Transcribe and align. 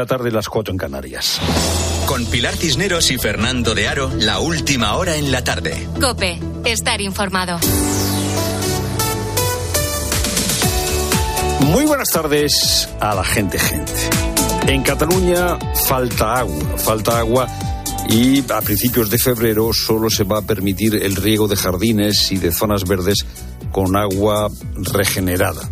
La 0.00 0.06
tarde, 0.06 0.30
las 0.30 0.48
cuatro 0.48 0.70
en 0.70 0.78
Canarias. 0.78 1.40
Con 2.06 2.24
Pilar 2.26 2.54
Cisneros 2.54 3.10
y 3.10 3.18
Fernando 3.18 3.74
de 3.74 3.88
Aro, 3.88 4.08
la 4.20 4.38
última 4.38 4.94
hora 4.94 5.16
en 5.16 5.32
la 5.32 5.42
tarde. 5.42 5.88
Cope, 6.00 6.38
estar 6.64 7.00
informado. 7.00 7.58
Muy 11.62 11.84
buenas 11.84 12.10
tardes 12.10 12.88
a 13.00 13.12
la 13.12 13.24
gente, 13.24 13.58
gente. 13.58 13.92
En 14.68 14.84
Cataluña 14.84 15.58
falta 15.88 16.36
agua, 16.36 16.78
falta 16.78 17.18
agua 17.18 17.48
y 18.08 18.44
a 18.52 18.60
principios 18.60 19.10
de 19.10 19.18
febrero 19.18 19.72
solo 19.72 20.10
se 20.10 20.22
va 20.22 20.38
a 20.38 20.42
permitir 20.42 20.94
el 20.94 21.16
riego 21.16 21.48
de 21.48 21.56
jardines 21.56 22.30
y 22.30 22.36
de 22.36 22.52
zonas 22.52 22.84
verdes 22.84 23.26
con 23.72 23.96
agua 23.96 24.48
regenerada 24.76 25.68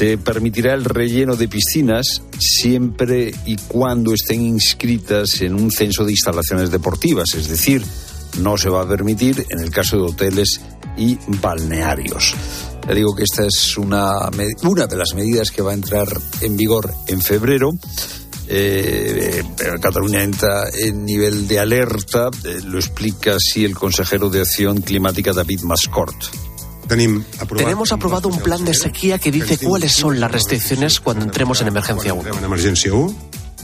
se 0.00 0.16
permitirá 0.16 0.72
el 0.72 0.86
relleno 0.86 1.36
de 1.36 1.46
piscinas 1.46 2.22
siempre 2.38 3.34
y 3.44 3.56
cuando 3.56 4.14
estén 4.14 4.40
inscritas 4.40 5.42
en 5.42 5.54
un 5.54 5.70
censo 5.70 6.06
de 6.06 6.12
instalaciones 6.12 6.70
deportivas, 6.70 7.34
es 7.34 7.48
decir, 7.48 7.84
no 8.38 8.56
se 8.56 8.70
va 8.70 8.80
a 8.80 8.88
permitir 8.88 9.44
en 9.50 9.60
el 9.60 9.70
caso 9.70 9.98
de 9.98 10.04
hoteles 10.04 10.58
y 10.96 11.18
balnearios. 11.42 12.34
Le 12.88 12.94
digo 12.94 13.14
que 13.14 13.24
esta 13.24 13.44
es 13.44 13.76
una, 13.76 14.30
una 14.62 14.86
de 14.86 14.96
las 14.96 15.12
medidas 15.12 15.50
que 15.50 15.60
va 15.60 15.72
a 15.72 15.74
entrar 15.74 16.08
en 16.40 16.56
vigor 16.56 16.90
en 17.06 17.20
febrero. 17.20 17.70
Eh, 18.48 19.44
Cataluña 19.82 20.22
entra 20.22 20.70
en 20.82 21.04
nivel 21.04 21.46
de 21.46 21.58
alerta, 21.58 22.30
eh, 22.42 22.60
lo 22.64 22.78
explica 22.78 23.34
así 23.34 23.66
el 23.66 23.74
consejero 23.74 24.30
de 24.30 24.40
Acción 24.40 24.80
Climática 24.80 25.34
David 25.34 25.60
Mascort. 25.60 26.39
Tenemos 27.64 27.92
aprobado 27.92 28.28
un 28.28 28.38
plan 28.40 28.64
de 28.64 28.74
sequía 28.74 29.18
que 29.18 29.30
dice 29.30 29.58
cuáles 29.58 29.92
son 29.92 30.18
las 30.18 30.30
restricciones 30.30 31.00
cuando 31.00 31.24
entremos 31.24 31.60
en 31.60 31.68
emergencia 31.68 32.14
1. 32.14 32.30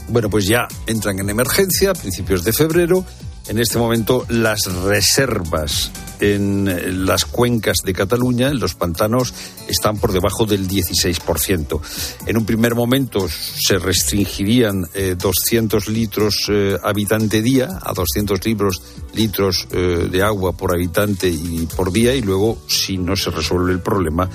Bueno, 0.09 0.29
pues 0.29 0.45
ya 0.45 0.67
entran 0.85 1.19
en 1.19 1.29
emergencia 1.29 1.91
a 1.91 1.93
principios 1.93 2.43
de 2.43 2.53
febrero 2.53 3.03
en 3.49 3.59
este 3.59 3.77
momento 3.77 4.25
las 4.29 4.59
reservas 4.83 5.91
en 6.19 7.05
las 7.05 7.25
cuencas 7.25 7.77
de 7.83 7.93
Cataluña, 7.93 8.49
en 8.49 8.59
los 8.59 8.75
pantanos, 8.75 9.33
están 9.67 9.97
por 9.97 10.11
debajo 10.11 10.45
del 10.45 10.67
16%. 10.67 11.79
En 12.25 12.37
un 12.37 12.45
primer 12.45 12.75
momento 12.75 13.27
se 13.29 13.77
restringirían 13.77 14.87
200 15.17 15.87
eh, 15.87 15.91
litros 15.91 16.47
eh, 16.49 16.77
habitante 16.83 17.41
día, 17.41 17.79
a 17.81 17.93
200 17.93 18.45
libros, 18.45 18.81
litros 19.13 19.67
eh, 19.71 20.07
de 20.11 20.23
agua 20.23 20.53
por 20.53 20.73
habitante 20.73 21.29
y 21.29 21.67
por 21.75 21.91
día, 21.91 22.15
y 22.15 22.21
luego, 22.21 22.57
si 22.67 22.97
no 22.97 23.15
se 23.15 23.31
resuelve 23.31 23.71
el 23.71 23.79
problema, 23.79 24.29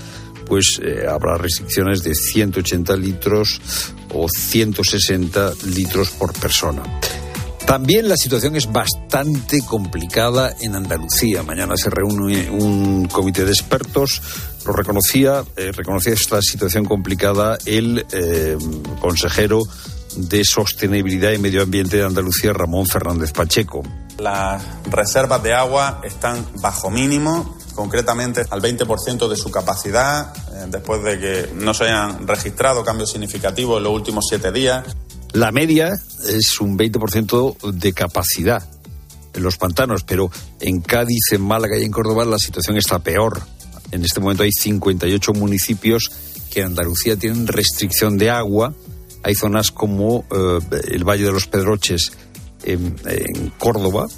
pues 0.47 0.81
habrá 1.09 1.39
restricciones 1.39 2.03
de 2.03 2.15
180 2.15 2.95
litros 2.97 3.61
o 4.13 4.29
160 4.29 5.53
litros 5.67 6.11
por 6.11 6.33
persona. 6.39 6.83
También 7.73 8.07
la 8.07 8.19
situación 8.19 8.55
es 8.55 8.71
bastante 8.71 9.63
complicada 9.63 10.55
en 10.61 10.77
Andalucía. 10.77 11.43
Mañana 11.43 11.75
se 11.75 11.89
reúne 11.89 12.51
un 12.51 13.09
comité 13.09 13.47
de 13.47 13.51
expertos. 13.51 14.21
Lo 14.67 14.75
reconocía, 14.75 15.43
eh, 15.57 15.73
reconocía 15.73 16.13
esta 16.13 16.43
situación 16.43 16.85
complicada 16.85 17.57
el 17.65 18.05
eh, 18.13 18.59
consejero 19.01 19.63
de 20.17 20.45
Sostenibilidad 20.45 21.33
y 21.33 21.39
Medio 21.39 21.63
Ambiente 21.63 21.97
de 21.97 22.05
Andalucía, 22.05 22.53
Ramón 22.53 22.85
Fernández 22.85 23.33
Pacheco. 23.33 23.83
Las 24.19 24.63
reservas 24.91 25.43
de 25.43 25.55
agua 25.55 26.03
están 26.05 26.47
bajo 26.61 26.91
mínimo, 26.91 27.57
concretamente 27.75 28.45
al 28.51 28.61
20% 28.61 29.29
de 29.29 29.37
su 29.37 29.51
capacidad, 29.51 30.35
eh, 30.53 30.67
después 30.69 31.03
de 31.03 31.19
que 31.19 31.51
no 31.55 31.73
se 31.73 31.85
hayan 31.85 32.29
registrado 32.29 32.85
cambios 32.85 33.11
significativos 33.11 33.79
en 33.79 33.85
los 33.85 33.95
últimos 33.95 34.27
siete 34.29 34.53
días. 34.53 34.85
La 35.33 35.51
media 35.51 35.93
es 36.29 36.61
un 36.61 36.77
20% 36.77 37.73
de 37.73 37.93
capacidad 37.95 38.69
en 39.33 39.43
los 39.43 39.57
pantanos, 39.57 40.03
pero 40.03 40.31
en 40.61 40.83
Cádiz, 40.83 41.33
en 41.33 41.41
Málaga 41.41 41.79
y 41.79 41.85
en 41.85 41.91
Córdoba 41.91 42.27
la 42.27 42.39
situación 42.39 42.77
está 42.77 42.99
peor. 42.99 43.41
En 43.93 44.05
este 44.05 44.21
momento 44.21 44.43
hay 44.43 44.53
58 44.53 45.33
municipios 45.33 46.11
que 46.51 46.61
en 46.61 46.67
Andalucía 46.67 47.17
tienen 47.17 47.47
restricción 47.47 48.19
de 48.19 48.29
agua. 48.29 48.75
Hay 49.23 49.35
zonas 49.35 49.71
como 49.71 50.27
eh, 50.31 50.59
el 50.89 51.05
Valle 51.05 51.25
de 51.25 51.33
los 51.33 51.47
Pedroches 51.47 52.13
en, 52.65 52.97
en, 53.07 53.53
Córdoba, 53.59 54.09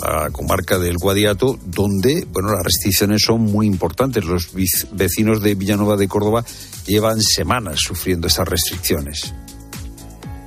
la 0.00 0.30
comarca 0.30 0.78
del 0.78 0.98
Guadiato, 0.98 1.58
donde 1.66 2.24
bueno 2.30 2.52
las 2.52 2.62
restricciones 2.62 3.22
son 3.26 3.40
muy 3.40 3.66
importantes. 3.66 4.24
Los 4.24 4.50
vecinos 4.92 5.42
de 5.42 5.56
Villanueva 5.56 5.96
de 5.96 6.06
Córdoba 6.06 6.44
llevan 6.86 7.20
semanas 7.20 7.80
sufriendo 7.80 8.28
estas 8.28 8.46
restricciones 8.46 9.34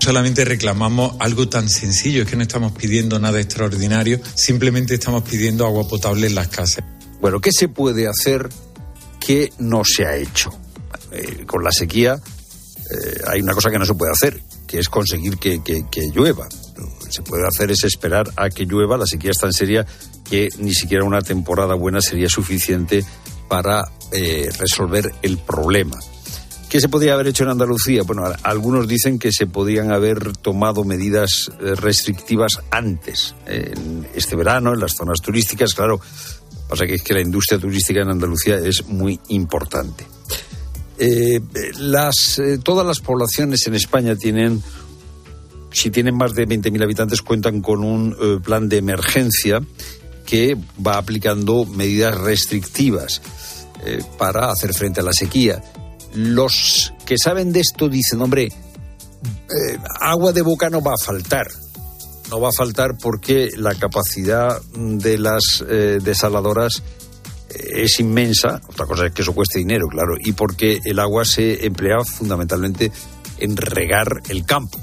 solamente 0.03 0.43
reclamamos 0.43 1.15
algo 1.19 1.47
tan 1.47 1.69
sencillo, 1.69 2.23
es 2.23 2.29
que 2.29 2.35
no 2.35 2.43
estamos 2.43 2.73
pidiendo 2.73 3.19
nada 3.19 3.39
extraordinario, 3.39 4.19
simplemente 4.35 4.95
estamos 4.95 5.23
pidiendo 5.23 5.65
agua 5.65 5.87
potable 5.87 6.27
en 6.27 6.35
las 6.35 6.49
casas. 6.49 6.83
Bueno, 7.21 7.39
¿qué 7.39 7.51
se 7.53 7.69
puede 7.69 8.09
hacer 8.09 8.49
que 9.25 9.53
no 9.59 9.83
se 9.85 10.05
ha 10.05 10.17
hecho? 10.17 10.51
Eh, 11.13 11.45
con 11.45 11.63
la 11.63 11.71
sequía 11.71 12.15
eh, 12.15 13.21
hay 13.27 13.41
una 13.41 13.53
cosa 13.53 13.69
que 13.69 13.79
no 13.79 13.85
se 13.85 13.93
puede 13.93 14.11
hacer, 14.11 14.41
que 14.67 14.79
es 14.79 14.89
conseguir 14.89 15.37
que, 15.37 15.61
llueva. 16.13 16.49
Lo 16.75 16.99
que 16.99 17.11
se 17.11 17.21
puede 17.21 17.47
hacer 17.47 17.71
es 17.71 17.85
esperar 17.85 18.29
a 18.35 18.49
que 18.49 18.65
llueva. 18.65 18.97
La 18.97 19.05
sequía 19.05 19.31
es 19.31 19.37
tan 19.37 19.53
seria 19.53 19.85
que 20.29 20.49
ni 20.57 20.73
siquiera 20.73 21.05
una 21.05 21.21
temporada 21.21 21.75
buena 21.75 22.01
sería 22.01 22.27
suficiente 22.27 23.05
para 23.47 23.89
eh, 24.11 24.49
resolver 24.59 25.13
el 25.21 25.37
problema. 25.37 25.97
¿Qué 26.73 26.81
se 26.81 26.89
podría 26.89 27.13
haber 27.13 27.27
hecho 27.27 27.43
en 27.43 27.51
Andalucía? 27.51 28.01
Bueno, 28.01 28.23
algunos 28.41 28.87
dicen 28.87 29.19
que 29.19 29.31
se 29.31 29.45
podían 29.45 29.91
haber 29.91 30.35
tomado 30.37 30.83
medidas 30.83 31.51
eh, 31.61 31.75
restrictivas 31.75 32.61
antes, 32.71 33.35
en 33.45 34.07
este 34.15 34.35
verano, 34.35 34.73
en 34.73 34.79
las 34.79 34.93
zonas 34.93 35.21
turísticas. 35.21 35.75
Claro, 35.75 36.01
pasa 36.67 36.87
que 36.87 36.95
es 36.95 37.03
que 37.03 37.13
la 37.13 37.21
industria 37.21 37.59
turística 37.59 38.01
en 38.01 38.09
Andalucía 38.09 38.57
es 38.57 38.87
muy 38.87 39.19
importante. 39.27 40.07
Eh, 40.97 41.41
las, 41.77 42.39
eh, 42.39 42.57
todas 42.57 42.87
las 42.87 43.01
poblaciones 43.01 43.67
en 43.67 43.75
España 43.75 44.15
tienen, 44.15 44.63
si 45.71 45.91
tienen 45.91 46.17
más 46.17 46.33
de 46.33 46.47
20.000 46.47 46.83
habitantes, 46.83 47.21
cuentan 47.21 47.61
con 47.61 47.83
un 47.83 48.41
plan 48.43 48.67
de 48.67 48.77
emergencia 48.77 49.61
que 50.25 50.57
va 50.83 50.97
aplicando 50.97 51.65
medidas 51.65 52.17
restrictivas 52.17 53.21
para 54.17 54.49
hacer 54.49 54.73
frente 54.73 55.01
a 55.01 55.03
la 55.03 55.13
sequía 55.13 55.61
los 56.15 56.93
que 57.05 57.17
saben 57.17 57.51
de 57.51 57.61
esto 57.61 57.89
dicen, 57.89 58.21
hombre, 58.21 58.45
eh, 58.45 59.77
agua 59.99 60.31
de 60.31 60.41
boca 60.41 60.69
no 60.69 60.81
va 60.81 60.93
a 60.93 61.03
faltar. 61.03 61.47
No 62.29 62.39
va 62.39 62.49
a 62.49 62.57
faltar 62.57 62.97
porque 62.97 63.49
la 63.57 63.75
capacidad 63.75 64.61
de 64.73 65.17
las 65.17 65.63
eh, 65.67 65.99
desaladoras 66.01 66.81
eh, 67.49 67.83
es 67.83 67.99
inmensa. 67.99 68.61
Otra 68.67 68.85
cosa 68.85 69.07
es 69.07 69.13
que 69.13 69.21
eso 69.21 69.33
cueste 69.33 69.59
dinero, 69.59 69.87
claro. 69.87 70.15
Y 70.19 70.31
porque 70.31 70.79
el 70.83 70.99
agua 70.99 71.25
se 71.25 71.65
emplea 71.65 72.03
fundamentalmente 72.03 72.91
en 73.37 73.57
regar 73.57 74.21
el 74.29 74.45
campo. 74.45 74.79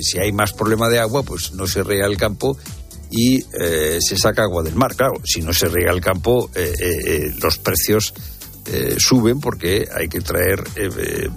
Si 0.00 0.18
hay 0.18 0.32
más 0.32 0.52
problema 0.52 0.88
de 0.88 0.98
agua, 0.98 1.22
pues 1.22 1.52
no 1.52 1.66
se 1.66 1.84
rega 1.84 2.06
el 2.06 2.16
campo 2.16 2.56
y 3.10 3.42
se 3.42 4.16
saca 4.16 4.42
agua 4.42 4.64
del 4.64 4.74
mar. 4.74 4.96
Claro, 4.96 5.20
si 5.22 5.40
no 5.40 5.52
se 5.52 5.68
riega 5.68 5.92
el 5.92 6.00
campo, 6.00 6.50
los 7.40 7.58
precios 7.58 8.12
eh, 8.66 8.96
suben 8.98 9.40
porque 9.40 9.86
hay 9.94 10.08
que 10.08 10.20
traer 10.20 10.60
eh, 10.76 10.88
eh, 10.96 11.28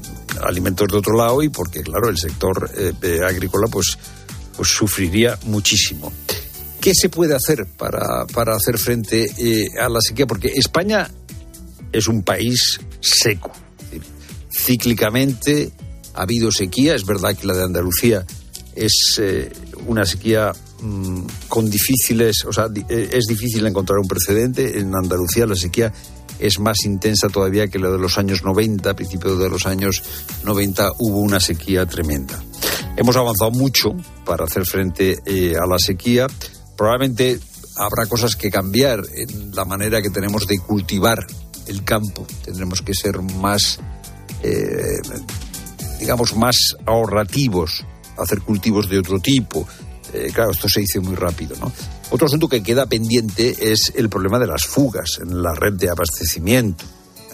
alimentos 0.43 0.88
de 0.88 0.97
otro 0.97 1.17
lado 1.17 1.43
y 1.43 1.49
porque, 1.49 1.81
claro, 1.81 2.09
el 2.09 2.17
sector 2.17 2.71
agrícola 3.25 3.67
pues, 3.67 3.97
pues 4.55 4.69
sufriría 4.69 5.37
muchísimo. 5.45 6.11
¿Qué 6.79 6.93
se 6.95 7.09
puede 7.09 7.35
hacer 7.35 7.66
para, 7.66 8.25
para 8.27 8.55
hacer 8.55 8.77
frente 8.77 9.27
a 9.77 9.89
la 9.89 9.99
sequía? 9.99 10.25
Porque 10.25 10.47
España 10.55 11.09
es 11.91 12.07
un 12.07 12.23
país 12.23 12.79
seco. 13.01 13.51
Cíclicamente 14.49 15.71
ha 16.13 16.21
habido 16.21 16.49
sequía, 16.51 16.95
es 16.95 17.05
verdad 17.05 17.35
que 17.35 17.45
la 17.45 17.57
de 17.57 17.63
Andalucía 17.63 18.25
es 18.73 19.22
una 19.85 20.05
sequía 20.05 20.53
mm, 20.81 21.23
con 21.49 21.69
difíciles, 21.69 22.46
o 22.46 22.53
sea, 22.53 22.67
es 22.87 23.25
difícil 23.25 23.66
encontrar 23.66 23.99
un 23.99 24.07
precedente. 24.07 24.79
En 24.79 24.96
Andalucía 24.96 25.46
la 25.46 25.55
sequía 25.55 25.91
es 26.39 26.59
más 26.59 26.85
intensa 26.85 27.29
todavía 27.29 27.67
que 27.67 27.79
la 27.79 27.89
de 27.89 27.97
los 27.97 28.17
años 28.17 28.43
90. 28.43 28.89
A 28.89 28.95
principios 28.95 29.39
de 29.39 29.49
los 29.49 29.66
años 29.66 30.03
90 30.43 30.91
hubo 30.99 31.19
una 31.19 31.39
sequía 31.39 31.85
tremenda. 31.85 32.41
Hemos 32.95 33.16
avanzado 33.16 33.51
mucho 33.51 33.95
para 34.25 34.45
hacer 34.45 34.66
frente 34.66 35.19
eh, 35.25 35.55
a 35.55 35.66
la 35.67 35.78
sequía. 35.79 36.28
Probablemente 36.75 37.39
habrá 37.75 38.05
cosas 38.07 38.35
que 38.35 38.49
cambiar 38.49 39.01
en 39.13 39.55
la 39.55 39.66
manera 39.66 40.01
que 40.01 40.09
tenemos 40.09 40.47
de 40.47 40.59
cultivar 40.59 41.25
el 41.67 41.84
campo. 41.84 42.25
Tendremos 42.43 42.81
que 42.81 42.93
ser 42.93 43.22
más, 43.22 43.79
eh, 44.43 44.99
digamos, 45.99 46.35
más 46.35 46.75
ahorrativos, 46.85 47.85
hacer 48.17 48.41
cultivos 48.41 48.90
de 48.90 48.99
otro 48.99 49.19
tipo. 49.19 49.67
Eh, 50.13 50.31
claro, 50.33 50.51
esto 50.51 50.69
se 50.69 50.81
dice 50.81 50.99
muy 50.99 51.16
rápido, 51.16 51.55
¿no? 51.59 51.72
Otro 52.09 52.27
asunto 52.27 52.47
que 52.47 52.63
queda 52.63 52.85
pendiente 52.85 53.71
es 53.71 53.91
el 53.95 54.09
problema 54.09 54.39
de 54.39 54.47
las 54.47 54.65
fugas 54.65 55.19
en 55.21 55.41
la 55.41 55.53
red 55.53 55.73
de 55.73 55.89
abastecimiento. 55.89 56.85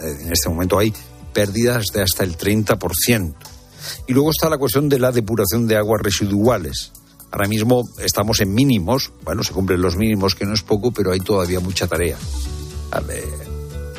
Eh, 0.02 0.18
en 0.22 0.32
este 0.32 0.50
momento 0.50 0.80
hay 0.80 0.92
pérdidas 1.32 1.88
de 1.94 2.02
hasta 2.02 2.24
el 2.24 2.38
30%. 2.38 3.36
Y 4.08 4.14
luego 4.14 4.32
está 4.32 4.50
la 4.50 4.58
cuestión 4.58 4.90
de 4.90 5.00
la 5.00 5.12
depuración 5.12 5.68
de 5.68 5.78
aguas 5.78 6.02
residuales. 6.02 6.92
Ahora 7.32 7.48
mismo 7.48 7.84
estamos 8.00 8.42
en 8.42 8.54
mínimos, 8.54 9.12
bueno, 9.24 9.44
se 9.44 9.54
cumplen 9.54 9.82
los 9.82 9.98
mínimos, 9.98 10.36
que 10.36 10.46
no 10.46 10.54
es 10.54 10.62
poco, 10.62 10.92
pero 10.92 11.12
hay 11.12 11.20
todavía 11.20 11.60
mucha 11.60 11.88
tarea. 11.88 12.18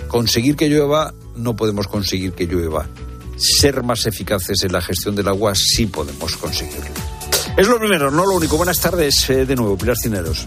conseguir 0.08 0.56
que 0.56 0.68
llueva, 0.68 1.12
no 1.36 1.56
podemos 1.56 1.88
conseguir 1.88 2.32
que 2.32 2.46
llueva. 2.46 2.88
Ser 3.36 3.82
más 3.82 4.06
eficaces 4.06 4.62
en 4.62 4.72
la 4.72 4.80
gestión 4.80 5.16
del 5.16 5.28
agua, 5.28 5.52
sí 5.56 5.86
podemos 5.86 6.36
conseguirlo. 6.36 7.23
Es 7.56 7.68
lo 7.68 7.78
primero, 7.78 8.10
no 8.10 8.26
lo 8.26 8.34
único. 8.34 8.56
Buenas 8.56 8.80
tardes 8.80 9.30
eh, 9.30 9.46
de 9.46 9.54
nuevo, 9.54 9.78
Pilar 9.78 9.96
Cineros. 9.96 10.44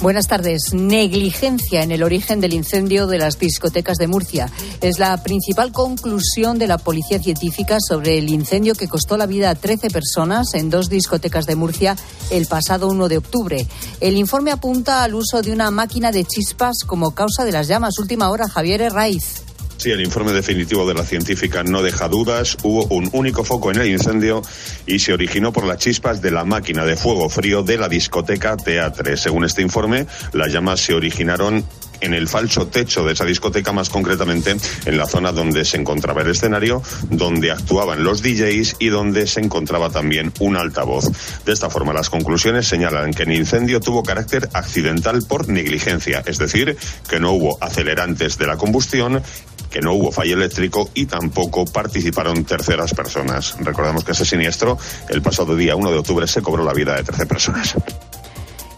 Buenas 0.00 0.26
tardes. 0.26 0.72
Negligencia 0.72 1.82
en 1.82 1.90
el 1.92 2.02
origen 2.02 2.40
del 2.40 2.54
incendio 2.54 3.06
de 3.06 3.18
las 3.18 3.38
discotecas 3.38 3.98
de 3.98 4.06
Murcia. 4.06 4.50
Es 4.80 4.98
la 4.98 5.22
principal 5.22 5.70
conclusión 5.70 6.58
de 6.58 6.66
la 6.66 6.78
policía 6.78 7.18
científica 7.18 7.76
sobre 7.86 8.16
el 8.16 8.30
incendio 8.30 8.74
que 8.74 8.88
costó 8.88 9.18
la 9.18 9.26
vida 9.26 9.50
a 9.50 9.54
13 9.54 9.90
personas 9.90 10.54
en 10.54 10.70
dos 10.70 10.88
discotecas 10.88 11.44
de 11.44 11.56
Murcia 11.56 11.94
el 12.30 12.46
pasado 12.46 12.88
1 12.88 13.08
de 13.08 13.18
octubre. 13.18 13.66
El 14.00 14.16
informe 14.16 14.50
apunta 14.50 15.02
al 15.02 15.14
uso 15.14 15.42
de 15.42 15.52
una 15.52 15.70
máquina 15.70 16.10
de 16.10 16.24
chispas 16.24 16.76
como 16.86 17.14
causa 17.14 17.44
de 17.44 17.52
las 17.52 17.68
llamas. 17.68 17.98
Última 17.98 18.30
hora, 18.30 18.48
Javier 18.48 18.80
Herraiz. 18.80 19.45
Sí, 19.76 19.90
el 19.90 20.00
informe 20.00 20.32
definitivo 20.32 20.88
de 20.88 20.94
la 20.94 21.04
científica 21.04 21.62
no 21.62 21.82
deja 21.82 22.08
dudas. 22.08 22.56
Hubo 22.62 22.86
un 22.86 23.10
único 23.12 23.44
foco 23.44 23.70
en 23.70 23.80
el 23.80 23.88
incendio 23.88 24.42
y 24.86 24.98
se 24.98 25.12
originó 25.12 25.52
por 25.52 25.66
las 25.66 25.78
chispas 25.78 26.22
de 26.22 26.30
la 26.30 26.44
máquina 26.44 26.84
de 26.84 26.96
fuego 26.96 27.28
frío 27.28 27.62
de 27.62 27.76
la 27.76 27.88
discoteca 27.88 28.56
Teatre. 28.56 29.16
Según 29.16 29.44
este 29.44 29.62
informe, 29.62 30.06
las 30.32 30.50
llamas 30.50 30.80
se 30.80 30.94
originaron 30.94 31.64
en 32.00 32.14
el 32.14 32.28
falso 32.28 32.66
techo 32.66 33.04
de 33.04 33.12
esa 33.12 33.24
discoteca, 33.24 33.72
más 33.72 33.88
concretamente 33.88 34.56
en 34.84 34.98
la 34.98 35.06
zona 35.06 35.32
donde 35.32 35.64
se 35.64 35.76
encontraba 35.76 36.22
el 36.22 36.30
escenario, 36.30 36.82
donde 37.10 37.50
actuaban 37.50 38.04
los 38.04 38.22
DJs 38.22 38.76
y 38.78 38.88
donde 38.88 39.26
se 39.26 39.40
encontraba 39.40 39.90
también 39.90 40.32
un 40.40 40.56
altavoz. 40.56 41.10
De 41.44 41.52
esta 41.52 41.70
forma, 41.70 41.92
las 41.92 42.10
conclusiones 42.10 42.66
señalan 42.66 43.12
que 43.12 43.24
el 43.24 43.32
incendio 43.32 43.80
tuvo 43.80 44.02
carácter 44.02 44.48
accidental 44.52 45.22
por 45.28 45.48
negligencia, 45.48 46.22
es 46.26 46.38
decir, 46.38 46.76
que 47.08 47.20
no 47.20 47.32
hubo 47.32 47.58
acelerantes 47.60 48.38
de 48.38 48.46
la 48.46 48.56
combustión 48.56 49.22
que 49.70 49.80
no 49.80 49.92
hubo 49.92 50.12
fallo 50.12 50.36
eléctrico 50.36 50.88
y 50.94 51.06
tampoco 51.06 51.64
participaron 51.66 52.44
terceras 52.44 52.94
personas. 52.94 53.56
Recordamos 53.60 54.04
que 54.04 54.12
ese 54.12 54.24
siniestro, 54.24 54.78
el 55.08 55.22
pasado 55.22 55.56
día 55.56 55.76
1 55.76 55.90
de 55.90 55.98
octubre, 55.98 56.26
se 56.26 56.40
cobró 56.40 56.64
la 56.64 56.72
vida 56.72 56.94
de 56.96 57.02
13 57.02 57.26
personas. 57.26 57.76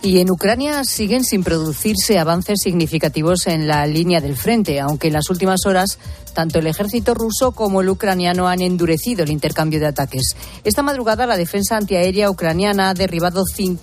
Y 0.00 0.20
en 0.20 0.30
Ucrania 0.30 0.84
siguen 0.84 1.24
sin 1.24 1.42
producirse 1.42 2.18
avances 2.18 2.60
significativos 2.62 3.48
en 3.48 3.66
la 3.66 3.86
línea 3.86 4.20
del 4.20 4.36
frente, 4.36 4.78
aunque 4.80 5.08
en 5.08 5.14
las 5.14 5.28
últimas 5.28 5.66
horas 5.66 5.98
tanto 6.38 6.60
el 6.60 6.68
ejército 6.68 7.14
ruso 7.14 7.50
como 7.50 7.80
el 7.80 7.88
ucraniano 7.88 8.46
han 8.46 8.60
endurecido 8.60 9.24
el 9.24 9.32
intercambio 9.32 9.80
de 9.80 9.86
ataques. 9.86 10.36
Esta 10.62 10.84
madrugada 10.84 11.26
la 11.26 11.36
defensa 11.36 11.76
antiaérea 11.76 12.30
ucraniana 12.30 12.90
ha 12.90 12.94
derribado 12.94 13.42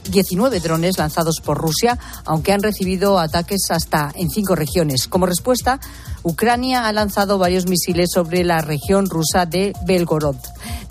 19 0.10 0.62
drones 0.62 0.98
lanzados 0.98 1.42
por 1.44 1.58
Rusia, 1.58 2.00
aunque 2.24 2.54
han 2.54 2.64
recibido 2.64 3.20
ataques 3.20 3.68
hasta 3.72 4.10
en 4.16 4.30
cinco 4.30 4.56
regiones. 4.56 5.10
Como 5.10 5.26
respuesta, 5.26 5.82
Ucrania 6.24 6.88
ha 6.88 6.94
lanzado 6.94 7.38
varios 7.38 7.68
misiles 7.68 8.10
sobre 8.12 8.46
la 8.46 8.62
región 8.62 9.10
rusa 9.10 9.46
de 9.46 9.74
Belgorod. 9.86 10.38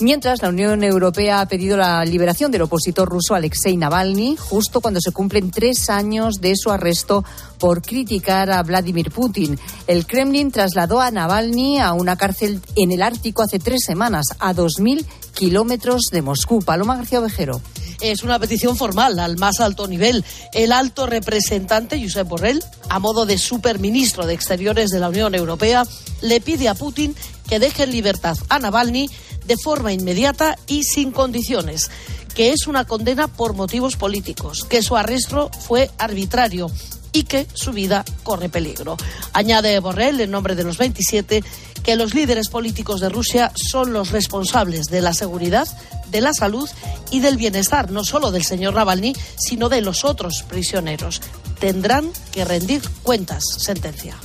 Mientras, 0.00 0.42
la 0.42 0.50
Unión 0.50 0.84
Europea 0.84 1.40
ha 1.40 1.48
pedido 1.48 1.76
la 1.76 2.04
liberación 2.04 2.52
del 2.52 2.62
opositor 2.62 3.08
ruso 3.08 3.34
Alexei 3.34 3.76
Navalny, 3.76 4.36
justo 4.36 4.80
cuando 4.80 5.00
se 5.00 5.12
cumplen 5.12 5.50
tres 5.50 5.88
años 5.88 6.40
de 6.40 6.54
su 6.56 6.70
arresto 6.70 7.24
por 7.58 7.82
criticar 7.82 8.50
a 8.50 8.62
Vladimir 8.62 9.10
Putin. 9.10 9.58
El 9.86 10.06
Kremlin 10.06 10.50
trasladó 10.50 11.00
a 11.00 11.10
Navalny 11.10 11.78
a 11.78 11.92
una 11.92 12.16
cárcel 12.16 12.60
en 12.76 12.92
el 12.92 13.02
Ártico 13.02 13.42
hace 13.42 13.58
tres 13.58 13.80
semanas, 13.86 14.26
a 14.38 14.54
2.000 14.54 15.04
kilómetros 15.34 16.04
de 16.12 16.22
Moscú. 16.22 16.60
Paloma 16.60 16.96
García 16.96 17.20
Ovejero 17.20 17.60
es 18.00 18.22
una 18.22 18.38
petición 18.38 18.76
formal 18.76 19.18
al 19.18 19.36
más 19.36 19.60
alto 19.60 19.86
nivel. 19.86 20.24
El 20.52 20.72
alto 20.72 21.06
representante, 21.06 22.00
Josep 22.00 22.28
Borrell, 22.28 22.62
a 22.88 22.98
modo 22.98 23.26
de 23.26 23.38
superministro 23.38 24.26
de 24.26 24.34
Exteriores 24.34 24.90
de 24.90 25.00
la 25.00 25.08
Unión 25.08 25.34
Europea, 25.34 25.84
le 26.20 26.40
pide 26.40 26.68
a 26.68 26.74
Putin 26.74 27.14
que 27.48 27.58
deje 27.58 27.84
en 27.84 27.92
libertad 27.92 28.36
a 28.48 28.58
Navalny 28.58 29.08
de 29.46 29.56
forma 29.56 29.92
inmediata 29.92 30.56
y 30.66 30.84
sin 30.84 31.12
condiciones 31.12 31.90
que 32.34 32.50
es 32.50 32.66
una 32.66 32.84
condena 32.84 33.28
por 33.28 33.54
motivos 33.54 33.96
políticos, 33.96 34.66
que 34.68 34.82
su 34.82 34.96
arresto 34.96 35.50
fue 35.60 35.90
arbitrario 35.98 36.68
y 37.14 37.22
que 37.22 37.46
su 37.54 37.72
vida 37.72 38.04
corre 38.22 38.50
peligro. 38.50 38.98
Añade 39.32 39.78
Borrell, 39.78 40.20
en 40.20 40.30
nombre 40.30 40.54
de 40.54 40.64
los 40.64 40.76
27, 40.76 41.42
que 41.82 41.96
los 41.96 42.12
líderes 42.12 42.48
políticos 42.48 43.00
de 43.00 43.08
Rusia 43.08 43.52
son 43.54 43.94
los 43.94 44.10
responsables 44.10 44.86
de 44.86 45.00
la 45.00 45.14
seguridad, 45.14 45.66
de 46.10 46.20
la 46.20 46.34
salud 46.34 46.68
y 47.10 47.20
del 47.20 47.36
bienestar, 47.36 47.90
no 47.90 48.04
solo 48.04 48.30
del 48.30 48.44
señor 48.44 48.74
Navalny, 48.74 49.14
sino 49.38 49.68
de 49.68 49.80
los 49.80 50.04
otros 50.04 50.44
prisioneros. 50.48 51.22
Tendrán 51.60 52.10
que 52.32 52.44
rendir 52.44 52.82
cuentas, 53.02 53.44
sentencia. 53.58 54.16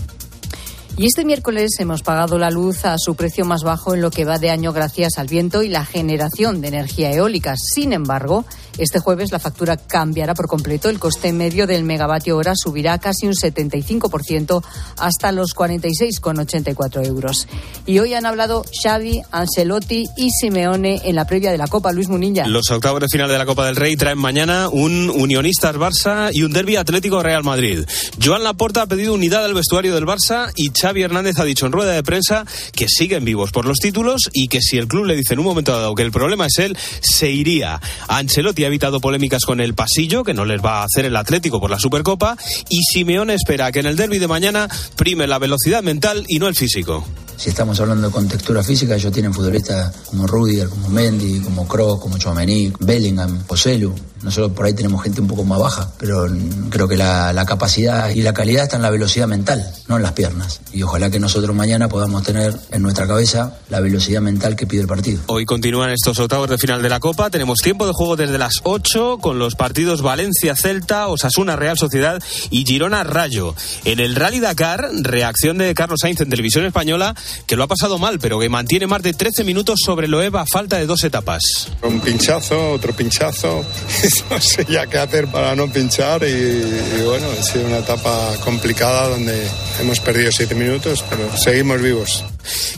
Y 0.97 1.05
este 1.05 1.23
miércoles 1.23 1.71
hemos 1.79 2.01
pagado 2.01 2.37
la 2.37 2.49
luz 2.49 2.83
a 2.83 2.97
su 2.97 3.15
precio 3.15 3.45
más 3.45 3.63
bajo 3.63 3.93
en 3.93 4.01
lo 4.01 4.11
que 4.11 4.25
va 4.25 4.37
de 4.37 4.49
año 4.49 4.73
gracias 4.73 5.17
al 5.17 5.27
viento 5.27 5.63
y 5.63 5.69
la 5.69 5.85
generación 5.85 6.59
de 6.59 6.67
energía 6.67 7.09
eólica. 7.11 7.55
Sin 7.55 7.93
embargo, 7.93 8.45
este 8.79 8.99
jueves 8.99 9.31
la 9.31 9.39
factura 9.39 9.77
cambiará 9.77 10.33
por 10.33 10.47
completo. 10.47 10.89
El 10.89 10.99
coste 10.99 11.33
medio 11.33 11.67
del 11.67 11.83
megavatio 11.83 12.37
hora 12.37 12.53
subirá 12.55 12.97
casi 12.97 13.27
un 13.27 13.33
75% 13.33 14.63
hasta 14.97 15.31
los 15.31 15.55
46,84 15.55 17.05
euros. 17.05 17.47
Y 17.85 17.99
hoy 17.99 18.13
han 18.13 18.25
hablado 18.25 18.63
Xavi, 18.83 19.21
Ancelotti 19.31 20.07
y 20.17 20.31
Simeone 20.31 21.01
en 21.05 21.15
la 21.15 21.25
previa 21.25 21.51
de 21.51 21.57
la 21.57 21.67
Copa 21.67 21.91
Luis 21.91 22.09
Munilla. 22.09 22.47
Los 22.47 22.69
octavos 22.71 23.01
de 23.01 23.07
final 23.09 23.29
de 23.29 23.37
la 23.37 23.45
Copa 23.45 23.65
del 23.65 23.75
Rey 23.75 23.95
traen 23.95 24.17
mañana 24.17 24.69
un 24.69 25.09
Unionistas 25.09 25.75
Barça 25.75 26.29
y 26.33 26.43
un 26.43 26.53
derby 26.53 26.75
Atlético 26.75 27.21
Real 27.21 27.43
Madrid. 27.43 27.85
Joan 28.23 28.43
Laporta 28.43 28.83
ha 28.83 28.87
pedido 28.87 29.13
unidad 29.13 29.45
al 29.45 29.53
vestuario 29.53 29.93
del 29.93 30.05
Barça 30.05 30.51
y 30.55 30.71
Xavi 30.71 31.01
Hernández 31.01 31.39
ha 31.39 31.45
dicho 31.45 31.65
en 31.65 31.71
rueda 31.71 31.93
de 31.93 32.03
prensa 32.03 32.45
que 32.73 32.87
siguen 32.87 33.25
vivos 33.25 33.51
por 33.51 33.65
los 33.65 33.77
títulos 33.77 34.29
y 34.33 34.47
que 34.47 34.61
si 34.61 34.77
el 34.77 34.87
club 34.87 35.05
le 35.05 35.15
dice 35.15 35.33
en 35.33 35.39
un 35.39 35.45
momento 35.45 35.71
dado 35.71 35.95
que 35.95 36.03
el 36.03 36.11
problema 36.11 36.45
es 36.45 36.59
él, 36.59 36.77
se 37.01 37.29
iría. 37.29 37.81
Ancelotti 38.07 38.65
evitado 38.69 39.01
polémicas 39.01 39.43
con 39.45 39.59
el 39.59 39.73
pasillo, 39.73 40.23
que 40.23 40.33
no 40.33 40.45
les 40.45 40.63
va 40.63 40.81
a 40.81 40.85
hacer 40.85 41.05
el 41.05 41.15
Atlético 41.15 41.59
por 41.59 41.69
la 41.69 41.79
Supercopa, 41.79 42.37
y 42.69 42.81
Simeone 42.83 43.33
espera 43.33 43.71
que 43.71 43.79
en 43.79 43.85
el 43.85 43.95
derby 43.95 44.19
de 44.19 44.27
mañana 44.27 44.69
prime 44.95 45.27
la 45.27 45.39
velocidad 45.39 45.83
mental 45.83 46.23
y 46.27 46.39
no 46.39 46.47
el 46.47 46.55
físico. 46.55 47.05
Si 47.39 47.47
estamos 47.47 47.79
hablando 47.79 48.11
con 48.11 48.27
textura 48.27 48.61
física, 48.61 48.95
ellos 48.95 49.13
tienen 49.13 49.33
futbolistas 49.33 49.95
como 50.07 50.27
Rudiger, 50.27 50.67
como 50.67 50.89
Mendy, 50.89 51.39
como 51.39 51.65
Kroos, 51.65 52.01
como 52.01 52.17
Chouameni, 52.17 52.73
Bellingham, 52.81 53.43
Poselu. 53.47 53.95
Nosotros 54.21 54.51
por 54.51 54.65
ahí 54.65 54.73
tenemos 54.73 55.01
gente 55.01 55.21
un 55.21 55.27
poco 55.27 55.45
más 55.45 55.57
baja, 55.57 55.89
pero 55.97 56.27
creo 56.69 56.89
que 56.89 56.97
la, 56.97 57.31
la, 57.31 57.45
capacidad 57.45 58.09
y 58.09 58.21
la 58.21 58.33
calidad 58.33 58.63
está 58.63 58.75
en 58.75 58.81
la 58.81 58.89
velocidad 58.89 59.27
mental, 59.27 59.65
no 59.87 59.95
en 59.95 60.03
las 60.03 60.11
piernas. 60.11 60.59
Y 60.73 60.83
ojalá 60.83 61.09
que 61.09 61.21
nosotros 61.21 61.55
mañana 61.55 61.87
podamos 61.87 62.23
tener 62.23 62.53
en 62.71 62.81
nuestra 62.81 63.07
cabeza 63.07 63.57
la 63.69 63.79
velocidad 63.79 64.19
mental 64.19 64.57
que 64.57 64.67
pide 64.67 64.81
el 64.81 64.87
partido. 64.87 65.21
Hoy 65.27 65.45
continúan 65.45 65.91
estos 65.91 66.19
octavos 66.19 66.49
de 66.49 66.57
final 66.57 66.81
de 66.81 66.89
la 66.89 66.99
Copa. 66.99 67.29
Tenemos 67.29 67.59
tiempo 67.59 67.87
de 67.87 67.93
juego 67.93 68.17
desde 68.17 68.37
las 68.37 68.55
8 68.63 69.19
con 69.21 69.39
los 69.39 69.55
partidos 69.55 70.01
Valencia-Celta, 70.01 71.07
Osasuna-Real 71.07 71.77
Sociedad 71.77 72.21
y 72.49 72.65
Girona-Rayo. 72.65 73.55
En 73.85 74.01
el 74.01 74.15
Rally 74.15 74.41
Dakar, 74.41 74.89
reacción 75.01 75.57
de 75.57 75.73
Carlos 75.73 75.99
Sainz 76.01 76.19
en 76.19 76.29
televisión 76.29 76.65
española, 76.65 77.15
que 77.45 77.55
lo 77.55 77.63
ha 77.63 77.67
pasado 77.67 77.97
mal, 77.99 78.19
pero 78.19 78.39
que 78.39 78.49
mantiene 78.49 78.87
más 78.87 79.01
de 79.01 79.13
13 79.13 79.43
minutos 79.43 79.79
sobre 79.83 80.07
Loeva 80.07 80.41
a 80.41 80.45
falta 80.45 80.77
de 80.77 80.85
dos 80.85 81.03
etapas. 81.03 81.41
Un 81.81 81.99
pinchazo, 81.99 82.71
otro 82.71 82.93
pinchazo 82.93 83.65
no 84.29 84.41
sé 84.41 84.65
ya 84.69 84.87
qué 84.87 84.97
hacer 84.97 85.27
para 85.27 85.55
no 85.55 85.67
pinchar 85.67 86.23
y, 86.23 87.01
bueno, 87.03 87.27
ha 87.37 87.43
sido 87.43 87.65
una 87.67 87.79
etapa 87.79 88.35
complicada 88.43 89.09
donde 89.09 89.47
hemos 89.79 89.99
perdido 89.99 90.31
siete 90.31 90.55
minutos, 90.55 91.03
pero 91.09 91.35
seguimos 91.37 91.81
vivos. 91.81 92.23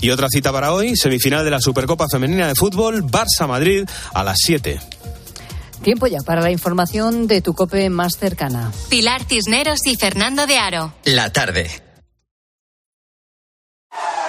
Y 0.02 0.10
otra 0.10 0.28
cita 0.30 0.52
para 0.52 0.74
hoy, 0.74 0.96
semifinal 0.96 1.44
de 1.44 1.52
la 1.52 1.62
Supercopa 1.62 2.08
Femenina 2.12 2.48
de 2.48 2.56
Fútbol, 2.56 3.04
Barça-Madrid 3.04 3.86
a 4.14 4.24
las 4.24 4.38
7. 4.44 4.80
Tiempo 5.84 6.08
ya 6.08 6.20
para 6.20 6.42
la 6.42 6.52
información 6.52 7.28
de 7.28 7.42
tu 7.42 7.54
cope 7.54 7.90
más 7.90 8.18
cercana. 8.18 8.72
Pilar 8.90 9.24
Cisneros 9.24 9.80
y 9.86 9.96
Fernando 9.96 10.46
de 10.46 10.58
Aro. 10.58 10.94
La 11.06 11.32
tarde. 11.32 11.91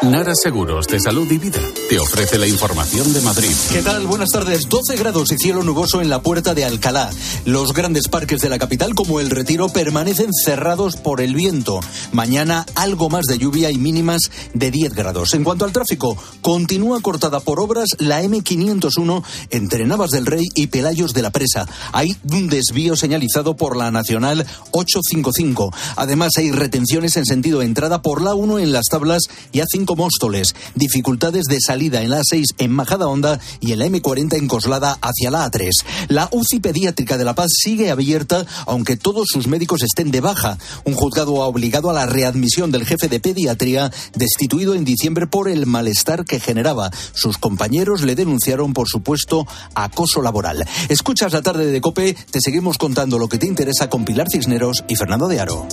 Nara 0.03 0.33
Seguros 0.35 0.89
de 0.89 0.99
Salud 0.99 1.31
y 1.31 1.39
Vida 1.39 1.61
te 1.89 2.01
ofrece 2.01 2.37
la 2.37 2.49
información 2.49 3.13
de 3.13 3.21
Madrid. 3.21 3.53
¿Qué 3.71 3.83
tal? 3.83 4.05
Buenas 4.09 4.31
tardes. 4.31 4.69
12 4.69 4.97
grados 4.97 5.31
y 5.31 5.37
cielo 5.39 5.63
nuboso 5.63 6.01
en 6.01 6.11
la 6.11 6.23
puerta 6.23 6.55
de 6.55 6.65
Alcalá. 6.65 7.09
Los 7.45 7.73
grandes 7.73 8.09
parques 8.09 8.41
de 8.41 8.49
la 8.49 8.59
capital, 8.59 8.97
como 8.97 9.21
el 9.21 9.31
Retiro, 9.31 9.69
permanecen 9.69 10.31
cerrados 10.33 10.97
por 10.97 11.21
el 11.21 11.37
viento. 11.37 11.79
Mañana 12.11 12.67
algo 12.75 13.11
más 13.11 13.27
de 13.27 13.39
lluvia 13.39 13.71
y 13.71 13.79
mínimas 13.79 14.23
de 14.55 14.73
10 14.73 14.93
grados. 14.95 15.35
En 15.35 15.45
cuanto 15.45 15.65
al 15.65 15.73
tráfico, 15.73 16.17
continúa 16.41 17.01
cortada 17.01 17.39
por 17.39 17.61
obras 17.61 17.91
la 17.99 18.23
M501 18.23 19.23
entre 19.51 19.87
Navas 19.87 20.11
del 20.11 20.27
Rey 20.27 20.47
y 20.57 20.67
Pelayos 20.67 21.15
de 21.15 21.23
la 21.23 21.31
Presa. 21.31 21.69
Hay 21.93 22.17
un 22.33 22.49
desvío 22.49 22.97
señalizado 22.97 23.57
por 23.57 23.77
la 23.77 23.93
Nacional 23.93 24.47
855. 24.73 25.73
Además, 25.95 26.33
hay 26.39 26.51
retenciones 26.51 27.17
en 27.17 27.25
sentido 27.25 27.63
entrada 27.63 28.03
por 28.03 28.21
la 28.21 28.35
1 28.35 28.59
en 28.59 28.73
las 28.73 28.87
tablas 28.87 29.23
y 29.53 29.61
A5 29.61 29.92
Móstoles. 29.97 30.55
Dificultades 30.75 31.45
de 31.45 31.59
salida 31.61 32.03
en 32.03 32.11
la 32.11 32.21
A6 32.21 32.45
en 32.59 32.73
Majada 32.73 33.09
Honda 33.09 33.41
y 33.61 33.73
en 33.73 33.79
la 33.79 33.87
M40 33.87 34.37
en 34.37 34.49
Coslada 34.49 34.99
hacia 35.01 35.31
la 35.31 35.51
A3. 35.51 35.71
La 36.09 36.29
UCI 36.33 36.61
pediátrica 36.61 37.19
de 37.19 37.25
La 37.25 37.35
Paz 37.35 37.51
sigue 37.55 37.91
abierta, 37.91 38.47
aunque 38.67 38.97
todos 38.97 39.27
sus 39.33 39.47
médicos 39.47 39.83
estén 39.83 40.11
de 40.11 40.21
baja. 40.21 40.59
Un 40.85 40.95
juzgado 40.95 41.43
ha 41.43 41.47
obligado 41.47 41.91
a 41.91 41.93
la 41.93 42.07
readmisión 42.07 42.71
del 42.71 42.87
jefe 42.87 43.09
de 43.09 43.21
pediatría, 43.21 43.91
destituido 44.15 44.75
en 44.75 44.85
diciembre 44.85 45.27
por 45.27 45.49
el 45.49 45.67
malestar 45.67 46.25
que 46.25 46.41
generaba. 46.41 46.91
Sus 47.13 47.39
compañeros 47.39 48.03
le 48.03 48.15
denunciaron 48.15 48.73
por 48.73 48.89
supuesto 48.89 49.47
acoso 49.75 50.23
laboral. 50.23 50.67
Escuchas 50.89 51.33
la 51.33 51.43
tarde 51.43 51.67
de 51.67 51.81
Cope, 51.81 52.17
te 52.31 52.41
seguimos 52.41 52.79
contando 52.79 53.19
lo 53.19 53.29
que 53.29 53.39
te 53.39 53.47
interesa 53.47 53.89
con 53.89 54.05
Pilar 54.05 54.27
Cisneros 54.31 54.85
y 54.89 54.97
Fernando 54.97 55.29
de 55.29 55.41
Aro. 55.41 55.67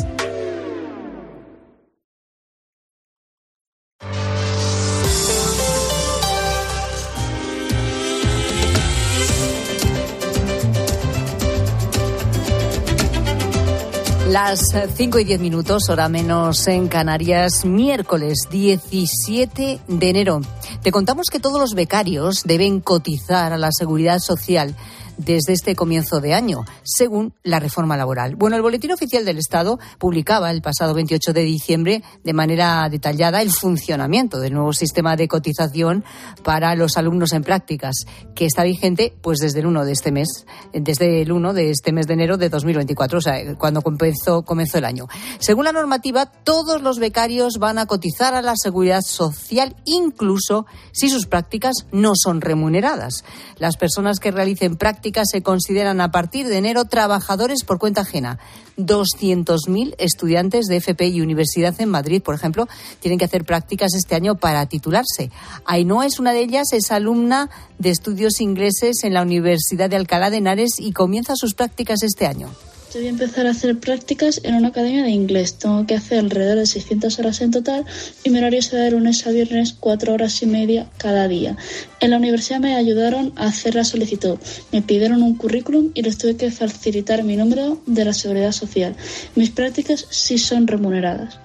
Las 14.29 14.61
5 14.95 15.17
y 15.17 15.23
10 15.23 15.39
minutos, 15.39 15.89
hora 15.89 16.07
menos 16.07 16.67
en 16.67 16.87
Canarias, 16.87 17.65
miércoles 17.65 18.47
17 18.51 19.79
de 19.87 20.09
enero. 20.09 20.41
Te 20.83 20.91
contamos 20.91 21.31
que 21.31 21.39
todos 21.39 21.59
los 21.59 21.73
becarios 21.73 22.43
deben 22.45 22.79
cotizar 22.79 23.53
a 23.53 23.57
la 23.57 23.71
seguridad 23.71 24.19
social 24.19 24.75
desde 25.19 25.53
este 25.53 25.75
comienzo 25.75 26.21
de 26.21 26.33
año, 26.33 26.63
según 26.83 27.33
la 27.43 27.59
reforma 27.59 27.97
laboral. 27.97 28.35
Bueno, 28.35 28.55
el 28.55 28.61
Boletín 28.61 28.91
Oficial 28.93 29.25
del 29.25 29.37
Estado 29.37 29.77
publicaba 29.97 30.49
el 30.49 30.61
pasado 30.61 30.93
28 30.93 31.33
de 31.33 31.41
diciembre 31.41 32.03
de 32.23 32.33
manera 32.33 32.87
detallada 32.89 33.41
el 33.41 33.51
funcionamiento 33.51 34.39
del 34.39 34.53
nuevo 34.53 34.71
sistema 34.71 35.17
de 35.17 35.27
cotización 35.27 36.05
para 36.43 36.73
los 36.75 36.95
alumnos 36.95 37.33
en 37.33 37.43
prácticas, 37.43 38.05
que 38.33 38.45
está 38.45 38.63
vigente 38.63 39.13
pues 39.21 39.39
desde 39.39 39.59
el 39.59 39.67
1 39.67 39.85
de 39.85 39.91
este 39.91 40.11
mes, 40.11 40.45
desde 40.71 41.21
el 41.21 41.31
1 41.33 41.53
de 41.53 41.69
este 41.69 41.91
mes 41.91 42.07
de 42.07 42.13
enero 42.13 42.37
de 42.37 42.49
2024, 42.49 43.17
o 43.17 43.21
sea, 43.21 43.55
cuando 43.57 43.81
comenzó, 43.81 44.43
comenzó 44.43 44.77
el 44.77 44.85
año. 44.85 45.07
Según 45.39 45.65
la 45.65 45.73
normativa, 45.73 46.27
todos 46.27 46.81
los 46.81 46.97
becarios 46.97 47.57
van 47.59 47.77
a 47.77 47.87
cotizar 47.87 48.35
a 48.35 48.41
la 48.41 48.53
seguridad 48.55 49.01
social, 49.01 49.75
incluso 49.83 50.65
si 50.93 51.09
sus 51.09 51.25
prácticas 51.25 51.75
no 51.91 52.13
son 52.15 52.39
remuneradas. 52.39 53.25
Las 53.57 53.75
personas 53.75 54.19
que 54.19 54.31
realicen 54.31 54.77
prácticas 54.77 55.08
se 55.25 55.41
consideran 55.41 56.01
a 56.01 56.11
partir 56.11 56.47
de 56.47 56.57
enero 56.57 56.85
trabajadores 56.85 57.63
por 57.63 57.79
cuenta 57.79 58.01
ajena. 58.01 58.39
200.000 58.77 59.95
estudiantes 59.97 60.67
de 60.67 60.77
FP 60.77 61.07
y 61.07 61.21
Universidad 61.21 61.75
en 61.79 61.89
Madrid, 61.89 62.21
por 62.21 62.35
ejemplo, 62.35 62.67
tienen 62.99 63.19
que 63.19 63.25
hacer 63.25 63.43
prácticas 63.43 63.93
este 63.93 64.15
año 64.15 64.35
para 64.35 64.65
titularse. 64.67 65.31
Ainhoa 65.65 66.05
es 66.05 66.19
una 66.19 66.31
de 66.31 66.41
ellas, 66.41 66.71
es 66.71 66.91
alumna 66.91 67.49
de 67.77 67.89
estudios 67.89 68.39
ingleses 68.39 69.03
en 69.03 69.13
la 69.13 69.21
Universidad 69.21 69.89
de 69.89 69.97
Alcalá 69.97 70.29
de 70.29 70.37
Henares 70.37 70.79
y 70.79 70.93
comienza 70.93 71.35
sus 71.35 71.53
prácticas 71.53 72.03
este 72.03 72.25
año. 72.25 72.49
Voy 72.91 73.05
a 73.05 73.09
empezar 73.09 73.45
a 73.45 73.51
hacer 73.51 73.79
prácticas 73.79 74.41
en 74.43 74.55
una 74.55 74.69
academia 74.69 75.03
de 75.03 75.11
inglés. 75.11 75.59
Tengo 75.59 75.85
que 75.85 75.93
hacer 75.93 76.17
alrededor 76.17 76.57
de 76.57 76.65
600 76.65 77.19
horas 77.19 77.39
en 77.41 77.51
total 77.51 77.85
y 78.23 78.31
mi 78.31 78.39
horario 78.39 78.63
será 78.63 78.83
de 78.83 78.91
lunes 78.91 79.27
a 79.27 79.31
viernes, 79.31 79.75
cuatro 79.79 80.13
horas 80.13 80.41
y 80.41 80.47
media 80.47 80.89
cada 80.97 81.27
día. 81.27 81.55
En 81.99 82.09
la 82.09 82.17
universidad 82.17 82.59
me 82.59 82.75
ayudaron 82.75 83.31
a 83.35 83.45
hacer 83.45 83.75
la 83.75 83.83
solicitud. 83.83 84.39
Me 84.71 84.81
pidieron 84.81 85.21
un 85.21 85.35
currículum 85.35 85.91
y 85.93 86.01
les 86.01 86.17
tuve 86.17 86.35
que 86.35 86.49
facilitar 86.49 87.23
mi 87.23 87.37
número 87.37 87.79
de 87.85 88.05
la 88.05 88.13
seguridad 88.13 88.53
social. 88.53 88.95
Mis 89.35 89.51
prácticas 89.51 90.07
sí 90.09 90.39
son 90.39 90.65
remuneradas. 90.65 91.37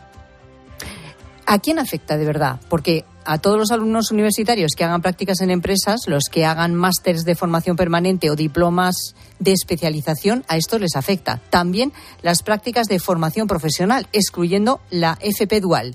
¿A 1.44 1.58
quién 1.58 1.78
afecta 1.78 2.16
de 2.16 2.24
verdad? 2.24 2.58
Porque 2.70 3.04
a 3.24 3.38
todos 3.38 3.58
los 3.58 3.70
alumnos 3.70 4.10
universitarios 4.10 4.72
que 4.76 4.84
hagan 4.84 5.02
prácticas 5.02 5.40
en 5.40 5.50
empresas, 5.50 6.02
los 6.06 6.24
que 6.30 6.44
hagan 6.44 6.74
másteres 6.74 7.24
de 7.24 7.34
formación 7.34 7.76
permanente 7.76 8.30
o 8.30 8.36
diplomas 8.36 9.14
de 9.38 9.52
especialización, 9.52 10.44
a 10.48 10.56
esto 10.56 10.78
les 10.78 10.96
afecta. 10.96 11.40
También 11.50 11.92
las 12.22 12.42
prácticas 12.42 12.86
de 12.86 13.00
formación 13.00 13.46
profesional, 13.46 14.08
excluyendo 14.12 14.80
la 14.90 15.18
FP 15.20 15.60
dual. 15.60 15.94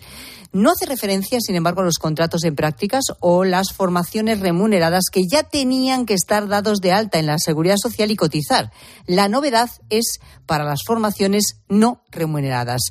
No 0.52 0.72
hace 0.72 0.88
referencia, 0.88 1.40
sin 1.42 1.56
embargo, 1.56 1.82
a 1.82 1.84
los 1.84 2.00
contratos 2.00 2.44
en 2.44 2.56
prácticas 2.56 3.04
o 3.20 3.44
las 3.44 3.72
formaciones 3.72 4.40
remuneradas 4.40 5.04
que 5.12 5.22
ya 5.30 5.44
tenían 5.44 6.08
que 6.08 6.16
estar 6.16 6.48
dados 6.48 6.80
de 6.82 6.92
alta 6.92 7.20
en 7.20 7.28
la 7.28 7.38
seguridad 7.38 7.76
social 7.78 8.10
y 8.10 8.16
cotizar. 8.16 8.72
La 9.06 9.30
novedad 9.30 9.70
es 9.92 10.20
para 10.48 10.64
las 10.64 10.80
formaciones 10.84 11.58
no 11.68 12.02
remuneradas. 12.12 12.82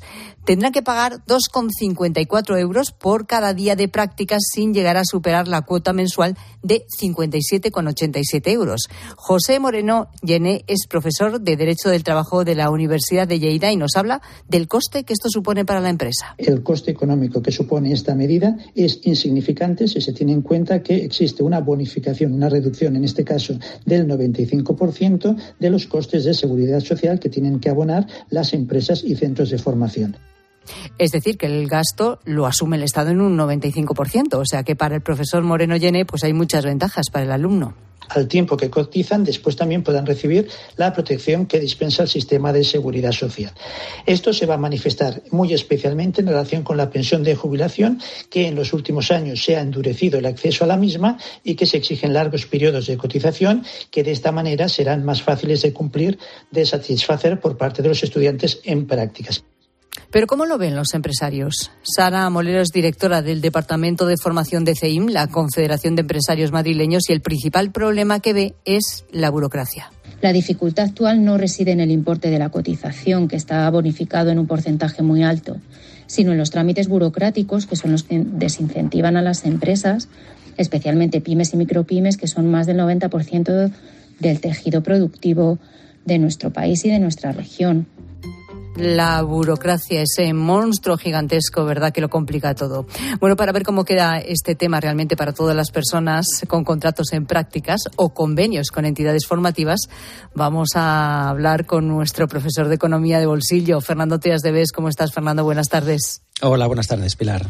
Tendrán 0.45 0.71
que 0.71 0.81
pagar 0.81 1.23
2,54 1.27 2.59
euros 2.59 2.91
por 2.91 3.27
cada 3.27 3.53
día 3.53 3.75
de 3.75 3.87
prácticas 3.87 4.41
sin 4.51 4.73
llegar 4.73 4.97
a 4.97 5.05
superar 5.05 5.47
la 5.47 5.61
cuota 5.61 5.93
mensual 5.93 6.35
de 6.63 6.85
57,87 6.99 8.51
euros. 8.51 8.87
José 9.15 9.59
Moreno 9.59 10.07
Llené 10.21 10.63
es 10.67 10.87
profesor 10.87 11.39
de 11.39 11.55
Derecho 11.55 11.89
del 11.89 12.03
Trabajo 12.03 12.43
de 12.43 12.55
la 12.55 12.69
Universidad 12.69 13.27
de 13.27 13.39
Lleida 13.39 13.71
y 13.71 13.75
nos 13.75 13.95
habla 13.95 14.21
del 14.47 14.67
coste 14.67 15.03
que 15.03 15.13
esto 15.13 15.29
supone 15.29 15.65
para 15.65 15.81
la 15.81 15.89
empresa. 15.89 16.35
El 16.37 16.63
coste 16.63 16.91
económico 16.91 17.41
que 17.41 17.51
supone 17.51 17.91
esta 17.91 18.15
medida 18.15 18.57
es 18.75 18.99
insignificante 19.03 19.87
si 19.87 20.01
se 20.01 20.13
tiene 20.13 20.33
en 20.33 20.41
cuenta 20.41 20.81
que 20.81 21.05
existe 21.05 21.43
una 21.43 21.59
bonificación, 21.59 22.33
una 22.33 22.49
reducción 22.49 22.95
en 22.95 23.03
este 23.03 23.23
caso 23.23 23.57
del 23.85 24.07
95% 24.07 25.35
de 25.59 25.69
los 25.69 25.87
costes 25.87 26.23
de 26.25 26.33
seguridad 26.33 26.79
social 26.79 27.19
que 27.19 27.29
tienen 27.29 27.59
que 27.59 27.69
abonar 27.69 28.07
las 28.29 28.53
empresas 28.53 29.03
y 29.09 29.15
centros 29.15 29.49
de 29.49 29.57
formación. 29.57 30.15
Es 30.97 31.11
decir, 31.11 31.37
que 31.37 31.45
el 31.45 31.67
gasto 31.67 32.19
lo 32.25 32.45
asume 32.45 32.77
el 32.77 32.83
Estado 32.83 33.11
en 33.11 33.21
un 33.21 33.37
95%, 33.37 34.35
o 34.35 34.45
sea 34.45 34.63
que 34.63 34.75
para 34.75 34.95
el 34.95 35.01
profesor 35.01 35.43
Moreno 35.43 35.77
Llene 35.77 36.05
pues 36.05 36.23
hay 36.23 36.33
muchas 36.33 36.65
ventajas 36.65 37.07
para 37.11 37.25
el 37.25 37.31
alumno 37.31 37.75
al 38.09 38.27
tiempo 38.27 38.57
que 38.57 38.69
cotizan, 38.69 39.23
después 39.23 39.55
también 39.55 39.83
puedan 39.83 40.05
recibir 40.05 40.49
la 40.75 40.93
protección 40.93 41.45
que 41.45 41.59
dispensa 41.59 42.03
el 42.03 42.09
sistema 42.09 42.51
de 42.51 42.63
seguridad 42.63 43.11
social. 43.11 43.51
Esto 44.05 44.33
se 44.33 44.45
va 44.45 44.55
a 44.55 44.57
manifestar 44.57 45.21
muy 45.31 45.53
especialmente 45.53 46.21
en 46.21 46.27
relación 46.27 46.63
con 46.63 46.77
la 46.77 46.89
pensión 46.89 47.23
de 47.23 47.35
jubilación, 47.35 48.01
que 48.29 48.47
en 48.47 48.55
los 48.55 48.73
últimos 48.73 49.11
años 49.11 49.43
se 49.43 49.55
ha 49.55 49.61
endurecido 49.61 50.19
el 50.19 50.25
acceso 50.25 50.63
a 50.63 50.67
la 50.67 50.77
misma 50.77 51.17
y 51.43 51.55
que 51.55 51.65
se 51.65 51.77
exigen 51.77 52.13
largos 52.13 52.45
periodos 52.45 52.87
de 52.87 52.97
cotización, 52.97 53.63
que 53.91 54.03
de 54.03 54.11
esta 54.11 54.31
manera 54.31 54.67
serán 54.67 55.05
más 55.05 55.21
fáciles 55.21 55.61
de 55.61 55.73
cumplir, 55.73 56.17
de 56.51 56.65
satisfacer 56.65 57.39
por 57.39 57.57
parte 57.57 57.81
de 57.81 57.89
los 57.89 58.03
estudiantes 58.03 58.59
en 58.63 58.87
prácticas. 58.87 59.43
Pero 60.11 60.27
¿cómo 60.27 60.45
lo 60.45 60.57
ven 60.57 60.75
los 60.75 60.93
empresarios? 60.93 61.71
Sara 61.83 62.29
Molero 62.29 62.61
es 62.61 62.69
directora 62.69 63.21
del 63.21 63.41
Departamento 63.41 64.05
de 64.07 64.15
Formación 64.17 64.65
de 64.65 64.75
CEIM, 64.75 65.07
la 65.07 65.27
Confederación 65.27 65.95
de 65.95 66.01
Empresarios 66.01 66.51
Madrileños, 66.51 67.03
y 67.09 67.13
el 67.13 67.21
principal 67.21 67.71
problema 67.71 68.19
que 68.19 68.33
ve 68.33 68.55
es 68.65 69.05
la 69.11 69.29
burocracia. 69.29 69.91
La 70.21 70.33
dificultad 70.33 70.85
actual 70.85 71.23
no 71.23 71.37
reside 71.37 71.71
en 71.71 71.79
el 71.79 71.91
importe 71.91 72.29
de 72.29 72.39
la 72.39 72.49
cotización, 72.49 73.27
que 73.27 73.35
está 73.35 73.69
bonificado 73.69 74.31
en 74.31 74.39
un 74.39 74.47
porcentaje 74.47 75.03
muy 75.03 75.23
alto, 75.23 75.57
sino 76.07 76.31
en 76.31 76.39
los 76.39 76.49
trámites 76.49 76.87
burocráticos, 76.87 77.67
que 77.67 77.75
son 77.75 77.91
los 77.91 78.03
que 78.03 78.19
desincentivan 78.19 79.15
a 79.15 79.21
las 79.21 79.45
empresas, 79.45 80.09
especialmente 80.57 81.21
pymes 81.21 81.53
y 81.53 81.57
micropymes, 81.57 82.17
que 82.17 82.27
son 82.27 82.49
más 82.49 82.65
del 82.65 82.77
90% 82.79 83.71
del 84.19 84.41
tejido 84.41 84.83
productivo 84.83 85.59
de 86.05 86.17
nuestro 86.17 86.51
país 86.51 86.83
y 86.83 86.89
de 86.89 86.99
nuestra 86.99 87.31
región 87.31 87.87
la 88.79 89.21
burocracia, 89.21 90.01
ese 90.01 90.33
monstruo 90.33 90.97
gigantesco, 90.97 91.65
¿verdad?, 91.65 91.91
que 91.91 92.01
lo 92.01 92.09
complica 92.09 92.55
todo. 92.55 92.85
Bueno, 93.19 93.35
para 93.35 93.51
ver 93.51 93.63
cómo 93.63 93.83
queda 93.83 94.19
este 94.19 94.55
tema 94.55 94.79
realmente 94.79 95.15
para 95.15 95.33
todas 95.33 95.55
las 95.55 95.71
personas 95.71 96.25
con 96.47 96.63
contratos 96.63 97.13
en 97.13 97.25
prácticas 97.25 97.81
o 97.95 98.13
convenios 98.13 98.71
con 98.71 98.85
entidades 98.85 99.25
formativas, 99.27 99.81
vamos 100.33 100.69
a 100.75 101.29
hablar 101.29 101.65
con 101.65 101.87
nuestro 101.87 102.27
profesor 102.27 102.67
de 102.67 102.75
Economía 102.75 103.19
de 103.19 103.25
Bolsillo, 103.25 103.81
Fernando 103.81 104.19
Teas 104.19 104.41
de 104.41 104.51
Bes. 104.51 104.71
¿Cómo 104.71 104.89
estás, 104.89 105.11
Fernando? 105.13 105.43
Buenas 105.43 105.67
tardes. 105.67 106.21
Hola, 106.41 106.67
buenas 106.67 106.87
tardes, 106.87 107.15
Pilar. 107.15 107.47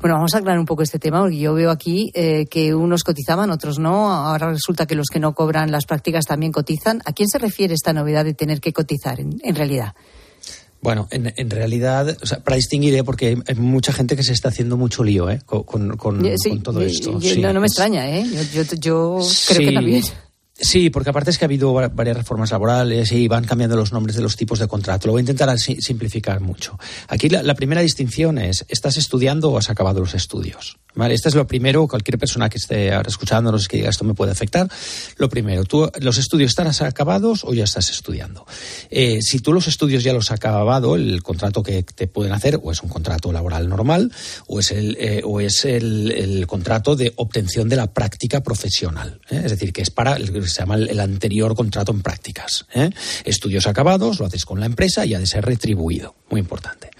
Bueno, 0.00 0.16
vamos 0.16 0.34
a 0.34 0.38
aclarar 0.38 0.60
un 0.60 0.66
poco 0.66 0.82
este 0.82 0.98
tema, 0.98 1.20
porque 1.20 1.38
yo 1.38 1.54
veo 1.54 1.70
aquí 1.70 2.10
eh, 2.14 2.46
que 2.46 2.74
unos 2.74 3.02
cotizaban, 3.02 3.50
otros 3.50 3.78
no. 3.78 4.12
Ahora 4.12 4.50
resulta 4.50 4.86
que 4.86 4.94
los 4.94 5.08
que 5.08 5.18
no 5.18 5.34
cobran 5.34 5.72
las 5.72 5.86
prácticas 5.86 6.24
también 6.26 6.52
cotizan. 6.52 7.00
¿A 7.04 7.12
quién 7.12 7.28
se 7.28 7.38
refiere 7.38 7.74
esta 7.74 7.92
novedad 7.92 8.24
de 8.24 8.34
tener 8.34 8.60
que 8.60 8.72
cotizar 8.72 9.18
en 9.18 9.54
realidad? 9.54 9.94
Bueno, 10.80 11.08
en, 11.10 11.32
en 11.36 11.50
realidad, 11.50 12.16
o 12.22 12.26
sea, 12.26 12.38
para 12.38 12.56
distinguir, 12.56 12.94
¿eh? 12.94 13.02
porque 13.02 13.36
hay, 13.46 13.54
mucha 13.56 13.92
gente 13.92 14.14
que 14.14 14.22
se 14.22 14.32
está 14.32 14.48
haciendo 14.48 14.76
mucho 14.76 15.02
lío 15.02 15.28
¿eh? 15.28 15.40
con, 15.44 15.64
con, 15.64 15.96
con, 15.96 16.22
todo 16.62 16.80
esto. 16.82 17.18
no, 17.38 17.52
no, 17.52 17.60
me 17.60 17.66
extraña, 17.66 18.08
¿eh? 18.08 18.24
Yo, 18.54 18.62
yo, 18.62 19.18
creo 19.48 19.68
que 19.68 19.72
también. 19.72 20.04
Sí, 20.60 20.90
porque 20.90 21.10
aparte 21.10 21.30
es 21.30 21.38
que 21.38 21.44
ha 21.44 21.46
habido 21.46 21.72
varias 21.72 22.16
reformas 22.16 22.50
laborales 22.50 23.12
y 23.12 23.28
van 23.28 23.44
cambiando 23.44 23.76
los 23.76 23.92
nombres 23.92 24.16
de 24.16 24.22
los 24.22 24.34
tipos 24.34 24.58
de 24.58 24.66
contrato. 24.66 25.06
Lo 25.06 25.12
voy 25.12 25.20
a 25.20 25.22
intentar 25.22 25.56
simplificar 25.56 26.40
mucho. 26.40 26.76
Aquí 27.06 27.28
la, 27.28 27.54
primera 27.54 27.80
distinción 27.80 28.38
es, 28.38 28.64
¿estás 28.68 28.96
estudiando 28.96 29.52
o 29.52 29.58
has 29.58 29.70
acabado 29.70 30.00
los 30.00 30.14
estudios? 30.14 30.78
¿Vale? 30.94 31.14
Este 31.14 31.28
es 31.28 31.36
lo 31.36 31.46
primero, 31.46 31.86
cualquier 31.86 32.18
persona 32.18 32.48
que 32.48 32.58
esté 32.58 32.92
ahora 32.92 33.08
escuchándonos 33.08 33.68
que 33.68 33.76
diga 33.76 33.90
esto 33.90 34.04
me 34.04 34.14
puede 34.14 34.32
afectar. 34.32 34.68
Lo 35.16 35.28
primero, 35.28 35.62
¿tú 35.62 35.88
los 36.00 36.18
estudios 36.18 36.50
están 36.50 36.66
acabados 36.84 37.44
o 37.44 37.54
ya 37.54 37.62
estás 37.62 37.90
estudiando? 37.90 38.44
Eh, 38.90 39.20
si 39.22 39.38
tú 39.38 39.52
los 39.52 39.68
estudios 39.68 40.02
ya 40.02 40.12
los 40.12 40.32
has 40.32 40.38
acabado, 40.38 40.96
el 40.96 41.22
contrato 41.22 41.62
que 41.62 41.84
te 41.84 42.08
pueden 42.08 42.32
hacer 42.32 42.58
o 42.60 42.72
es 42.72 42.82
un 42.82 42.88
contrato 42.88 43.32
laboral 43.32 43.68
normal 43.68 44.10
o 44.48 44.58
es 44.58 44.72
el, 44.72 44.96
eh, 44.98 45.22
o 45.24 45.40
es 45.40 45.64
el, 45.64 46.46
contrato 46.48 46.96
de 46.96 47.12
obtención 47.14 47.68
de 47.68 47.76
la 47.76 47.92
práctica 47.92 48.42
profesional. 48.42 49.20
¿eh? 49.30 49.42
Es 49.44 49.52
decir, 49.52 49.72
que 49.72 49.82
es 49.82 49.90
para 49.90 50.16
el 50.16 50.47
se 50.48 50.60
llama 50.60 50.76
el, 50.76 51.00
anterior 51.00 51.54
contrato 51.54 51.92
en 51.92 52.02
prácticas. 52.02 52.66
¿eh? 52.74 52.90
Estudios 53.24 53.66
acabados, 53.66 54.18
lo 54.18 54.26
haces 54.26 54.44
con 54.44 54.60
la 54.60 54.66
empresa 54.66 55.06
y 55.06 55.14
ha 55.14 55.18
de 55.18 55.26
ser 55.26 55.44
retribuido. 55.44 56.14
Muy 56.30 56.40
importante. 56.40 56.90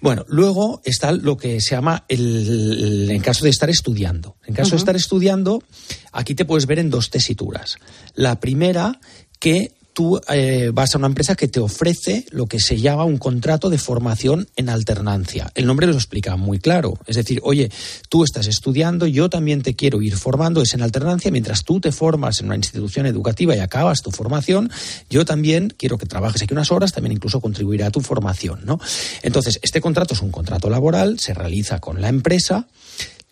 Bueno, 0.00 0.24
luego 0.28 0.82
está 0.84 1.12
lo 1.12 1.36
que 1.36 1.60
se 1.60 1.76
llama 1.76 2.04
el, 2.08 3.08
en 3.08 3.20
caso 3.20 3.44
de 3.44 3.50
estar 3.50 3.70
estudiando. 3.70 4.36
En 4.44 4.52
caso 4.52 4.72
de 4.72 4.78
estar 4.78 4.96
estudiando, 4.96 5.62
aquí 6.10 6.34
te 6.34 6.44
puedes 6.44 6.66
ver 6.66 6.80
en 6.80 6.90
dos 6.90 7.10
tesituras. 7.10 7.76
La 8.14 8.40
primera, 8.40 8.98
que 9.38 9.72
tú 9.92 10.20
eh, 10.28 10.70
vas 10.72 10.94
a 10.94 10.98
una 10.98 11.06
empresa 11.06 11.34
que 11.34 11.48
te 11.48 11.60
ofrece 11.60 12.26
lo 12.30 12.46
que 12.46 12.60
se 12.60 12.80
llama 12.80 13.04
un 13.04 13.18
contrato 13.18 13.70
de 13.70 13.78
formación 13.78 14.48
en 14.56 14.68
alternancia. 14.68 15.50
El 15.54 15.66
nombre 15.66 15.86
lo 15.86 15.94
explica 15.94 16.36
muy 16.36 16.58
claro. 16.58 16.98
Es 17.06 17.16
decir, 17.16 17.40
oye, 17.42 17.70
tú 18.08 18.24
estás 18.24 18.46
estudiando, 18.46 19.06
yo 19.06 19.28
también 19.28 19.62
te 19.62 19.74
quiero 19.74 20.02
ir 20.02 20.16
formando, 20.16 20.62
es 20.62 20.74
en 20.74 20.82
alternancia, 20.82 21.30
mientras 21.30 21.64
tú 21.64 21.80
te 21.80 21.92
formas 21.92 22.40
en 22.40 22.46
una 22.46 22.56
institución 22.56 23.06
educativa 23.06 23.54
y 23.54 23.58
acabas 23.58 24.02
tu 24.02 24.10
formación, 24.10 24.70
yo 25.10 25.24
también 25.24 25.72
quiero 25.76 25.98
que 25.98 26.06
trabajes 26.06 26.42
aquí 26.42 26.54
unas 26.54 26.72
horas, 26.72 26.92
también 26.92 27.12
incluso 27.12 27.40
contribuirá 27.40 27.88
a 27.88 27.90
tu 27.90 28.00
formación, 28.00 28.60
¿no? 28.64 28.80
Entonces, 29.22 29.58
este 29.62 29.80
contrato 29.80 30.14
es 30.14 30.22
un 30.22 30.30
contrato 30.30 30.70
laboral, 30.70 31.18
se 31.18 31.34
realiza 31.34 31.80
con 31.80 32.00
la 32.00 32.08
empresa, 32.08 32.66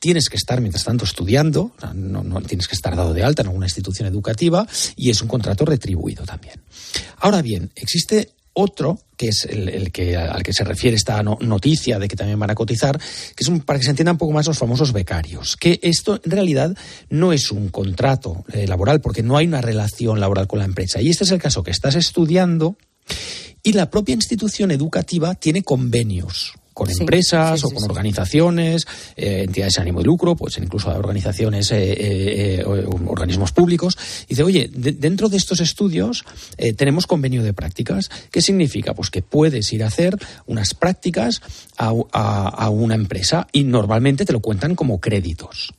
tienes 0.00 0.28
que 0.28 0.36
estar, 0.36 0.60
mientras 0.60 0.84
tanto, 0.84 1.04
estudiando, 1.04 1.72
no, 1.94 2.40
tienes 2.40 2.66
que 2.66 2.74
estar 2.74 2.96
dado 2.96 3.14
de 3.14 3.22
alta 3.22 3.42
en 3.42 3.48
alguna 3.48 3.66
institución 3.66 4.08
educativa 4.08 4.66
y 4.96 5.10
es 5.10 5.22
un 5.22 5.28
contrato 5.28 5.64
retribuido 5.64 6.24
también. 6.24 6.60
Ahora 7.18 7.42
bien, 7.42 7.70
existe 7.76 8.32
otro, 8.52 8.98
que 9.16 9.28
es 9.28 9.46
el, 9.48 9.92
que, 9.92 10.16
al 10.16 10.42
que 10.42 10.52
se 10.52 10.64
refiere 10.64 10.96
esta 10.96 11.22
noticia 11.22 11.98
de 11.98 12.08
que 12.08 12.16
también 12.16 12.38
van 12.40 12.50
a 12.50 12.54
cotizar, 12.54 12.98
que 12.98 13.44
es 13.44 13.48
un, 13.48 13.60
para 13.60 13.78
que 13.78 13.84
se 13.84 13.90
entienda 13.90 14.12
un 14.12 14.18
poco 14.18 14.32
más 14.32 14.46
los 14.46 14.58
famosos 14.58 14.92
becarios. 14.92 15.56
Que 15.56 15.78
esto 15.82 16.20
en 16.24 16.30
realidad 16.30 16.76
no 17.10 17.32
es 17.32 17.52
un 17.52 17.68
contrato 17.68 18.44
eh, 18.52 18.66
laboral, 18.66 19.00
porque 19.00 19.22
no 19.22 19.36
hay 19.36 19.46
una 19.46 19.60
relación 19.60 20.18
laboral 20.18 20.48
con 20.48 20.58
la 20.58 20.64
empresa. 20.64 21.00
Y 21.00 21.10
este 21.10 21.24
es 21.24 21.30
el 21.30 21.40
caso 21.40 21.62
que 21.62 21.70
estás 21.70 21.94
estudiando 21.94 22.76
y 23.62 23.74
la 23.74 23.90
propia 23.90 24.14
institución 24.14 24.70
educativa 24.70 25.34
tiene 25.34 25.62
convenios 25.62 26.54
con 26.80 26.90
empresas 26.90 27.62
o 27.62 27.68
con 27.68 27.84
organizaciones, 27.84 28.86
eh, 29.14 29.42
entidades 29.44 29.74
de 29.74 29.82
ánimo 29.82 29.98
de 29.98 30.06
lucro, 30.06 30.34
pues 30.34 30.56
incluso 30.56 30.88
organizaciones, 30.88 31.70
eh, 31.72 32.56
eh, 32.58 32.64
organismos 32.64 33.52
públicos. 33.52 33.98
dice, 34.26 34.42
oye, 34.42 34.70
dentro 34.72 35.28
de 35.28 35.36
estos 35.36 35.60
estudios 35.60 36.24
tenemos 36.78 37.06
convenio 37.06 37.42
de 37.42 37.52
prácticas. 37.52 38.10
¿Qué 38.30 38.40
significa? 38.40 38.94
Pues 38.94 39.10
que 39.10 39.20
puedes 39.20 39.70
ir 39.74 39.84
a 39.84 39.88
hacer 39.88 40.16
unas 40.46 40.72
prácticas 40.72 41.42
a 41.76 42.70
una 42.70 42.94
empresa 42.94 43.46
y 43.52 43.64
normalmente 43.64 44.24
te 44.24 44.32
lo 44.32 44.40
cuentan 44.40 44.74
como 44.74 45.00
créditos. 45.00 45.74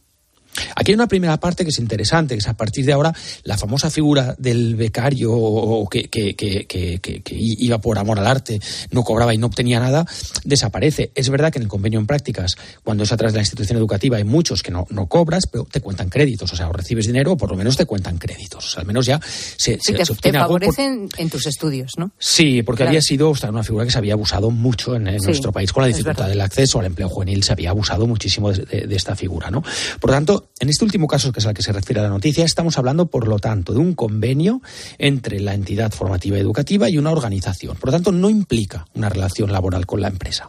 Aquí 0.75 0.91
hay 0.91 0.96
una 0.96 1.08
primera 1.08 1.39
parte 1.39 1.63
que 1.63 1.70
es 1.70 1.79
interesante, 1.79 2.36
que 2.36 2.39
es 2.39 2.48
a 2.48 2.55
partir 2.55 2.86
de 2.86 2.93
ahora 2.93 3.13
la 3.43 3.58
famosa 3.58 3.89
figura 3.89 4.36
del 4.38 4.75
becario 4.75 5.88
que, 5.89 7.24
iba 7.31 7.77
por 7.79 7.98
amor 7.98 8.20
al 8.20 8.27
arte, 8.27 8.60
no 8.91 9.03
cobraba 9.03 9.34
y 9.34 9.38
no 9.38 9.48
obtenía 9.48 9.79
nada, 9.79 10.05
desaparece. 10.43 11.12
Es 11.15 11.29
verdad 11.29 11.51
que 11.51 11.60
en 11.60 11.63
el 11.63 11.70
convenio 11.70 12.00
en 12.00 12.08
prácticas, 12.08 12.55
cuando 12.84 13.03
es 13.03 13.12
a 13.12 13.17
través 13.17 13.34
de 13.34 13.38
la 13.38 13.43
institución 13.43 13.77
educativa, 13.77 14.17
hay 14.17 14.24
muchos 14.24 14.62
que 14.62 14.72
no, 14.72 14.86
no 14.89 15.08
cobras, 15.08 15.48
pero 15.48 15.65
te 15.65 15.81
cuentan 15.81 16.10
créditos, 16.10 16.51
o 16.51 16.55
sea, 16.55 16.70
o 16.70 16.74
recibes 16.74 17.08
dinero 17.08 17.34
o 17.34 17.38
por 17.38 17.50
lo 17.50 17.58
menos 17.58 17.77
te 17.77 17.86
cuentan 17.86 18.17
créditos. 18.17 18.65
O 18.65 18.70
sea, 18.70 18.81
al 18.81 18.88
menos 18.88 19.05
ya 19.05 19.20
se, 19.24 19.77
te, 19.77 20.34
favorecen 20.34 21.10
en 21.17 21.29
tus 21.29 21.48
estudios, 21.48 21.93
¿no? 21.98 22.12
Sí, 22.20 22.63
porque 22.63 22.84
había 22.84 23.01
sido 23.01 23.34
una 23.50 23.63
figura 23.63 23.86
que 23.86 23.91
se 23.91 23.98
había 23.98 24.13
abusado 24.13 24.51
mucho 24.51 24.96
en, 24.96 25.03
nuestro 25.03 25.51
país 25.51 25.72
con 25.72 25.84
la 25.84 25.88
dificultad 25.88 26.27
del 26.27 26.41
acceso 26.41 26.79
al 26.79 26.86
empleo 26.86 27.10
juvenil, 27.10 27.43
se 27.43 27.53
había 27.53 27.70
abusado 27.70 28.08
muchísimo 28.08 28.51
de, 28.51 28.88
de 28.88 28.96
esta 28.96 29.15
figura, 29.15 29.50
¿no? 29.50 29.62
Por 30.00 30.10
lo 30.10 30.41
en 30.60 30.70
este 30.70 30.86
último 30.86 31.08
caso, 31.08 31.32
que 31.32 31.40
es 31.40 31.46
al 31.46 31.54
que 31.54 31.64
se 31.64 31.72
refiere 31.72 32.02
la 32.02 32.10
noticia, 32.10 32.46
estamos 32.46 32.78
hablando, 32.78 33.08
por 33.08 33.28
lo 33.28 33.40
tanto, 33.40 33.74
de 33.74 33.80
un 33.80 33.94
convenio 33.94 34.62
entre 34.98 35.40
la 35.40 35.54
entidad 35.54 35.92
formativa 35.92 36.38
educativa 36.38 36.90
y 36.90 36.98
una 36.98 37.12
organización. 37.12 37.78
Por 37.78 37.88
lo 37.88 37.94
tanto, 37.94 38.12
no 38.12 38.30
implica 38.30 38.86
una 38.94 39.10
relación 39.10 39.51
laboral 39.51 39.86
con 39.86 40.01
la 40.01 40.08
empresa. 40.08 40.48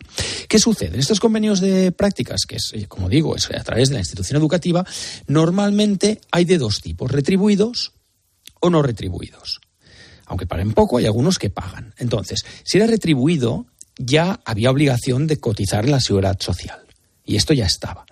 ¿Qué 0.49 0.59
sucede? 0.59 0.95
En 0.95 1.01
estos 1.01 1.21
convenios 1.21 1.61
de 1.61 1.93
prácticas, 1.93 2.43
que 2.47 2.57
es, 2.57 2.73
eh, 2.75 2.87
como 2.87 3.09
digo, 3.09 3.35
es 3.37 3.51
a 3.51 3.65
través 3.65 3.89
de 3.89 3.95
la 3.95 4.01
institución 4.01 4.39
educativa, 4.39 4.85
normalmente 5.27 6.21
hay 6.31 6.45
de 6.45 6.59
dos 6.59 6.81
tipos, 6.81 7.11
retribuidos 7.11 7.93
o 8.61 8.71
no 8.71 8.83
retribuidos. 8.83 9.61
Aunque 10.27 10.47
paguen 10.47 10.73
poco, 10.73 10.99
hay 10.99 11.07
algunos 11.07 11.39
que 11.39 11.51
pagan. 11.51 11.95
Entonces, 11.99 12.45
si 12.65 12.79
era 12.79 12.87
retribuido, 12.87 13.67
ya 13.99 14.41
había 14.45 14.71
obligación 14.71 15.27
de 15.27 15.39
cotizar 15.39 15.89
la 15.89 16.01
seguridad 16.01 16.39
social. 16.41 16.82
Y 17.25 17.37
esto 17.37 17.55
ya 17.55 17.67
estaba. 17.67 18.05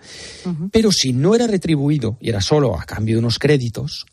Pero 0.71 0.93
si 0.93 1.13
no 1.13 1.35
era 1.35 1.47
retribuido 1.47 2.17
y 2.21 2.29
era 2.29 2.41
solo 2.41 2.79
a 2.79 2.85
cambio 2.85 3.17
de 3.17 3.21
unos 3.21 3.39
créditos, 3.39 4.07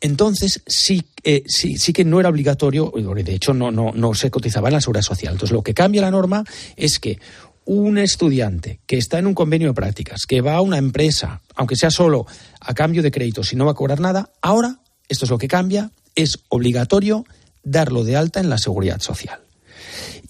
entonces 0.00 0.62
sí, 0.66 1.04
eh, 1.22 1.42
sí, 1.46 1.76
sí, 1.76 1.92
que 1.92 2.04
no 2.04 2.20
era 2.20 2.30
obligatorio, 2.30 2.92
de 2.92 3.34
hecho 3.34 3.52
no, 3.52 3.70
no, 3.70 3.92
no 3.92 4.14
se 4.14 4.30
cotizaba 4.30 4.68
en 4.68 4.74
la 4.74 4.80
seguridad 4.80 5.02
social. 5.02 5.34
Entonces 5.34 5.54
lo 5.54 5.62
que 5.62 5.74
cambia 5.74 6.00
la 6.00 6.10
norma 6.10 6.44
es 6.76 6.98
que 6.98 7.18
un 7.66 7.98
estudiante 7.98 8.80
que 8.86 8.96
está 8.96 9.18
en 9.18 9.26
un 9.26 9.34
convenio 9.34 9.68
de 9.68 9.74
prácticas, 9.74 10.22
que 10.26 10.40
va 10.40 10.54
a 10.54 10.60
una 10.60 10.78
empresa, 10.78 11.42
aunque 11.54 11.76
sea 11.76 11.90
solo 11.90 12.26
a 12.60 12.74
cambio 12.74 13.02
de 13.02 13.10
créditos 13.10 13.52
y 13.52 13.56
no 13.56 13.66
va 13.66 13.72
a 13.72 13.74
cobrar 13.74 14.00
nada, 14.00 14.30
ahora, 14.40 14.80
esto 15.08 15.26
es 15.26 15.30
lo 15.30 15.38
que 15.38 15.48
cambia, 15.48 15.92
es 16.14 16.40
obligatorio 16.48 17.24
darlo 17.62 18.02
de 18.04 18.16
alta 18.16 18.40
en 18.40 18.48
la 18.48 18.58
seguridad 18.58 19.00
social 19.00 19.40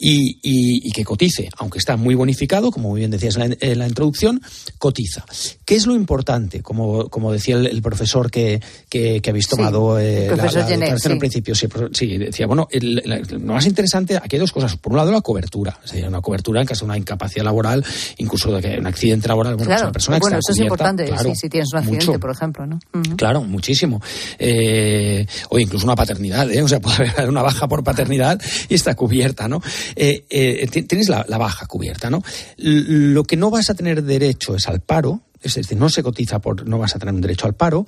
y, 0.01 0.91
que 0.93 1.05
cotice, 1.05 1.49
aunque 1.59 1.79
está 1.79 1.97
muy 1.97 2.15
bonificado, 2.15 2.71
como 2.71 2.91
muy 2.91 3.01
bien 3.01 3.11
decías 3.11 3.37
en 3.37 3.79
la, 3.79 3.87
introducción, 3.87 4.41
cotiza. 4.79 5.25
¿Qué 5.65 5.77
es 5.77 5.87
lo 5.87 5.95
importante? 5.95 6.63
Como, 6.63 7.09
como 7.09 7.33
decía 7.33 7.57
el, 7.57 7.83
profesor 7.83 8.31
que, 8.31 8.61
que, 8.89 9.21
habéis 9.29 9.49
tomado 9.49 9.99
eh, 9.99 10.31
la, 10.35 10.99
sí. 10.99 11.15
principio, 11.17 11.55
sí, 11.55 12.19
decía, 12.19 12.47
bueno, 12.47 12.69
lo 12.73 13.53
más 13.53 13.67
interesante, 13.67 14.17
aquí 14.17 14.37
hay 14.37 14.41
dos 14.41 14.53
cosas. 14.53 14.77
Por 14.77 14.93
un 14.93 14.99
lado, 14.99 15.13
la 15.13 15.21
cobertura, 15.21 15.79
es 15.85 15.93
decir, 15.93 16.09
una 16.09 16.21
cobertura 16.21 16.61
en 16.61 16.67
caso 16.67 16.85
de 16.85 16.91
una 16.91 16.99
incapacidad 16.99 17.45
laboral, 17.45 17.85
incluso 18.19 18.53
de 18.53 18.63
que 18.63 18.79
un 18.79 18.87
accidente 18.87 19.29
laboral, 19.29 19.57
bueno, 19.57 19.71
pues 19.71 19.83
una 19.83 19.93
persona 19.93 20.19
bueno 20.19 20.39
eso 20.39 20.53
es 20.53 20.59
importante, 20.59 21.11
si 21.35 21.49
tienes 21.49 21.73
un 21.73 21.79
accidente, 21.79 22.19
por 22.19 22.31
ejemplo, 22.31 22.67
¿no? 22.67 22.79
Claro, 23.17 23.43
muchísimo. 23.43 24.01
Eh, 24.39 25.27
o 25.51 25.59
incluso 25.59 25.85
una 25.85 25.97
paternidad, 25.97 26.51
¿eh? 26.51 26.63
o 26.63 26.69
sea, 26.69 26.81
puede 26.91 27.09
haber 27.11 27.29
una 27.29 27.43
baja 27.43 27.69
por 27.69 27.85
paternidad 27.85 28.41
y 28.69 28.75
está 28.75 28.95
cubierta, 28.95 29.49
¿no? 29.49 29.61
Eh, 29.96 30.24
eh, 30.31 30.66
tienes 30.66 31.09
la, 31.09 31.24
baja 31.38 31.66
cubierta, 31.66 32.11
¿no? 32.11 32.22
Lo 32.57 33.24
que 33.24 33.37
no 33.37 33.50
vas 33.50 33.70
a 33.70 33.74
tener 33.74 34.03
derecho 34.03 34.55
es 34.55 34.68
al 34.68 34.81
paro, 34.81 35.22
es 35.42 35.55
decir, 35.55 35.79
no 35.79 35.88
se 35.88 36.03
cotiza 36.03 36.38
por, 36.38 36.66
no 36.66 36.79
vas 36.79 36.94
a 36.94 36.98
tener 36.98 37.14
un 37.14 37.20
derecho 37.20 37.46
al 37.46 37.55
paro. 37.55 37.87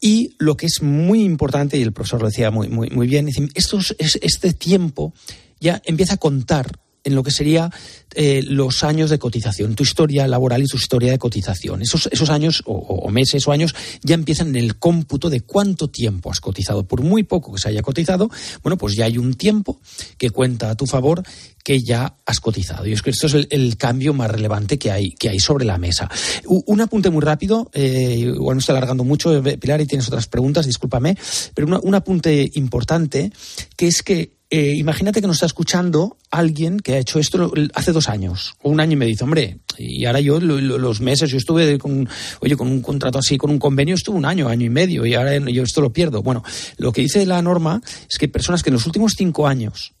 Y 0.00 0.34
lo 0.38 0.56
que 0.56 0.66
es 0.66 0.82
muy 0.82 1.22
importante, 1.22 1.78
y 1.78 1.82
el 1.82 1.92
profesor 1.92 2.20
lo 2.20 2.28
decía 2.28 2.50
muy, 2.50 2.68
muy, 2.68 3.06
bien, 3.06 3.28
estos, 3.54 3.94
este 3.98 4.52
tiempo 4.52 5.12
ya 5.60 5.80
empieza 5.84 6.14
a 6.14 6.18
contar 6.18 6.78
en 7.04 7.14
lo 7.14 7.22
que 7.22 7.30
sería 7.30 7.70
eh, 8.14 8.42
los 8.42 8.84
años 8.84 9.10
de 9.10 9.18
cotización, 9.18 9.74
tu 9.74 9.82
historia 9.82 10.26
laboral 10.26 10.62
y 10.62 10.66
tu 10.66 10.76
historia 10.76 11.12
de 11.12 11.18
cotización. 11.18 11.82
Esos, 11.82 12.08
esos 12.10 12.30
años 12.30 12.62
o, 12.66 13.08
meses 13.10 13.46
o 13.46 13.52
años 13.52 13.74
ya 14.02 14.14
empiezan 14.14 14.48
en 14.48 14.56
el 14.56 14.78
cómputo 14.78 15.30
de 15.30 15.42
cuánto 15.42 15.88
tiempo 15.88 16.30
has 16.30 16.40
cotizado. 16.40 16.86
Por 16.86 17.02
muy 17.02 17.22
poco 17.22 17.52
que 17.52 17.60
se 17.60 17.68
haya 17.68 17.82
cotizado, 17.82 18.30
bueno, 18.62 18.76
pues 18.76 18.96
ya 18.96 19.04
hay 19.04 19.18
un 19.18 19.34
tiempo 19.34 19.80
que 20.16 20.30
cuenta 20.30 20.70
a 20.70 20.74
tu 20.74 20.86
favor 20.86 21.22
que 21.62 21.80
ya 21.80 22.16
has 22.24 22.40
cotizado. 22.40 22.86
Y 22.86 22.92
es 22.92 23.02
que 23.02 23.10
esto 23.10 23.26
es 23.26 23.46
el, 23.50 23.76
cambio 23.76 24.14
más 24.14 24.30
relevante 24.30 24.78
que 24.78 24.90
hay, 24.90 25.10
que 25.12 25.28
hay 25.28 25.38
sobre 25.38 25.64
la 25.64 25.78
mesa. 25.78 26.10
Un 26.46 26.80
apunte 26.80 27.10
muy 27.10 27.20
rápido, 27.20 27.70
eh, 27.74 28.16
igual 28.18 28.56
me 28.56 28.60
estoy 28.60 28.74
alargando 28.74 29.04
mucho, 29.04 29.36
eh, 29.36 29.58
Pilar, 29.58 29.80
y 29.80 29.86
tienes 29.86 30.08
otras 30.08 30.26
preguntas, 30.26 30.66
discúlpame, 30.66 31.16
pero 31.54 31.80
un 31.82 31.94
apunte 31.94 32.50
importante, 32.54 33.30
que 33.76 33.86
es 33.86 34.02
que 34.02 34.37
eh, 34.50 34.74
imagínate 34.76 35.20
que 35.20 35.26
nos 35.26 35.36
está 35.36 35.46
escuchando 35.46 36.16
alguien 36.30 36.80
que 36.80 36.94
ha 36.94 36.98
hecho 36.98 37.18
esto 37.18 37.52
hace 37.74 37.92
dos 37.92 38.08
años 38.08 38.54
o 38.62 38.70
un 38.70 38.80
año 38.80 38.92
y 38.92 38.96
me 38.96 39.04
dice, 39.04 39.24
hombre, 39.24 39.58
y 39.76 40.06
ahora 40.06 40.20
yo 40.20 40.40
los 40.40 41.00
meses, 41.02 41.30
yo 41.30 41.36
estuve 41.36 41.78
con, 41.78 42.08
oye, 42.40 42.56
con 42.56 42.68
un 42.68 42.80
contrato 42.80 43.18
así, 43.18 43.36
con 43.36 43.50
un 43.50 43.58
convenio, 43.58 43.94
estuve 43.94 44.16
un 44.16 44.24
año, 44.24 44.48
año 44.48 44.64
y 44.64 44.70
medio 44.70 45.04
y 45.04 45.14
ahora 45.14 45.36
yo 45.36 45.62
esto 45.62 45.82
lo 45.82 45.92
pierdo. 45.92 46.22
Bueno, 46.22 46.42
lo 46.78 46.92
que 46.92 47.02
dice 47.02 47.26
la 47.26 47.42
norma 47.42 47.82
es 48.08 48.16
que 48.16 48.28
personas 48.28 48.62
que 48.62 48.70
en 48.70 48.74
los 48.74 48.86
últimos 48.86 49.12
cinco 49.16 49.46
años 49.46 49.92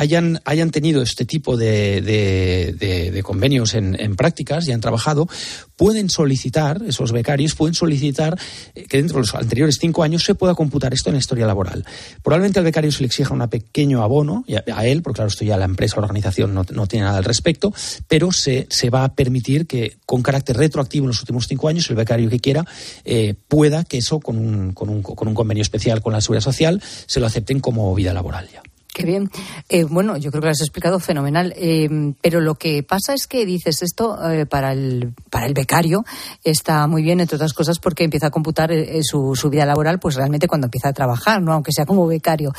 hayan, 0.00 0.40
hayan 0.46 0.70
tenido 0.70 1.02
este 1.02 1.26
tipo 1.26 1.58
de, 1.58 2.00
de, 2.00 3.22
convenios 3.22 3.74
en, 3.74 4.16
prácticas 4.16 4.66
y 4.66 4.72
han 4.72 4.80
trabajado, 4.80 5.28
pueden 5.76 6.08
solicitar, 6.08 6.82
esos 6.86 7.12
becarios 7.12 7.54
pueden 7.54 7.74
solicitar 7.74 8.38
eh, 8.74 8.86
que 8.88 8.96
dentro 8.96 9.16
de 9.16 9.20
los 9.20 9.34
anteriores 9.34 9.76
cinco 9.78 10.02
años 10.02 10.24
se 10.24 10.34
pueda 10.34 10.54
computar 10.54 10.94
esto 10.94 11.10
en 11.10 11.16
la 11.16 11.18
historia 11.18 11.46
laboral. 11.46 11.84
Probablemente 12.22 12.58
al 12.58 12.64
becario 12.64 12.90
se 12.90 13.00
le 13.00 13.06
exija 13.06 13.34
un 13.34 13.46
pequeño 13.48 14.02
abono 14.02 14.44
a, 14.74 14.86
él, 14.86 15.02
porque 15.02 15.16
claro, 15.16 15.28
esto 15.28 15.44
ya 15.44 15.58
la 15.58 15.66
empresa 15.66 15.96
o 15.96 16.00
la 16.00 16.06
organización 16.06 16.54
no, 16.54 16.64
no 16.72 16.86
tiene 16.86 17.04
nada 17.04 17.18
al 17.18 17.24
respecto, 17.24 17.72
pero 18.08 18.32
se, 18.32 18.66
se, 18.70 18.88
va 18.88 19.04
a 19.04 19.14
permitir 19.14 19.66
que 19.66 19.98
con 20.06 20.22
carácter 20.22 20.56
retroactivo 20.56 21.04
en 21.04 21.08
los 21.08 21.20
últimos 21.20 21.46
cinco 21.46 21.68
años 21.68 21.88
el 21.90 21.96
becario 21.96 22.30
que 22.30 22.40
quiera 22.40 22.64
eh, 23.04 23.34
pueda 23.48 23.84
que 23.84 23.98
eso 23.98 24.18
con 24.20 24.38
un, 24.38 24.72
con, 24.72 24.88
un, 24.88 25.02
con 25.02 25.28
un 25.28 25.34
convenio 25.34 25.62
especial 25.62 26.00
con 26.00 26.14
la 26.14 26.22
Seguridad 26.22 26.44
Social 26.44 26.82
se 27.06 27.20
lo 27.20 27.26
acepten 27.26 27.60
como 27.60 27.94
vida 27.94 28.14
laboral 28.14 28.48
ya. 28.50 28.62
Qué 29.00 29.06
bien. 29.06 29.30
Eh, 29.68 29.84
bueno, 29.84 30.16
yo 30.16 30.30
creo 30.30 30.42
que 30.42 30.46
lo 30.46 30.52
has 30.52 30.60
explicado 30.60 30.98
fenomenal. 30.98 31.54
Eh, 31.56 31.88
pero 32.20 32.40
lo 32.40 32.54
que 32.54 32.82
pasa 32.82 33.14
es 33.14 33.26
que 33.26 33.46
dices 33.46 33.82
esto 33.82 34.18
eh, 34.30 34.46
para, 34.46 34.72
el, 34.72 35.14
para 35.30 35.46
el 35.46 35.54
becario 35.54 36.04
está 36.44 36.86
muy 36.86 37.02
bien, 37.02 37.20
entre 37.20 37.36
otras 37.36 37.52
cosas, 37.52 37.78
porque 37.78 38.04
empieza 38.04 38.26
a 38.26 38.30
computar 38.30 38.70
su, 39.02 39.34
su, 39.34 39.50
vida 39.50 39.64
laboral, 39.64 39.98
pues 39.98 40.14
realmente 40.14 40.46
cuando 40.46 40.66
empieza 40.66 40.88
a 40.88 40.92
trabajar, 40.92 41.42
¿no? 41.42 41.52
Aunque 41.52 41.72
sea 41.72 41.86
como 41.86 42.06
becario. 42.06 42.52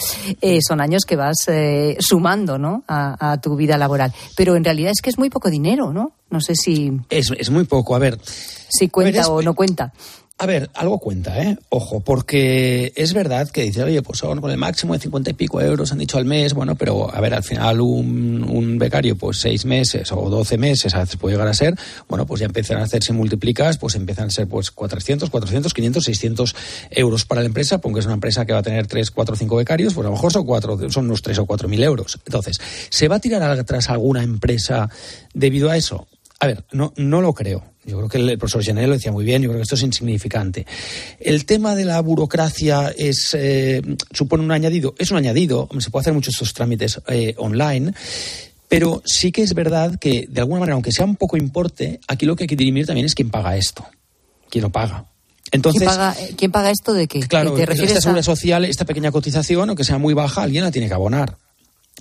son 0.68 0.82
años 0.82 1.04
que 1.06 1.16
vas 1.16 1.46
sumando, 2.00 2.58
¿no? 2.58 2.84
A, 2.88 3.32
a, 3.32 3.42
tu 3.42 3.56
vida 3.56 3.78
laboral. 3.78 4.14
Pero 4.36 4.56
en 4.56 4.64
realidad 4.64 4.92
es 4.92 5.02
que 5.02 5.10
es 5.10 5.18
muy 5.18 5.30
poco 5.30 5.50
dinero, 5.50 5.94
¿no? 5.94 6.14
No 6.30 6.40
sé 6.40 6.56
si. 6.56 6.92
Es, 7.10 7.32
es 7.38 7.50
muy 7.50 7.66
poco. 7.66 7.96
A 7.96 8.00
ver. 8.00 8.18
Si 8.70 8.90
cuenta 8.90 9.28
o 9.28 9.42
no 9.42 9.54
cuenta. 9.54 9.94
A 10.42 10.48
ver, 10.48 10.72
algo 10.74 10.98
cuenta, 10.98 11.40
¿eh? 11.40 11.56
Ojo, 11.70 12.00
porque 12.00 12.94
es 12.96 13.14
verdad 13.14 13.48
que 13.52 13.62
dice, 13.62 13.84
oye, 13.84 14.02
pues 14.02 14.18
son 14.18 14.42
con 14.42 14.50
el 14.50 14.58
máximo 14.58 14.94
de 14.94 15.00
cincuenta 15.00 15.30
y 15.30 15.34
pico 15.34 15.62
euros, 15.62 15.92
han 15.92 16.00
dicho 16.00 16.18
al 16.18 16.26
mes, 16.26 16.56
bueno, 16.56 16.74
pero 16.74 17.14
a 17.14 17.22
ver, 17.22 17.36
al 17.36 17.44
final 17.44 17.80
un, 17.80 18.44
un 18.50 18.80
becario, 18.80 19.16
pues 19.16 19.38
seis 19.38 19.66
meses 19.66 20.12
o 20.12 20.32
doce 20.32 20.58
meses, 20.58 20.96
a 20.96 21.02
veces 21.02 21.18
puede 21.18 21.36
llegar 21.36 21.48
a 21.48 21.54
ser, 21.54 21.76
bueno, 22.10 22.26
pues 22.26 22.40
ya 22.40 22.48
empiezan 22.48 22.78
a 22.78 22.86
hacerse 22.86 23.14
multiplicas, 23.14 23.78
pues 23.78 23.94
empiezan 23.94 24.30
a 24.30 24.32
ser 24.32 24.48
pues 24.48 24.72
400, 24.72 25.30
400, 25.30 25.76
500, 25.76 26.04
600 26.06 26.56
euros 26.90 27.26
para 27.26 27.42
la 27.42 27.46
empresa, 27.46 27.78
porque 27.78 28.00
es 28.00 28.06
una 28.08 28.16
empresa 28.16 28.44
que 28.44 28.54
va 28.54 28.60
a 28.60 28.64
tener 28.64 28.88
tres, 28.88 29.12
cuatro, 29.12 29.36
cinco 29.36 29.58
becarios, 29.58 29.94
pues 29.94 30.06
a 30.08 30.10
lo 30.10 30.16
mejor 30.16 30.32
son 30.34 30.48
cuatro, 30.48 30.90
son 30.90 31.06
unos 31.06 31.22
tres 31.22 31.38
o 31.38 31.46
cuatro 31.46 31.68
mil 31.68 31.84
euros. 31.84 32.20
Entonces, 32.26 32.60
¿se 32.90 33.08
va 33.08 33.18
a 33.18 33.20
tirar 33.20 33.44
atrás 33.44 33.92
alguna 33.92 34.24
empresa 34.24 34.90
debido 35.36 35.70
a 35.70 35.78
eso? 35.78 36.08
A 36.40 36.48
ver, 36.48 36.66
no, 36.72 36.94
no 36.98 37.22
lo 37.22 37.32
creo. 37.36 37.71
Yo 37.84 37.98
creo 37.98 38.10
que 38.10 38.18
el, 38.20 38.38
profesor 38.38 38.64
Gené 38.64 38.86
lo 38.86 38.94
decía 38.94 39.12
muy 39.12 39.26
bien, 39.26 39.42
yo 39.42 39.50
creo 39.50 39.60
que 39.60 39.64
esto 39.64 39.76
es 39.76 39.82
insignificante. 39.82 40.68
El 41.20 41.46
tema 41.46 41.76
de 41.76 41.86
la 41.86 42.00
burocracia 42.00 42.94
es, 42.96 43.30
eh, 43.34 43.82
supone 44.12 44.44
un 44.44 44.52
añadido, 44.52 44.94
es 45.00 45.10
un 45.10 45.18
añadido, 45.18 45.68
se 45.80 45.90
puede 45.90 46.02
hacer 46.02 46.14
muchos 46.14 46.36
estos 46.36 46.54
trámites 46.54 47.02
eh, 47.08 47.34
online, 47.38 47.94
pero 48.68 49.02
sí 49.04 49.32
que 49.32 49.42
es 49.42 49.56
verdad 49.56 49.98
que, 50.00 50.28
de 50.30 50.42
alguna 50.42 50.60
manera, 50.60 50.76
aunque 50.76 50.92
sea 50.92 51.06
un 51.06 51.16
poco 51.16 51.38
importe, 51.38 52.00
aquí 52.08 52.26
lo 52.26 52.36
que 52.36 52.44
hay 52.44 52.48
que 52.48 52.56
dirimir 52.56 52.86
también 52.86 53.06
es 53.06 53.16
quién 53.16 53.32
paga 53.32 53.58
esto, 53.58 53.84
quién 54.50 54.62
lo 54.62 54.70
paga. 54.70 55.06
Entonces, 55.52 55.82
¿Quién, 56.38 56.52
paga, 56.52 56.72
esto 56.72 56.94
de 56.94 57.08
qué? 57.08 57.20
Claro, 57.22 57.54
¿Te 57.54 57.64
esta 57.64 58.00
seguridad 58.00 58.24
social, 58.24 58.64
esta 58.64 58.86
pequeña 58.86 59.12
cotización, 59.12 59.70
aunque 59.70 59.84
sea 59.84 59.98
muy 59.98 60.14
baja, 60.14 60.44
alguien 60.44 60.64
la 60.64 60.72
tiene 60.72 60.88
que 60.88 60.94
abonar. 60.94 61.36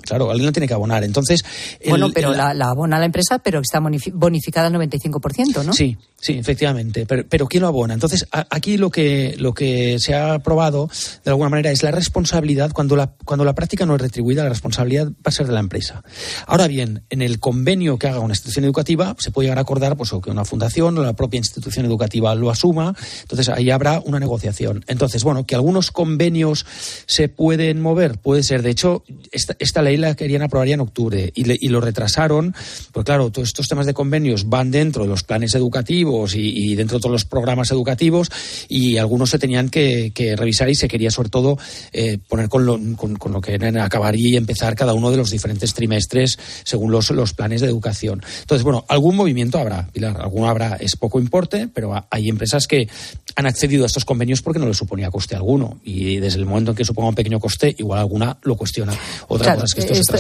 Claro, 0.02 0.30
alguien 0.30 0.46
lo 0.46 0.52
tiene 0.52 0.68
que 0.68 0.74
abonar. 0.74 1.04
Entonces. 1.04 1.44
bueno, 1.86 2.10
pero 2.12 2.32
la, 2.32 2.54
la, 2.54 2.70
abona 2.70 2.98
la 2.98 3.04
empresa, 3.04 3.38
pero 3.38 3.60
está 3.60 3.80
bonificada 3.80 4.66
al 4.66 4.74
95%, 4.74 5.64
¿no? 5.64 5.72
Sí, 5.72 5.96
sí, 6.20 6.34
efectivamente. 6.34 7.06
Pero, 7.06 7.24
pero 7.28 7.46
¿quién 7.46 7.62
lo 7.62 7.68
abona? 7.68 7.94
Entonces, 7.94 8.26
aquí 8.30 8.76
lo 8.76 8.90
que, 8.90 9.36
lo 9.38 9.54
que 9.54 9.98
se 9.98 10.14
ha 10.14 10.34
aprobado, 10.34 10.88
de 11.24 11.30
alguna 11.30 11.50
manera, 11.50 11.70
es 11.70 11.82
la 11.82 11.90
responsabilidad. 11.90 12.72
Cuando 12.72 12.96
la, 12.96 13.14
cuando 13.24 13.44
la 13.44 13.54
práctica 13.54 13.86
no 13.86 13.94
es 13.94 14.00
retribuida, 14.00 14.42
la 14.42 14.48
responsabilidad 14.48 15.08
va 15.08 15.14
a 15.24 15.30
ser 15.30 15.46
de 15.46 15.52
la 15.52 15.60
empresa. 15.60 16.02
Ahora 16.46 16.66
bien, 16.66 17.02
en 17.10 17.22
el 17.22 17.40
convenio 17.40 17.98
que 17.98 18.08
haga 18.08 18.20
una 18.20 18.32
institución 18.32 18.64
educativa, 18.64 19.14
se 19.18 19.30
puede 19.30 19.46
llegar 19.46 19.58
a 19.58 19.62
acordar 19.62 19.96
pues, 19.96 20.12
o 20.12 20.20
que 20.20 20.30
una 20.30 20.44
fundación 20.44 20.96
o 20.98 21.02
la 21.02 21.14
propia 21.14 21.38
institución 21.38 21.86
educativa 21.86 22.34
lo 22.34 22.50
asuma. 22.50 22.94
Entonces, 23.22 23.48
ahí 23.48 23.70
habrá 23.70 24.00
una 24.00 24.18
negociación. 24.18 24.84
Entonces, 24.86 25.24
bueno, 25.24 25.44
que 25.46 25.54
algunos 25.54 25.90
convenios 25.90 26.66
se 27.06 27.28
pueden 27.28 27.80
mover, 27.80 28.18
puede 28.18 28.42
ser. 28.42 28.62
De 28.62 28.70
hecho, 28.70 29.04
esta, 29.32 29.56
esta 29.58 29.82
ley 29.82 29.89
la 29.96 30.14
querían 30.14 30.42
aprobar 30.42 30.68
ya 30.68 30.74
en 30.74 30.81
octubre 30.81 31.33
y, 31.35 31.68
lo 31.68 31.81
retrasaron, 31.81 32.55
porque 32.92 33.07
claro, 33.07 33.31
todos 33.31 33.48
estos 33.48 33.68
temas 33.68 33.87
de 33.87 33.94
convenios 33.94 34.48
van 34.48 34.70
dentro 34.70 35.05
de 35.05 35.09
los 35.09 35.22
planes 35.22 35.55
educativos 35.55 36.35
y, 36.35 36.74
dentro 36.74 36.98
de 36.98 37.03
todos 37.03 37.12
los 37.12 37.24
programas 37.24 37.70
educativos 37.70 38.31
y 38.68 38.96
algunos 38.96 39.31
se 39.31 39.38
tenían 39.38 39.68
que, 39.68 40.12
revisar 40.37 40.68
y 40.68 40.74
se 40.74 40.88
quería 40.88 41.11
sobre 41.11 41.29
todo 41.29 41.59
eh, 41.92 42.18
poner 42.29 42.48
con 42.48 42.66
lo, 42.66 42.79
con, 42.96 43.33
lo 43.33 43.40
que 43.40 43.59
acabaría 43.81 44.31
y 44.31 44.37
empezar 44.37 44.74
cada 44.74 44.94
uno 44.94 45.11
de 45.11 45.16
los 45.16 45.31
diferentes 45.31 45.74
trimestres 45.74 46.38
según 46.64 46.90
los, 46.92 47.11
los 47.11 47.33
planes 47.33 47.61
de 47.61 47.68
educación. 47.68 48.22
Entonces, 48.40 48.64
bueno, 48.64 48.85
algún 48.88 49.16
movimiento 49.16 49.59
habrá, 49.59 49.88
Pilar, 49.88 50.20
alguno 50.20 50.48
habrá, 50.48 50.76
es 50.76 50.96
poco 50.96 51.20
importe, 51.20 51.68
pero 51.72 52.07
hay 52.11 52.29
empresas 52.29 52.66
que 52.66 52.88
han 53.37 53.46
accedido 53.46 53.85
a 53.85 53.87
estos 53.87 54.05
convenios 54.05 54.42
porque 54.42 54.59
no 54.59 54.66
les 54.66 54.76
suponía 54.76 55.11
coste 55.11 55.37
alguno 55.37 55.81
y 55.85 56.16
desde 56.16 56.38
el 56.38 56.46
momento 56.46 56.72
en 56.72 56.76
que 56.76 56.85
suponga 56.85 57.09
un 57.09 57.14
pequeño 57.14 57.40
coste, 57.40 57.74
igual 57.79 58.00
alguna 58.00 58.38
lo 58.42 58.57
cuestiona. 58.57 58.92
Otra 59.29 59.55
cosa 59.55 59.64
es 59.66 59.74
que 59.74 59.79
esto, 59.84 60.16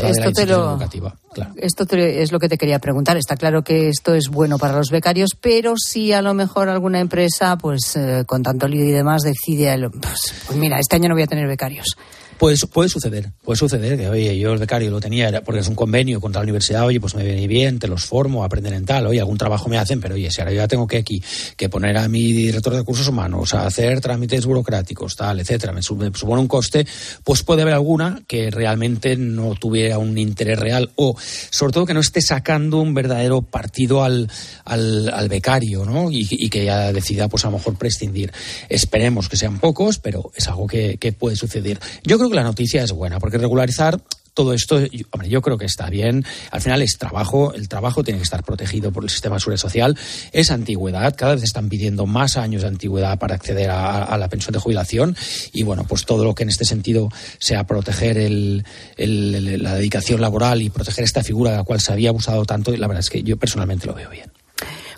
es 1.96 2.32
lo 2.32 2.38
que 2.38 2.48
te 2.48 2.58
quería 2.58 2.78
preguntar. 2.78 3.16
Está 3.16 3.36
claro 3.36 3.62
que 3.62 3.88
esto 3.88 4.14
es 4.14 4.28
bueno 4.28 4.58
para 4.58 4.76
los 4.76 4.90
becarios, 4.90 5.30
pero 5.40 5.74
si 5.76 6.12
a 6.12 6.22
lo 6.22 6.34
mejor 6.34 6.68
alguna 6.68 7.00
empresa, 7.00 7.56
pues 7.56 7.96
eh, 7.96 8.24
con 8.26 8.42
tanto 8.42 8.68
lío 8.68 8.84
y 8.84 8.90
demás, 8.90 9.22
decide, 9.22 9.76
pues, 9.90 10.34
pues 10.46 10.58
mira, 10.58 10.78
este 10.78 10.96
año 10.96 11.08
no 11.08 11.14
voy 11.14 11.22
a 11.22 11.26
tener 11.26 11.46
becarios. 11.46 11.96
Pues 12.40 12.64
puede 12.64 12.88
suceder, 12.88 13.32
puede 13.44 13.58
suceder 13.58 13.98
que, 13.98 14.08
oye, 14.08 14.38
yo 14.38 14.54
el 14.54 14.58
becario 14.58 14.90
lo 14.90 14.98
tenía 14.98 15.44
porque 15.44 15.60
es 15.60 15.68
un 15.68 15.74
convenio 15.74 16.22
contra 16.22 16.40
la 16.40 16.44
universidad, 16.44 16.86
oye, 16.86 16.98
pues 16.98 17.14
me 17.14 17.22
viene 17.22 17.46
bien, 17.46 17.78
te 17.78 17.86
los 17.86 18.06
formo, 18.06 18.44
aprenden 18.44 18.72
en 18.72 18.86
tal, 18.86 19.06
oye, 19.08 19.20
algún 19.20 19.36
trabajo 19.36 19.68
me 19.68 19.76
hacen, 19.76 20.00
pero 20.00 20.14
oye, 20.14 20.30
si 20.30 20.40
ahora 20.40 20.52
yo 20.52 20.56
ya 20.56 20.66
tengo 20.66 20.86
que 20.86 20.96
aquí, 20.96 21.22
que 21.58 21.68
poner 21.68 21.98
a 21.98 22.08
mi 22.08 22.32
director 22.32 22.72
de 22.72 22.78
recursos 22.78 23.06
humanos, 23.08 23.52
a 23.52 23.66
hacer 23.66 24.00
trámites 24.00 24.46
burocráticos, 24.46 25.16
tal, 25.16 25.38
etcétera, 25.38 25.74
me, 25.74 25.82
supone 25.82 26.40
un 26.40 26.48
coste, 26.48 26.86
pues 27.24 27.42
puede 27.42 27.60
haber 27.60 27.74
alguna 27.74 28.22
que 28.26 28.50
realmente 28.50 29.18
no 29.18 29.54
tuviera 29.56 29.98
un 29.98 30.16
interés 30.16 30.58
real 30.58 30.92
o, 30.96 31.14
sobre 31.18 31.74
todo, 31.74 31.84
que 31.84 31.92
no 31.92 32.00
esté 32.00 32.22
sacando 32.22 32.78
un 32.78 32.94
verdadero 32.94 33.42
partido 33.42 34.02
al, 34.02 34.30
al, 34.64 35.28
becario, 35.28 35.84
¿no? 35.84 36.10
Y, 36.10 36.48
que 36.48 36.64
ya 36.64 36.90
decida, 36.90 37.28
pues 37.28 37.44
a 37.44 37.48
lo 37.48 37.58
mejor 37.58 37.76
prescindir. 37.76 38.32
Esperemos 38.70 39.28
que 39.28 39.36
sean 39.36 39.60
pocos, 39.60 39.98
pero 39.98 40.32
es 40.34 40.48
algo 40.48 40.66
que, 40.66 40.96
que 40.96 41.12
puede 41.12 41.36
suceder. 41.36 41.78
Yo 42.02 42.16
creo 42.16 42.29
que 42.30 42.36
la 42.36 42.44
noticia 42.44 42.82
es 42.82 42.92
buena, 42.92 43.18
porque 43.18 43.38
regularizar 43.38 44.00
todo 44.34 44.54
esto, 44.54 44.80
hombre, 45.10 45.28
yo 45.28 45.42
creo 45.42 45.58
que 45.58 45.66
está 45.66 45.90
bien. 45.90 46.24
Al 46.50 46.60
final 46.60 46.82
es 46.82 46.96
trabajo, 46.98 47.52
el 47.52 47.68
trabajo 47.68 48.02
tiene 48.02 48.18
que 48.18 48.24
estar 48.24 48.42
protegido 48.42 48.92
por 48.92 49.04
el 49.04 49.10
sistema 49.10 49.36
de 49.36 49.40
seguridad 49.40 49.60
social. 49.60 49.98
Es 50.32 50.50
antigüedad, 50.50 51.14
cada 51.16 51.34
vez 51.34 51.44
están 51.44 51.68
pidiendo 51.68 52.06
más 52.06 52.36
años 52.36 52.62
de 52.62 52.68
antigüedad 52.68 53.18
para 53.18 53.34
acceder 53.34 53.70
a, 53.70 54.16
la 54.16 54.28
pensión 54.28 54.52
de 54.52 54.60
jubilación. 54.60 55.16
Y 55.52 55.62
bueno, 55.64 55.84
pues 55.84 56.04
todo 56.04 56.24
lo 56.24 56.34
que 56.34 56.44
en 56.44 56.48
este 56.48 56.64
sentido 56.64 57.08
sea 57.38 57.64
proteger 57.64 58.18
el, 58.18 58.64
la 58.96 59.74
dedicación 59.74 60.20
laboral 60.20 60.62
y 60.62 60.70
proteger 60.70 61.04
esta 61.04 61.22
figura 61.22 61.50
de 61.50 61.56
la 61.58 61.64
cual 61.64 61.80
se 61.80 61.92
había 61.92 62.10
abusado 62.10 62.44
tanto, 62.44 62.74
la 62.74 62.86
verdad 62.86 63.00
es 63.00 63.10
que 63.10 63.22
yo 63.22 63.36
personalmente 63.36 63.86
lo 63.86 63.94
veo 63.94 64.10
bien. 64.10 64.30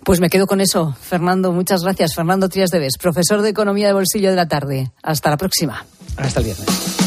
Pues 0.04 0.20
me 0.20 0.28
quedo 0.28 0.46
con 0.46 0.60
eso. 0.60 0.96
Fernando, 1.00 1.52
muchas 1.52 1.82
gracias. 1.82 2.14
Fernando 2.14 2.48
Trías 2.48 2.70
de 2.70 2.88
profesor 3.00 3.40
de 3.40 3.50
Economía 3.50 3.86
de 3.86 3.92
Bolsillo 3.92 4.30
de 4.30 4.36
la 4.36 4.48
Tarde. 4.48 4.90
Hasta 5.02 5.30
la 5.30 5.36
próxima. 5.36 5.86
Hasta 6.16 6.40
el 6.40 6.46
viernes. 6.46 7.01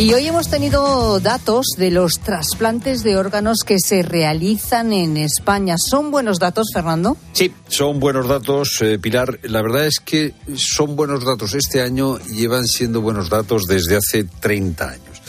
Y 0.00 0.14
hoy 0.14 0.26
hemos 0.26 0.48
tenido 0.48 1.20
datos 1.20 1.66
de 1.76 1.90
los 1.90 2.20
trasplantes 2.20 3.02
de 3.02 3.18
órganos 3.18 3.64
que 3.66 3.76
se 3.78 4.00
realizan 4.02 4.94
en 4.94 5.18
España. 5.18 5.74
¿Son 5.76 6.10
buenos 6.10 6.38
datos, 6.38 6.68
Fernando? 6.72 7.18
Sí, 7.34 7.52
son 7.68 8.00
buenos 8.00 8.26
datos, 8.26 8.78
eh, 8.80 8.98
Pilar. 8.98 9.40
La 9.42 9.60
verdad 9.60 9.84
es 9.84 10.00
que 10.00 10.32
son 10.56 10.96
buenos 10.96 11.22
datos 11.22 11.52
este 11.52 11.82
año 11.82 12.18
llevan 12.20 12.66
siendo 12.66 13.02
buenos 13.02 13.28
datos 13.28 13.64
desde 13.66 13.96
hace 13.96 14.24
30 14.24 14.88
años. 14.88 15.20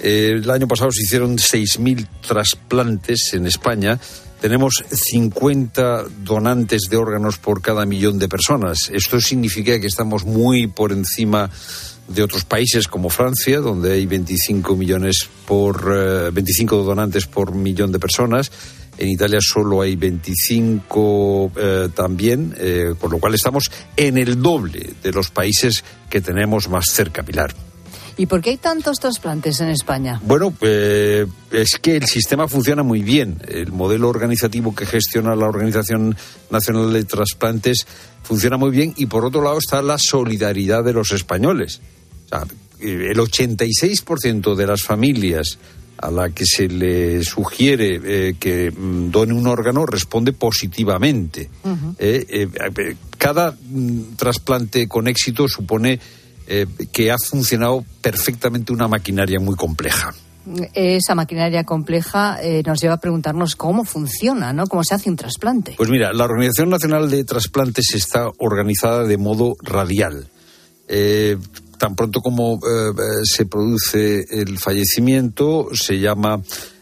Eh, 0.00 0.34
el 0.36 0.48
año 0.48 0.68
pasado 0.68 0.92
se 0.92 1.02
hicieron 1.02 1.36
6.000 1.36 2.06
trasplantes 2.24 3.32
en 3.32 3.48
España. 3.48 3.98
Tenemos 4.40 4.84
50 4.92 6.04
donantes 6.22 6.82
de 6.88 6.96
órganos 6.96 7.38
por 7.38 7.60
cada 7.60 7.84
millón 7.84 8.20
de 8.20 8.28
personas. 8.28 8.90
Esto 8.92 9.20
significa 9.20 9.80
que 9.80 9.88
estamos 9.88 10.24
muy 10.24 10.68
por 10.68 10.92
encima 10.92 11.50
de 12.08 12.22
otros 12.22 12.44
países 12.44 12.88
como 12.88 13.10
Francia, 13.10 13.60
donde 13.60 13.92
hay 13.92 14.06
25 14.06 14.76
millones 14.76 15.28
por 15.46 16.32
25 16.32 16.74
eh, 16.80 16.84
donantes 16.84 17.26
por 17.26 17.54
millón 17.54 17.92
de 17.92 17.98
personas. 17.98 18.50
En 18.96 19.08
Italia 19.08 19.38
solo 19.40 19.80
hay 19.80 19.96
25 19.96 21.52
eh, 21.56 21.88
también, 21.94 22.54
eh, 22.58 22.94
por 22.98 23.10
lo 23.10 23.18
cual 23.18 23.34
estamos 23.34 23.70
en 23.96 24.18
el 24.18 24.40
doble 24.40 24.94
de 25.02 25.12
los 25.12 25.30
países 25.30 25.84
que 26.08 26.20
tenemos 26.20 26.68
más 26.68 26.86
cerca, 26.92 27.22
Pilar. 27.22 27.63
¿Y 28.16 28.26
por 28.26 28.40
qué 28.40 28.50
hay 28.50 28.56
tantos 28.56 29.00
trasplantes 29.00 29.60
en 29.60 29.68
España? 29.68 30.20
Bueno, 30.24 30.54
es 30.60 31.78
que 31.80 31.96
el 31.96 32.06
sistema 32.06 32.48
funciona 32.48 32.82
muy 32.82 33.02
bien. 33.02 33.38
El 33.48 33.72
modelo 33.72 34.08
organizativo 34.08 34.74
que 34.74 34.86
gestiona 34.86 35.34
la 35.34 35.46
Organización 35.46 36.16
Nacional 36.50 36.92
de 36.92 37.04
Trasplantes 37.04 37.86
funciona 38.22 38.56
muy 38.56 38.70
bien 38.70 38.94
y 38.96 39.06
por 39.06 39.24
otro 39.24 39.42
lado 39.42 39.58
está 39.58 39.82
la 39.82 39.98
solidaridad 39.98 40.84
de 40.84 40.92
los 40.92 41.12
españoles. 41.12 41.80
el 42.80 43.16
86% 43.16 44.54
de 44.54 44.66
las 44.66 44.82
familias 44.82 45.58
a 45.98 46.10
la 46.10 46.30
que 46.30 46.44
se 46.44 46.68
le 46.68 47.22
sugiere 47.24 48.00
eh, 48.04 48.34
que 48.38 48.70
mm, 48.70 49.10
done 49.10 49.32
un 49.32 49.46
órgano 49.46 49.86
responde 49.86 50.32
positivamente. 50.32 51.48
Eh, 51.98 52.26
eh, 52.28 52.96
cada 53.16 53.52
mm, 53.52 54.16
trasplante 54.16 54.88
con 54.88 55.08
éxito 55.08 55.48
supone 55.48 55.98
que 56.92 57.10
ha 57.10 57.16
funcionado 57.18 57.84
perfectamente 58.00 58.72
una 58.72 58.88
maquinaria 58.88 59.40
muy 59.40 59.56
compleja 59.56 60.14
esa 60.74 61.14
maquinaria 61.14 61.64
compleja 61.64 62.38
nos 62.66 62.78
lleva 62.78 62.96
a 62.96 63.00
preguntarnos 63.00 63.56
cómo 63.56 63.86
funciona, 63.86 64.52
¿no? 64.52 64.66
Cómo 64.66 64.84
se 64.84 64.94
hace 64.94 65.08
un 65.08 65.16
trasplante. 65.16 65.72
Pues 65.78 65.88
mira, 65.88 66.12
la 66.12 66.24
Organización 66.24 66.68
Nacional 66.68 67.10
de 67.10 67.24
Trasplantes 67.24 67.94
está 67.94 68.28
organizada 68.36 69.04
de 69.04 69.16
modo 69.16 69.54
radial 69.62 70.28
tan 71.84 71.96
pronto 71.96 72.20
como 72.20 72.54
eh, 72.54 72.92
se 73.24 73.46
produce 73.46 74.24
el 74.30 74.58
fallecimiento, 74.58 75.68
se 75.74 75.98
llama 75.98 76.40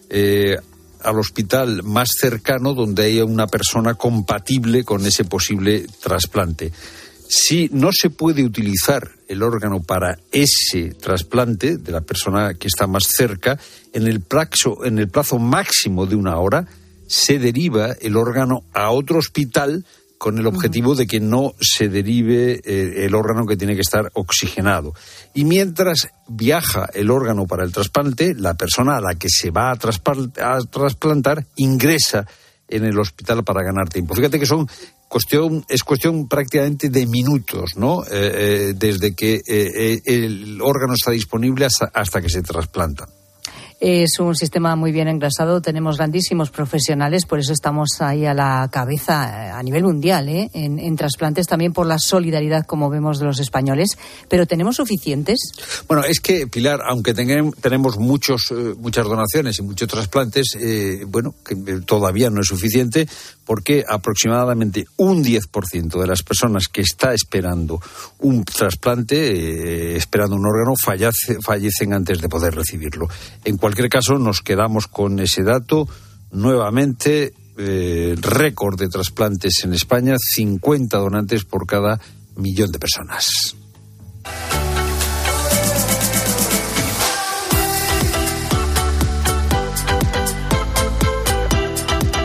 eh, 0.08 0.56
al 1.00 1.18
hospital 1.18 1.82
más 1.82 2.10
cercano 2.20 2.74
donde 2.74 3.04
haya 3.04 3.24
una 3.24 3.46
persona 3.46 3.94
compatible 3.94 4.84
con 4.84 5.04
ese 5.04 5.24
posible 5.24 5.86
trasplante. 6.00 6.72
Si 7.34 7.70
no 7.72 7.92
se 7.98 8.10
puede 8.10 8.44
utilizar 8.44 9.10
el 9.26 9.42
órgano 9.42 9.82
para 9.82 10.18
ese 10.30 10.92
trasplante 10.92 11.78
de 11.78 11.90
la 11.90 12.02
persona 12.02 12.52
que 12.52 12.68
está 12.68 12.86
más 12.86 13.04
cerca, 13.04 13.58
en 13.94 14.06
el 14.06 14.20
plazo, 14.20 14.84
en 14.84 14.98
el 14.98 15.08
plazo 15.08 15.38
máximo 15.38 16.04
de 16.04 16.14
una 16.14 16.36
hora 16.36 16.66
se 17.06 17.38
deriva 17.38 17.92
el 18.02 18.18
órgano 18.18 18.64
a 18.74 18.90
otro 18.90 19.18
hospital 19.18 19.86
con 20.18 20.38
el 20.38 20.46
objetivo 20.46 20.94
de 20.94 21.06
que 21.06 21.20
no 21.20 21.54
se 21.58 21.88
derive 21.88 22.60
eh, 22.66 23.06
el 23.06 23.14
órgano 23.14 23.46
que 23.46 23.56
tiene 23.56 23.76
que 23.76 23.80
estar 23.80 24.10
oxigenado. 24.12 24.92
Y 25.32 25.46
mientras 25.46 26.10
viaja 26.28 26.90
el 26.92 27.10
órgano 27.10 27.46
para 27.46 27.64
el 27.64 27.72
trasplante, 27.72 28.34
la 28.34 28.52
persona 28.52 28.98
a 28.98 29.00
la 29.00 29.14
que 29.14 29.28
se 29.30 29.50
va 29.50 29.70
a, 29.70 29.76
trasplantar 30.66 31.46
ingresa 31.56 32.26
en 32.68 32.84
el 32.84 32.98
hospital 32.98 33.42
para 33.42 33.62
ganar 33.62 33.88
tiempo. 33.88 34.14
Fíjate 34.14 34.38
que 34.38 34.44
son 34.44 34.68
cuestión 35.12 35.62
es 35.68 35.82
cuestión 35.82 36.26
prácticamente 36.26 36.88
de 36.88 37.06
minutos, 37.06 37.72
¿no? 37.76 38.02
Eh, 38.04 38.08
eh, 38.12 38.74
desde 38.74 39.14
que 39.14 39.42
el 40.06 40.58
órgano 40.62 40.94
está 40.94 41.10
disponible 41.10 41.66
hasta 41.66 42.22
que 42.22 42.30
se 42.30 42.40
trasplanta. 42.40 43.06
Es 43.84 44.20
un 44.20 44.36
sistema 44.36 44.76
muy 44.76 44.92
bien 44.92 45.08
engrasado, 45.08 45.60
tenemos 45.60 45.96
grandísimos 45.96 46.52
profesionales, 46.52 47.26
por 47.26 47.40
eso 47.40 47.52
estamos 47.52 47.88
ahí 47.98 48.24
a 48.24 48.32
la 48.32 48.68
cabeza 48.70 49.48
eh, 49.48 49.50
a 49.50 49.60
nivel 49.60 49.82
mundial, 49.82 50.28
¿eh? 50.28 50.48
en, 50.54 50.94
trasplantes 50.94 51.48
también 51.48 51.72
por 51.72 51.88
la 51.88 51.98
solidaridad, 51.98 52.64
como 52.64 52.88
vemos, 52.90 53.18
de 53.18 53.24
los 53.24 53.40
españoles. 53.40 53.98
Pero 54.28 54.46
¿tenemos 54.46 54.76
suficientes? 54.76 55.40
Bueno, 55.88 56.04
es 56.04 56.20
que, 56.20 56.46
Pilar, 56.46 56.78
aunque 56.88 57.12
tenemos 57.12 57.98
muchos, 57.98 58.52
eh, 58.52 58.74
muchas 58.78 59.04
donaciones 59.04 59.58
y 59.58 59.62
muchos 59.62 59.88
trasplantes, 59.88 60.56
eh, 60.60 61.04
bueno, 61.08 61.34
que 61.44 61.56
todavía 61.84 62.30
no 62.30 62.40
es 62.40 62.46
suficiente 62.46 63.08
porque 63.44 63.84
aproximadamente 63.88 64.84
un 64.98 65.24
10% 65.24 66.00
de 66.00 66.06
las 66.06 66.22
personas 66.22 66.68
que 66.72 66.82
está 66.82 67.12
esperando 67.12 67.80
un 68.20 68.44
trasplante, 68.44 69.96
esperando 69.96 70.36
un 70.36 70.46
órgano, 70.46 70.74
fallecen 70.76 71.92
antes 71.92 72.20
de 72.20 72.28
poder 72.28 72.54
recibirlo. 72.54 73.08
Caso, 73.88 74.18
nos 74.18 74.40
quedamos 74.40 74.86
con 74.86 75.20
ese 75.20 75.42
dato. 75.42 75.88
Nuevamente, 76.30 77.34
eh, 77.58 78.16
récord 78.20 78.78
de 78.78 78.88
trasplantes 78.88 79.64
en 79.64 79.74
España, 79.74 80.16
50 80.18 80.98
donantes 80.98 81.44
por 81.44 81.66
cada 81.66 82.00
millón 82.36 82.70
de 82.72 82.78
personas. 82.78 83.56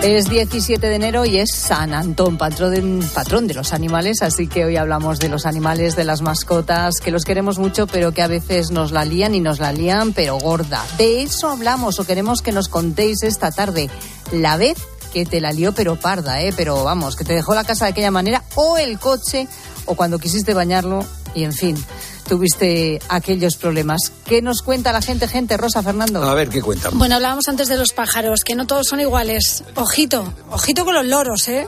Es 0.08 0.30
17 0.30 0.88
de 0.88 0.96
enero 0.96 1.26
y 1.26 1.38
es 1.38 1.50
San 1.54 1.94
Antón, 1.94 2.38
patrón 2.38 2.72
de, 3.46 3.54
los 3.54 3.74
animales, 3.74 4.22
así 4.22 4.48
que 4.48 4.64
hoy 4.64 4.78
hablamos 4.78 5.20
de 5.20 5.28
los 5.28 5.46
animales, 5.46 5.98
de 5.98 6.06
las 6.06 6.22
mascotas, 6.22 7.02
que 7.02 7.12
los 7.12 7.26
queremos 7.26 7.60
mucho, 7.60 7.88
pero 7.88 8.14
que 8.14 8.22
a 8.22 8.28
veces 8.28 8.72
nos 8.72 8.94
la 8.94 9.04
lían 9.04 9.36
y 9.36 9.42
nos 9.42 9.60
la 9.60 9.74
lían, 9.74 10.14
pero 10.14 10.38
gorda. 10.38 10.82
De 10.98 11.24
eso 11.24 11.50
hablamos 11.50 12.00
o 12.00 12.06
queremos 12.06 12.42
que 12.42 12.54
nos 12.54 12.70
contéis 12.70 13.22
esta 13.24 13.52
tarde. 13.52 13.90
La 14.32 14.56
vez 14.56 14.78
que 15.12 15.26
te 15.26 15.42
la 15.42 15.52
lió 15.52 15.74
pero 15.74 15.98
parda, 15.98 16.42
¿eh? 16.42 16.54
Pero 16.56 16.86
vamos, 16.86 17.18
que 17.18 17.26
te 17.26 17.34
dejó 17.34 17.54
la 17.54 17.66
casa 17.66 17.84
de 17.84 17.92
aquella 17.92 18.10
manera 18.10 18.44
o 18.56 18.78
el 18.78 19.00
coche 19.00 19.50
o 19.86 19.96
cuando 19.96 20.20
quisiste 20.20 20.54
bañarlo 20.54 21.06
y 21.36 21.44
en 21.44 21.52
fin 21.52 21.76
tuviste 22.28 23.00
aquellos 23.10 23.56
problemas. 23.56 24.12
¿Qué 24.26 24.42
nos 24.42 24.62
cuenta 24.62 24.94
la 24.94 25.02
gente, 25.02 25.28
gente? 25.28 25.58
Rosa 25.58 25.82
Fernando. 25.82 26.24
A 26.24 26.34
ver, 26.34 26.50
¿qué 26.50 26.62
cuenta? 26.62 26.90
Bueno, 26.94 27.16
hablábamos 27.16 27.48
antes 27.48 27.68
de 27.68 27.78
los 27.78 27.94
pájaros, 27.94 28.44
que 28.44 28.56
no 28.56 28.68
todos 28.68 28.88
son 28.88 29.00
iguales. 29.00 29.64
Ojito, 29.76 30.34
ojito 30.50 30.86
con 30.86 30.94
los 30.94 31.06
loros, 31.06 31.48
¿eh? 31.48 31.68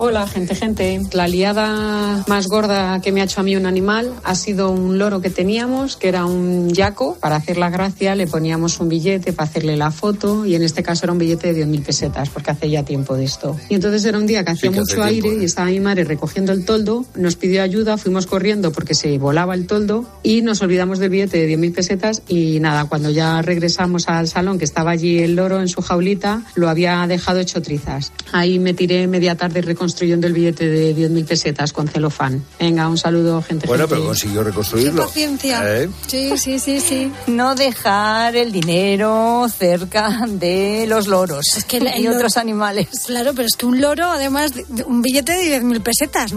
Hola, 0.00 0.28
gente, 0.28 0.54
gente. 0.54 1.00
La 1.12 1.26
liada 1.26 2.22
más 2.28 2.46
gorda 2.46 3.00
que 3.00 3.10
me 3.10 3.20
ha 3.20 3.24
hecho 3.24 3.40
a 3.40 3.42
mí 3.42 3.56
un 3.56 3.66
animal 3.66 4.14
ha 4.22 4.36
sido 4.36 4.70
un 4.70 4.96
loro 4.96 5.20
que 5.20 5.28
teníamos, 5.28 5.96
que 5.96 6.06
era 6.06 6.24
un 6.24 6.68
yaco. 6.72 7.16
Para 7.20 7.34
hacer 7.34 7.56
la 7.56 7.68
gracia 7.68 8.14
le 8.14 8.28
poníamos 8.28 8.78
un 8.78 8.88
billete 8.88 9.32
para 9.32 9.50
hacerle 9.50 9.76
la 9.76 9.90
foto 9.90 10.46
y 10.46 10.54
en 10.54 10.62
este 10.62 10.84
caso 10.84 11.04
era 11.06 11.12
un 11.12 11.18
billete 11.18 11.52
de 11.52 11.66
10.000 11.66 11.82
pesetas 11.82 12.28
porque 12.28 12.52
hace 12.52 12.70
ya 12.70 12.84
tiempo 12.84 13.16
de 13.16 13.24
esto. 13.24 13.56
Y 13.68 13.74
entonces 13.74 14.04
era 14.04 14.18
un 14.18 14.28
día 14.28 14.44
que 14.44 14.52
hacía 14.52 14.70
mucho 14.70 15.02
aire 15.02 15.34
y 15.34 15.40
¿eh? 15.40 15.44
estaba 15.46 15.66
mi 15.66 15.80
madre 15.80 16.04
recogiendo 16.04 16.52
el 16.52 16.64
toldo, 16.64 17.04
nos 17.16 17.34
pidió 17.34 17.64
ayuda, 17.64 17.98
fuimos 17.98 18.28
corriendo 18.28 18.70
porque 18.70 18.94
se 18.94 19.18
volaba 19.18 19.56
el 19.56 19.66
toldo 19.66 20.08
y 20.22 20.42
nos 20.42 20.62
olvidamos 20.62 21.00
del 21.00 21.10
billete 21.10 21.44
de 21.44 21.58
10.000 21.58 21.74
pesetas 21.74 22.22
y 22.28 22.60
nada, 22.60 22.84
cuando 22.84 23.10
ya 23.10 23.42
regresamos 23.42 24.08
al 24.08 24.28
salón 24.28 24.60
que 24.60 24.64
estaba 24.64 24.92
allí 24.92 25.18
el 25.18 25.34
loro 25.34 25.60
en 25.60 25.66
su 25.66 25.82
jaulita, 25.82 26.42
lo 26.54 26.68
había 26.68 27.04
dejado 27.08 27.40
hecho 27.40 27.60
trizas. 27.62 28.12
Ahí 28.30 28.60
me 28.60 28.74
tiré 28.74 29.08
media 29.08 29.34
tarde 29.34 29.60
reconstruyendo 29.60 29.87
construyendo 29.88 30.26
el 30.26 30.34
billete 30.34 30.68
de 30.68 30.94
10.000 30.94 31.24
pesetas 31.24 31.72
con 31.72 31.88
celofán. 31.88 32.44
Venga, 32.60 32.86
un 32.88 32.98
saludo, 32.98 33.40
gente. 33.40 33.66
Bueno, 33.66 33.88
pero 33.88 34.04
consiguió 34.04 34.44
reconstruirlo. 34.44 35.00
Qué 35.00 35.08
paciencia. 35.08 35.62
¿Eh? 35.64 35.88
Sí, 36.06 36.36
sí, 36.36 36.58
sí, 36.58 36.78
sí. 36.78 37.10
No 37.26 37.54
dejar 37.54 38.36
el 38.36 38.52
dinero 38.52 39.46
cerca 39.48 40.26
de 40.28 40.84
los 40.86 41.06
loros 41.06 41.56
es 41.56 41.64
que 41.64 41.78
y 41.96 42.06
otros 42.06 42.36
animales. 42.36 42.88
Claro, 43.06 43.32
pero 43.34 43.46
es 43.48 43.56
que 43.56 43.64
un 43.64 43.80
loro, 43.80 44.04
además, 44.04 44.52
un 44.84 45.00
billete 45.00 45.32
de 45.32 45.62
10.000 45.62 45.80
pesetas 45.80 46.34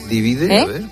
divide, 0.08 0.54
¿Eh? 0.54 0.60
a 0.60 0.66
ver. 0.66 0.84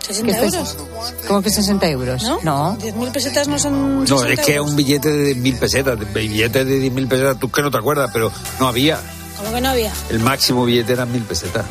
60 0.00 0.44
euros. 0.44 0.78
¿Cómo 1.26 1.42
que 1.42 1.50
60 1.50 1.90
euros? 1.90 2.22
No. 2.22 2.40
no. 2.42 2.78
10.000 2.78 3.12
pesetas 3.12 3.48
no 3.48 3.58
son. 3.58 4.04
No, 4.04 4.24
es 4.24 4.40
que 4.40 4.58
un 4.60 4.74
billete 4.76 5.10
de 5.10 5.36
10.000 5.36 5.58
pesetas. 5.58 5.98
Billete 6.14 6.64
de 6.64 6.90
10.000 6.90 7.08
pesetas, 7.08 7.38
tú 7.38 7.50
que 7.50 7.60
no 7.60 7.70
te 7.70 7.76
acuerdas, 7.76 8.08
pero 8.12 8.32
no 8.60 8.68
había. 8.68 8.98
¿Cómo 9.36 9.52
que 9.52 9.60
no 9.60 9.68
había? 9.68 9.92
El 10.08 10.20
máximo 10.20 10.64
billete 10.64 10.94
eran 10.94 11.12
1.000 11.12 11.22
pesetas. 11.24 11.66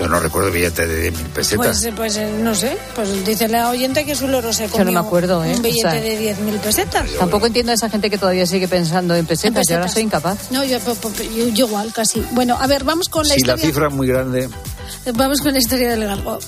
Yo 0.00 0.08
no 0.08 0.20
recuerdo 0.20 0.50
billete 0.50 0.86
de 0.86 1.12
10.000 1.12 1.26
pesetas. 1.28 1.80
Pues, 1.80 1.94
pues 1.94 2.16
eh, 2.16 2.30
no 2.40 2.54
sé, 2.54 2.76
pues 2.94 3.24
dice 3.24 3.48
la 3.48 3.70
oyente 3.70 4.04
que 4.04 4.14
su 4.14 4.28
loro 4.28 4.52
se 4.52 4.64
comió 4.68 4.78
Yo 4.78 4.84
no 4.84 4.92
me 4.92 5.06
acuerdo, 5.06 5.44
¿eh? 5.44 5.54
un 5.56 5.62
billete 5.62 6.00
de 6.00 6.36
10.000 6.36 6.58
pesetas. 6.60 7.10
Tampoco 7.18 7.46
entiendo 7.46 7.72
a 7.72 7.74
esa 7.74 7.88
gente 7.88 8.10
que 8.10 8.18
todavía 8.18 8.46
sigue 8.46 8.68
pensando 8.68 9.14
en 9.14 9.26
pesetas, 9.26 9.66
yo 9.68 9.76
ahora 9.76 9.88
soy 9.88 10.02
incapaz. 10.02 10.50
No, 10.50 10.64
yo, 10.64 10.78
yo, 11.54 11.66
igual, 11.66 11.92
casi. 11.92 12.24
Bueno, 12.32 12.58
a 12.60 12.66
ver, 12.66 12.84
vamos 12.84 13.08
con 13.08 13.26
la 13.26 13.34
si 13.34 13.40
historia... 13.40 13.56
Si 13.56 13.62
la 13.62 13.68
cifra 13.68 13.88
es 13.88 13.94
muy 13.94 14.06
grande... 14.06 14.48
Vamos 15.14 15.40
con 15.40 15.52
la 15.52 15.58
historia 15.58 15.90
del 15.90 16.04
galgo. 16.04 16.38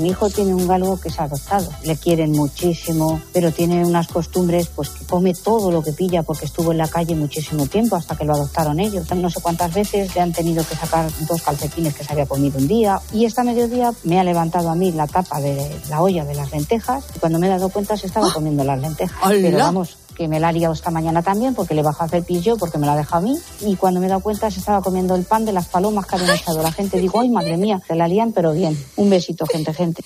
Mi 0.00 0.10
hijo 0.10 0.30
tiene 0.30 0.54
un 0.54 0.66
galgo 0.66 0.98
que 0.98 1.08
es 1.08 1.20
adoptado, 1.20 1.68
le 1.84 1.96
quieren 1.96 2.32
muchísimo, 2.32 3.20
pero 3.32 3.52
tiene 3.52 3.84
unas 3.84 4.08
costumbres 4.08 4.68
pues 4.68 4.88
que 4.90 5.04
come 5.04 5.34
todo 5.34 5.70
lo 5.70 5.82
que 5.82 5.92
pilla 5.92 6.22
porque 6.22 6.46
estuvo 6.46 6.72
en 6.72 6.78
la 6.78 6.88
calle 6.88 7.14
muchísimo 7.14 7.66
tiempo 7.66 7.96
hasta 7.96 8.16
que 8.16 8.24
lo 8.24 8.34
adoptaron 8.34 8.80
ellos. 8.80 9.14
No 9.14 9.30
sé 9.30 9.40
cuántas 9.40 9.72
veces 9.74 10.14
le 10.14 10.20
han 10.20 10.32
tenido 10.32 10.64
que 10.66 10.74
sacar 10.74 11.10
dos 11.28 11.42
calcetines 11.42 11.94
que 11.94 12.04
se 12.04 12.12
había 12.12 12.26
comido 12.26 12.58
un 12.58 12.66
día 12.66 13.00
y 13.12 13.24
esta 13.24 13.44
mediodía 13.44 13.92
me 14.04 14.18
ha 14.18 14.24
levantado 14.24 14.70
a 14.70 14.74
mí 14.74 14.92
la 14.92 15.06
tapa 15.06 15.40
de 15.40 15.80
la 15.88 16.02
olla 16.02 16.24
de 16.24 16.34
las 16.34 16.50
lentejas 16.52 17.04
y 17.14 17.18
cuando 17.18 17.38
me 17.38 17.46
he 17.46 17.50
dado 17.50 17.68
cuenta 17.68 17.96
se 17.96 18.06
estaba 18.06 18.28
¡Ah! 18.28 18.34
comiendo 18.34 18.64
las 18.64 18.80
lentejas. 18.80 19.18
Pero 19.28 19.58
vamos, 19.58 19.96
que 20.16 20.28
me 20.28 20.40
la 20.40 20.48
ha 20.48 20.52
liado 20.52 20.74
esta 20.74 20.90
mañana 20.90 21.22
también 21.22 21.54
porque 21.54 21.74
le 21.74 21.82
bajó 21.82 22.02
a 22.02 22.06
hacer 22.06 22.24
pillo 22.24 22.56
porque 22.56 22.78
me 22.78 22.86
la 22.86 22.96
deja 22.96 23.16
a 23.16 23.20
mí 23.20 23.38
y 23.60 23.76
cuando 23.76 24.00
me 24.00 24.06
he 24.06 24.08
dado 24.08 24.20
cuenta 24.20 24.50
se 24.50 24.58
estaba 24.58 24.82
comiendo 24.82 25.14
el 25.14 25.24
pan 25.24 25.44
de 25.44 25.52
las 25.52 25.68
palomas 25.68 26.06
que 26.06 26.16
habían 26.16 26.36
echado 26.36 26.62
la 26.62 26.72
gente. 26.72 26.98
Digo, 26.98 27.20
ay 27.20 27.28
madre 27.28 27.56
mía, 27.56 27.80
se 27.86 27.94
la 27.94 28.08
lían 28.08 28.32
pero 28.32 28.52
bien. 28.52 28.76
Un 28.96 29.10
besito, 29.10 29.46
gente, 29.46 29.72
gente. 29.74 30.02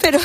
Pero... 0.00 0.18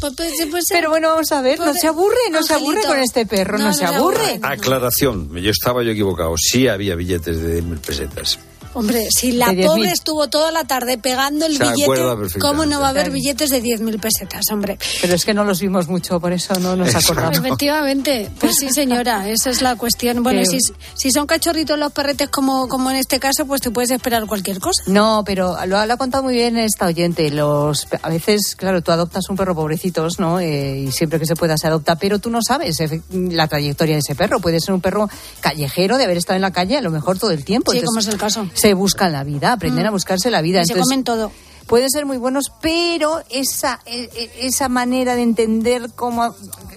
Pues, 0.00 0.14
pues, 0.50 0.64
pero 0.70 0.88
bueno, 0.88 1.08
vamos 1.08 1.30
a 1.30 1.42
ver, 1.42 1.58
no 1.58 1.74
se 1.74 1.86
aburre, 1.86 2.30
no 2.32 2.42
se 2.42 2.54
aburre 2.54 2.80
con 2.86 2.98
este 2.98 3.26
perro, 3.26 3.58
no, 3.58 3.74
se 3.74 3.84
aburre. 3.84 4.40
Aclaración, 4.40 5.30
yo 5.36 5.50
estaba 5.50 5.82
yo 5.82 5.90
equivocado, 5.90 6.34
sí 6.38 6.68
había 6.68 6.94
billetes 6.94 7.42
de 7.42 7.60
mil 7.60 7.78
pesetas. 7.80 8.38
Hombre, 8.72 9.06
si 9.10 9.32
la 9.32 9.48
De 9.48 9.62
10.000. 9.64 9.66
pobre 9.66 9.90
estuvo 9.90 10.28
toda 10.28 10.52
la 10.52 10.64
tarde 10.64 10.96
pegando 10.96 11.46
el 11.46 11.56
Se 11.56 11.64
billete. 11.64 12.38
¿cómo 12.38 12.66
no 12.66 12.80
va 12.80 12.86
a 12.86 12.90
haber 12.90 13.10
billetes 13.10 13.50
de 13.50 13.62
10.000 13.62 13.98
pesetas, 14.00 14.44
hombre? 14.52 14.78
Pero 15.00 15.14
es 15.14 15.24
que 15.24 15.34
no 15.34 15.44
los 15.44 15.60
vimos 15.60 15.88
mucho, 15.88 16.20
por 16.20 16.32
eso 16.32 16.54
no 16.60 16.76
nos 16.76 16.94
acordamos. 16.94 17.38
Efectivamente, 17.38 18.30
pues 18.38 18.56
sí, 18.56 18.70
señora, 18.70 19.28
esa 19.28 19.50
es 19.50 19.60
la 19.62 19.76
cuestión. 19.76 20.22
Bueno, 20.22 20.44
si, 20.44 20.58
si 20.94 21.10
son 21.10 21.26
cachorritos 21.26 21.78
los 21.78 21.92
perretes 21.92 22.28
como, 22.28 22.68
como 22.68 22.90
en 22.90 22.96
este 22.96 23.18
caso, 23.18 23.44
pues 23.46 23.60
te 23.60 23.70
puedes 23.70 23.90
esperar 23.90 24.26
cualquier 24.26 24.60
cosa. 24.60 24.82
No, 24.86 25.22
pero 25.26 25.56
lo, 25.66 25.76
ha- 25.78 25.86
lo 25.86 25.94
ha 25.94 25.96
contado 25.96 26.22
muy 26.22 26.34
bien 26.34 26.56
esta 26.56 26.86
oyente. 26.86 27.30
Los, 27.30 27.88
a 28.02 28.08
veces, 28.08 28.54
claro, 28.56 28.82
tú 28.82 28.92
adoptas 28.92 29.28
un 29.28 29.36
perro 29.36 29.54
pobrecitos, 29.54 30.18
¿no? 30.20 30.38
Eh, 30.40 30.84
y 30.86 30.92
siempre 30.92 31.18
que 31.18 31.26
se 31.26 31.34
pueda 31.34 31.56
se 31.56 31.66
adopta, 31.66 31.96
pero 31.96 32.18
tú 32.18 32.30
no 32.30 32.40
sabes 32.42 32.78
efe- 32.80 33.02
la 33.10 33.48
trayectoria 33.48 33.94
de 33.96 34.00
ese 34.00 34.14
perro. 34.14 34.40
Puede 34.40 34.60
ser 34.60 34.74
un 34.74 34.80
perro 34.80 35.08
callejero, 35.40 35.98
de 35.98 36.04
haber 36.04 36.16
estado 36.16 36.36
en 36.36 36.42
la 36.42 36.52
calle 36.52 36.76
a 36.76 36.80
lo 36.80 36.90
mejor 36.90 37.18
todo 37.18 37.30
el 37.30 37.44
tiempo. 37.44 37.72
Sí, 37.72 37.78
Entonces, 37.78 37.88
como 37.88 38.00
es 38.00 38.14
el 38.14 38.20
caso. 38.20 38.50
Se 38.60 38.74
buscan 38.74 39.12
la 39.12 39.24
vida, 39.24 39.52
aprenden 39.52 39.84
Mm. 39.84 39.88
a 39.88 39.90
buscarse 39.90 40.30
la 40.30 40.42
vida. 40.42 40.60
Y 40.62 40.66
se 40.66 40.72
Entonces, 40.72 40.84
comen 40.90 41.04
todo. 41.04 41.32
pueden 41.66 41.88
ser 41.88 42.04
muy 42.04 42.16
buenos, 42.16 42.50
pero 42.60 43.22
esa, 43.30 43.78
e- 43.86 44.10
e- 44.12 44.46
esa 44.48 44.68
manera 44.68 45.14
de 45.14 45.22
entender 45.22 45.90
cómo 45.94 46.24
ha- 46.24 46.34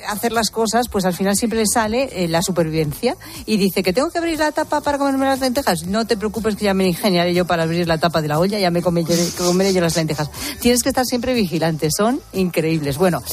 hacer 0.09 0.31
las 0.33 0.51
cosas, 0.51 0.87
pues 0.89 1.03
al 1.05 1.13
final 1.15 1.35
siempre 1.35 1.57
le 1.59 1.65
sale 1.65 2.09
eh, 2.11 2.27
la 2.27 2.41
supervivencia. 2.43 3.15
Y 3.47 3.57
dice 3.57 3.81
que 3.81 3.91
tengo 3.93 4.11
que 4.11 4.19
abrir 4.19 4.37
la 4.37 4.51
tapa 4.51 4.81
para 4.81 4.97
comerme 4.99 5.25
las 5.25 5.39
lentejas. 5.39 5.85
No 5.87 6.05
te 6.05 6.15
preocupes 6.15 6.55
que 6.57 6.65
ya 6.65 6.73
me 6.75 6.85
ingeniaré 6.87 7.33
yo 7.33 7.45
para 7.47 7.63
abrir 7.63 7.87
la 7.87 7.97
tapa 7.97 8.21
de 8.21 8.27
la 8.27 8.37
olla, 8.37 8.59
ya 8.59 8.69
me 8.69 8.81
comeré, 8.83 9.15
comeré 9.37 9.73
yo 9.73 9.81
las 9.81 9.95
lentejas. 9.95 10.29
Tienes 10.61 10.83
que 10.83 10.89
estar 10.89 11.05
siempre 11.05 11.33
vigilante, 11.33 11.89
son 11.89 12.21
increíbles. 12.33 12.97
Bueno, 12.99 13.23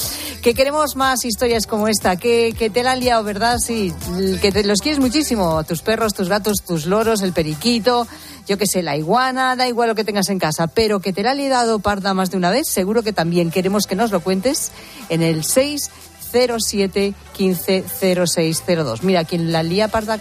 que 0.42 0.54
queremos 0.54 0.96
más 0.96 1.24
historias 1.26 1.66
como 1.66 1.88
esta, 1.88 2.16
que, 2.16 2.54
que 2.56 2.70
te 2.70 2.82
la 2.82 2.92
han 2.92 3.00
liado, 3.00 3.22
¿verdad? 3.24 3.58
Sí, 3.58 3.92
que 4.40 4.50
te, 4.50 4.64
los 4.64 4.80
quieres 4.80 4.98
muchísimo, 5.00 5.62
tus 5.64 5.82
perros, 5.82 6.14
tus 6.14 6.28
gatos, 6.30 6.58
tus 6.66 6.86
loros, 6.86 7.20
el 7.20 7.32
periquito 7.34 8.06
yo 8.46 8.58
que 8.58 8.66
sé, 8.66 8.82
la 8.82 8.96
iguana, 8.96 9.56
da 9.56 9.68
igual 9.68 9.88
lo 9.88 9.94
que 9.94 10.04
tengas 10.04 10.28
en 10.28 10.38
casa, 10.38 10.66
pero 10.66 11.00
que 11.00 11.12
te 11.12 11.22
la 11.22 11.32
ha 11.32 11.34
liado 11.34 11.78
parda 11.78 12.14
más 12.14 12.30
de 12.30 12.36
una 12.36 12.50
vez, 12.50 12.68
seguro 12.68 13.02
que 13.02 13.12
también 13.12 13.50
queremos 13.50 13.86
que 13.86 13.96
nos 13.96 14.10
lo 14.10 14.20
cuentes 14.20 14.72
en 15.08 15.22
el 15.22 15.44
607 15.44 17.14
150602. 17.38 19.02
Mira, 19.02 19.24
quien 19.24 19.52
la 19.52 19.62
lía 19.62 19.88
parda 19.88 20.18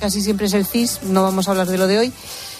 casi 0.00 0.20
siempre 0.22 0.46
es 0.46 0.54
el 0.54 0.66
CIS, 0.66 1.02
no 1.04 1.22
vamos 1.22 1.48
a 1.48 1.52
hablar 1.52 1.66
de 1.66 1.78
lo 1.78 1.86
de 1.86 1.98
hoy, 1.98 2.12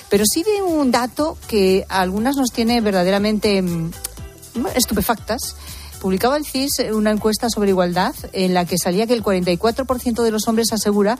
pero 0.08 0.24
sí 0.26 0.42
de 0.42 0.62
un 0.62 0.90
dato 0.90 1.36
que 1.48 1.84
a 1.88 2.00
algunas 2.00 2.36
nos 2.36 2.50
tiene 2.52 2.80
verdaderamente 2.80 3.60
mm, 3.62 3.90
estupefactas. 4.74 5.56
Publicaba 6.00 6.36
el 6.36 6.44
CIS 6.44 6.90
una 6.92 7.10
encuesta 7.10 7.48
sobre 7.48 7.70
igualdad 7.70 8.14
en 8.32 8.54
la 8.54 8.64
que 8.64 8.78
salía 8.78 9.06
que 9.06 9.14
el 9.14 9.22
44% 9.22 10.22
de 10.22 10.30
los 10.30 10.46
hombres 10.46 10.72
asegura 10.72 11.18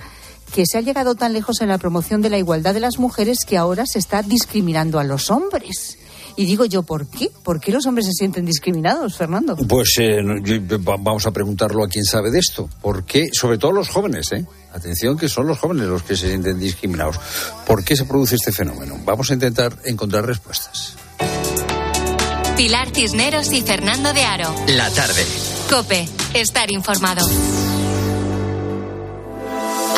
que 0.54 0.64
se 0.66 0.78
ha 0.78 0.80
llegado 0.80 1.14
tan 1.14 1.32
lejos 1.32 1.60
en 1.60 1.68
la 1.68 1.78
promoción 1.78 2.22
de 2.22 2.30
la 2.30 2.38
igualdad 2.38 2.74
de 2.74 2.80
las 2.80 2.98
mujeres 2.98 3.38
que 3.46 3.56
ahora 3.56 3.84
se 3.86 3.98
está 3.98 4.22
discriminando 4.22 4.98
a 4.98 5.04
los 5.04 5.30
hombres. 5.30 5.98
Y 6.38 6.44
digo 6.44 6.66
yo, 6.66 6.82
¿por 6.82 7.06
qué? 7.08 7.30
¿Por 7.42 7.60
qué 7.60 7.72
los 7.72 7.86
hombres 7.86 8.04
se 8.06 8.12
sienten 8.12 8.44
discriminados, 8.44 9.16
Fernando? 9.16 9.56
Pues 9.56 9.94
eh, 9.98 10.18
yo- 10.42 10.58
vamos 10.98 11.26
a 11.26 11.30
preguntarlo 11.30 11.82
a 11.82 11.88
quien 11.88 12.04
sabe 12.04 12.30
de 12.30 12.38
esto. 12.40 12.68
¿Por 12.82 13.04
qué? 13.04 13.28
Sobre 13.32 13.56
todo 13.56 13.72
los 13.72 13.88
jóvenes, 13.88 14.30
¿eh? 14.32 14.44
Atención, 14.74 15.16
que 15.16 15.30
son 15.30 15.46
los 15.46 15.58
jóvenes 15.58 15.86
los 15.86 16.02
que 16.02 16.14
se 16.14 16.28
sienten 16.28 16.58
discriminados. 16.58 17.18
¿Por 17.66 17.82
qué 17.84 17.96
se 17.96 18.04
produce 18.04 18.34
este 18.36 18.52
fenómeno? 18.52 18.98
Vamos 19.06 19.30
a 19.30 19.34
intentar 19.34 19.74
encontrar 19.84 20.26
respuestas. 20.26 20.94
Pilar 22.56 22.90
Cisneros 22.94 23.50
y 23.52 23.62
Fernando 23.62 24.12
de 24.12 24.22
Aro. 24.24 24.54
La 24.68 24.90
tarde. 24.90 25.24
Cope, 25.70 26.06
estar 26.34 26.70
informado. 26.70 27.26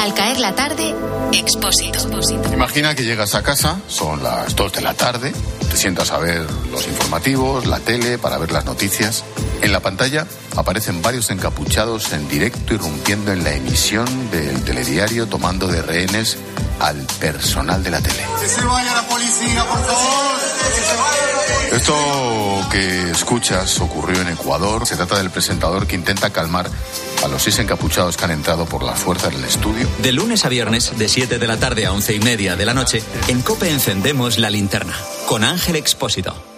Al 0.01 0.15
caer 0.15 0.39
la 0.39 0.55
tarde, 0.55 0.95
Expósito. 1.33 1.99
Imagina 2.53 2.95
que 2.95 3.05
llegas 3.05 3.35
a 3.35 3.43
casa, 3.43 3.81
son 3.89 4.23
las 4.23 4.55
2 4.55 4.73
de 4.73 4.81
la 4.81 4.95
tarde, 4.95 5.33
te 5.71 5.77
sientas 5.77 6.13
a 6.13 6.19
ver 6.19 6.47
los 6.71 6.87
informativos, 6.87 7.67
la 7.67 7.81
tele, 7.81 8.17
para 8.17 8.39
ver 8.39 8.53
las 8.53 8.65
noticias. 8.65 9.25
En 9.61 9.73
la 9.73 9.81
pantalla 9.81 10.27
aparecen 10.57 11.03
varios 11.03 11.31
encapuchados 11.31 12.13
en 12.13 12.29
directo 12.29 12.75
irrumpiendo 12.75 13.33
en 13.33 13.43
la 13.43 13.53
emisión 13.55 14.31
del 14.31 14.63
telediario 14.63 15.27
tomando 15.27 15.67
de 15.67 15.83
rehenes 15.83 16.39
al 16.81 16.97
personal 17.21 17.83
de 17.83 17.91
la 17.91 18.01
tele. 18.01 18.25
Que 18.41 18.49
se 18.49 18.65
vaya 18.65 18.95
la 18.95 19.09
policía, 19.09 19.65
por 19.65 19.85
favor. 19.85 20.39
Que 20.75 20.83
se 20.83 20.97
vaya 20.97 21.77
Esto 21.77 22.69
que 22.71 23.11
escuchas 23.11 23.81
ocurrió 23.81 24.21
en 24.21 24.29
Ecuador. 24.29 24.87
Se 24.87 24.97
trata 24.97 25.19
del 25.19 25.31
presentador 25.31 25.87
que 25.87 25.95
intenta 25.95 26.31
calmar 26.31 26.71
a 27.25 27.29
los 27.29 27.43
seis 27.43 27.59
encapuchados 27.59 28.17
que 28.17 28.25
han 28.25 28.31
entrado 28.31 28.67
por 28.67 28.83
las 28.83 28.99
fuerzas 28.99 29.33
del 29.33 29.45
estudio. 29.45 29.89
De 29.99 30.13
lunes 30.13 30.45
a 30.45 30.49
viernes, 30.49 30.97
de 30.97 31.09
7 31.09 31.39
de 31.39 31.47
la 31.47 31.57
tarde 31.57 31.87
a 31.87 31.93
11 31.93 32.15
y 32.15 32.21
media 32.21 32.57
de 32.57 32.67
la 32.67 32.75
noche, 32.75 33.03
en 33.29 33.43
Cope 33.43 33.71
encendemos 33.71 34.39
la 34.39 34.51
linterna. 34.51 34.95
Con 35.27 35.45
Ángel 35.45 35.77
Expósito. 35.77 36.58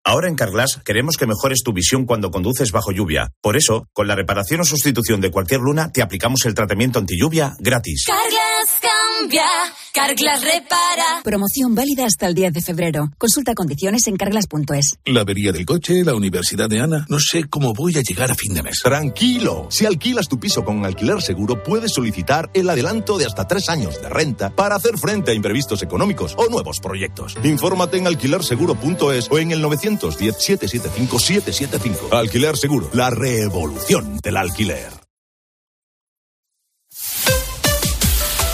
Ahora 0.03 0.27
en 0.27 0.35
Carglass 0.35 0.81
queremos 0.83 1.15
que 1.17 1.27
mejores 1.27 1.61
tu 1.63 1.73
visión 1.73 2.05
cuando 2.05 2.31
conduces 2.31 2.71
bajo 2.71 2.91
lluvia. 2.91 3.29
Por 3.41 3.55
eso, 3.55 3.87
con 3.93 4.07
la 4.07 4.15
reparación 4.15 4.61
o 4.61 4.63
sustitución 4.63 5.21
de 5.21 5.31
cualquier 5.31 5.61
luna, 5.61 5.91
te 5.91 6.01
aplicamos 6.01 6.45
el 6.45 6.55
tratamiento 6.55 6.99
anti 6.99 7.17
lluvia 7.17 7.55
gratis. 7.59 8.05
Carglass 8.07 8.50
cambia, 8.81 9.45
Carglass 9.93 10.43
repara. 10.43 11.21
Promoción 11.23 11.75
válida 11.75 12.05
hasta 12.05 12.27
el 12.27 12.35
10 12.35 12.53
de 12.53 12.61
febrero. 12.61 13.09
Consulta 13.17 13.53
condiciones 13.53 14.07
en 14.07 14.15
carglass.es. 14.15 14.97
La 15.05 15.21
avería 15.21 15.51
del 15.51 15.65
coche, 15.65 16.03
la 16.03 16.15
universidad 16.15 16.69
de 16.69 16.79
Ana. 16.79 17.05
No 17.09 17.19
sé 17.19 17.45
cómo 17.49 17.73
voy 17.73 17.97
a 17.97 18.01
llegar 18.01 18.31
a 18.31 18.35
fin 18.35 18.53
de 18.53 18.63
mes. 18.63 18.79
Tranquilo, 18.83 19.67
si 19.69 19.85
alquilas 19.85 20.27
tu 20.27 20.39
piso 20.39 20.63
con 20.63 20.85
alquiler 20.85 21.21
seguro, 21.21 21.63
puedes 21.63 21.93
solicitar 21.93 22.49
el 22.53 22.69
adelanto 22.69 23.17
de 23.17 23.25
hasta 23.25 23.47
tres 23.47 23.69
años 23.69 24.01
de 24.01 24.09
renta 24.09 24.51
para 24.51 24.75
hacer 24.75 24.97
frente 24.97 25.31
a 25.31 25.33
imprevistos 25.33 25.83
económicos 25.83 26.35
o 26.37 26.47
nuevos 26.49 26.79
proyectos. 26.79 27.35
Infórmate 27.43 27.97
en 27.97 28.07
alquilerseguro.es 28.07 29.29
o 29.31 29.39
en 29.39 29.51
el 29.51 29.63
910-775-775. 29.63 32.11
Alquiler 32.11 32.57
Seguro, 32.57 32.89
la 32.93 33.09
revolución 33.09 34.19
del 34.21 34.37
alquiler. 34.37 35.00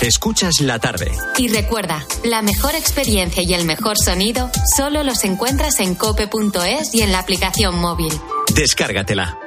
Escuchas 0.02 0.62
la 0.62 0.78
tarde. 0.78 1.12
Y 1.38 1.48
recuerda, 1.48 2.06
la 2.24 2.44
mejor 2.44 2.76
experiencia 2.76 3.42
y 3.42 3.54
el 3.56 3.66
mejor 3.66 3.98
sonido 3.98 4.52
solo 4.76 5.04
los 5.04 5.24
encuentras 5.24 5.80
en 5.80 5.96
cope.es 5.96 6.94
y 6.94 7.02
en 7.02 7.12
la 7.12 7.20
aplicación 7.20 7.80
móvil. 7.80 8.14
Descárgatela. 8.54 9.40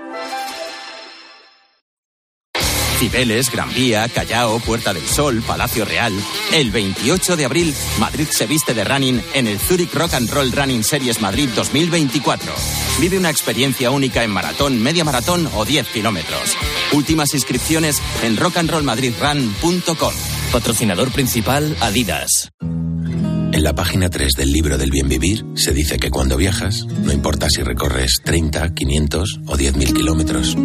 Cibeles, 2.99 3.51
Gran 3.51 3.73
Vía, 3.73 4.09
Callao, 4.09 4.59
Puerta 4.59 4.93
del 4.93 5.07
Sol, 5.07 5.43
Palacio 5.47 5.87
Real. 5.87 6.13
El 6.53 6.71
28 6.71 7.37
de 7.37 7.47
abril, 7.47 7.75
Madrid 7.99 8.27
se 8.31 8.47
viste 8.47 8.75
de 8.75 8.85
running 8.85 9.23
en 9.33 9.47
el 9.47 9.59
Zurich 9.59 9.95
Rock 9.95 10.13
and 10.15 10.29
Roll 10.31 10.53
Running 10.53 10.85
Series 10.85 11.23
Madrid 11.23 11.49
2024. 11.55 12.53
Vive 12.99 13.17
una 13.17 13.31
experiencia 13.31 13.91
única 13.91 14.23
en 14.23 14.31
maratón, 14.31 14.83
media 14.83 15.05
maratón 15.05 15.49
o 15.55 15.65
10 15.65 15.87
kilómetros. 15.89 16.57
Últimas 16.93 17.33
inscripciones 17.33 18.03
en 18.23 18.37
rockandrollmadridrun.com. 18.37 20.13
Patrocinador 20.53 21.13
principal 21.13 21.77
Adidas. 21.81 22.51
En 22.61 23.63
la 23.63 23.73
página 23.73 24.11
3 24.11 24.33
del 24.37 24.53
libro 24.53 24.79
del 24.79 24.91
bien 24.91 25.09
vivir 25.09 25.45
se 25.55 25.73
dice 25.73 25.97
que 25.99 26.11
cuando 26.11 26.37
viajas, 26.37 26.87
no 26.87 27.13
importa 27.13 27.49
si 27.49 27.63
recorres 27.63 28.17
30, 28.25 28.75
500 28.75 29.41
o 29.47 29.57
10.000 29.57 29.95
kilómetros, 29.95 30.57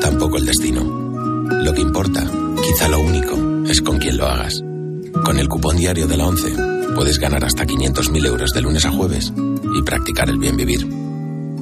tampoco 0.00 0.38
el 0.38 0.46
destino. 0.46 0.82
Lo 1.62 1.72
que 1.72 1.82
importa, 1.82 2.28
quizá 2.64 2.88
lo 2.88 2.98
único, 2.98 3.64
es 3.68 3.80
con 3.80 3.98
quién 3.98 4.16
lo 4.16 4.26
hagas. 4.26 4.60
Con 5.24 5.38
el 5.38 5.48
cupón 5.48 5.76
diario 5.76 6.08
de 6.08 6.16
la 6.16 6.26
11 6.26 6.54
puedes 6.96 7.20
ganar 7.20 7.44
hasta 7.44 7.64
500.000 7.64 8.26
euros 8.26 8.50
de 8.50 8.60
lunes 8.60 8.84
a 8.86 8.90
jueves 8.90 9.32
y 9.72 9.82
practicar 9.82 10.30
el 10.30 10.38
bien 10.38 10.56
vivir. 10.56 10.84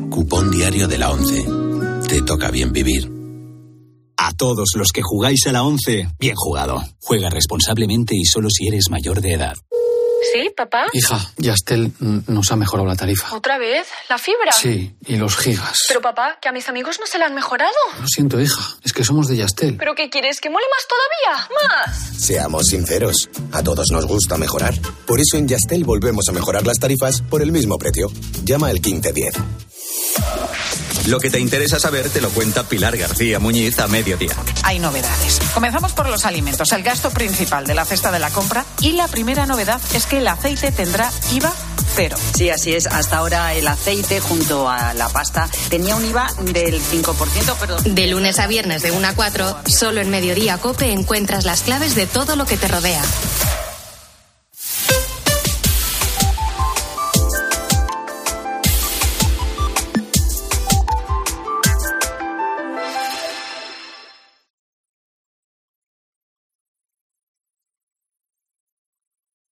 Cupón 0.08 0.50
diario 0.50 0.88
de 0.88 0.96
la 0.96 1.10
11. 1.10 1.46
Te 2.08 2.22
toca 2.22 2.50
bien 2.50 2.72
vivir. 2.72 3.19
A 4.22 4.32
todos 4.32 4.68
los 4.76 4.88
que 4.92 5.00
jugáis 5.00 5.46
a 5.46 5.52
la 5.52 5.62
11, 5.62 6.08
bien 6.18 6.34
jugado. 6.36 6.84
Juega 7.00 7.30
responsablemente 7.30 8.14
y 8.14 8.26
solo 8.26 8.50
si 8.50 8.68
eres 8.68 8.90
mayor 8.90 9.22
de 9.22 9.32
edad. 9.32 9.54
Sí, 10.34 10.50
papá. 10.54 10.88
Hija, 10.92 11.18
Yastel 11.38 11.94
nos 11.98 12.52
ha 12.52 12.56
mejorado 12.56 12.86
la 12.86 12.96
tarifa. 12.96 13.34
¿Otra 13.34 13.56
vez? 13.56 13.86
¿La 14.10 14.18
fibra? 14.18 14.52
Sí, 14.52 14.94
y 15.06 15.16
los 15.16 15.38
gigas. 15.38 15.78
Pero 15.88 16.02
papá, 16.02 16.38
que 16.38 16.50
a 16.50 16.52
mis 16.52 16.68
amigos 16.68 16.98
no 17.00 17.06
se 17.06 17.16
la 17.18 17.24
han 17.24 17.34
mejorado. 17.34 17.72
Lo 17.98 18.06
siento, 18.06 18.38
hija, 18.38 18.76
es 18.84 18.92
que 18.92 19.04
somos 19.04 19.26
de 19.26 19.38
Yastel. 19.38 19.78
¿Pero 19.78 19.94
qué 19.94 20.10
quieres? 20.10 20.38
¿Que 20.42 20.50
mole 20.50 20.66
más 20.70 20.86
todavía? 20.86 21.48
¿Más? 21.86 22.22
Seamos 22.22 22.66
sinceros, 22.66 23.30
a 23.52 23.62
todos 23.62 23.90
nos 23.90 24.04
gusta 24.04 24.36
mejorar. 24.36 24.74
Por 25.06 25.18
eso 25.18 25.38
en 25.38 25.48
Yastel 25.48 25.84
volvemos 25.84 26.28
a 26.28 26.32
mejorar 26.32 26.66
las 26.66 26.78
tarifas 26.78 27.22
por 27.22 27.40
el 27.40 27.52
mismo 27.52 27.78
precio. 27.78 28.12
Llama 28.44 28.68
al 28.68 28.74
1510. 28.74 29.34
Lo 31.06 31.18
que 31.18 31.30
te 31.30 31.40
interesa 31.40 31.78
saber 31.78 32.10
te 32.10 32.20
lo 32.20 32.30
cuenta 32.30 32.68
Pilar 32.68 32.96
García 32.96 33.38
Muñiz 33.38 33.78
a 33.78 33.88
mediodía. 33.88 34.32
Hay 34.62 34.78
novedades. 34.78 35.40
Comenzamos 35.54 35.92
por 35.92 36.08
los 36.08 36.24
alimentos, 36.24 36.70
el 36.72 36.82
gasto 36.82 37.10
principal 37.10 37.66
de 37.66 37.74
la 37.74 37.84
cesta 37.84 38.10
de 38.10 38.18
la 38.18 38.30
compra. 38.30 38.64
Y 38.80 38.92
la 38.92 39.08
primera 39.08 39.46
novedad 39.46 39.80
es 39.94 40.06
que 40.06 40.18
el 40.18 40.28
aceite 40.28 40.72
tendrá 40.72 41.10
IVA 41.32 41.52
cero. 41.94 42.16
Sí, 42.34 42.50
así 42.50 42.74
es. 42.74 42.86
Hasta 42.86 43.18
ahora 43.18 43.54
el 43.54 43.66
aceite 43.66 44.20
junto 44.20 44.68
a 44.68 44.94
la 44.94 45.08
pasta 45.08 45.48
tenía 45.68 45.96
un 45.96 46.04
IVA 46.04 46.28
del 46.52 46.80
5%, 46.80 47.56
pero... 47.58 47.76
De 47.80 48.06
lunes 48.06 48.38
a 48.38 48.46
viernes 48.46 48.82
de 48.82 48.90
1 48.90 49.08
a 49.08 49.12
4, 49.14 49.58
solo 49.66 50.00
en 50.00 50.10
Mediodía 50.10 50.58
Cope 50.58 50.92
encuentras 50.92 51.44
las 51.44 51.62
claves 51.62 51.94
de 51.94 52.06
todo 52.06 52.36
lo 52.36 52.46
que 52.46 52.56
te 52.56 52.68
rodea. 52.68 53.02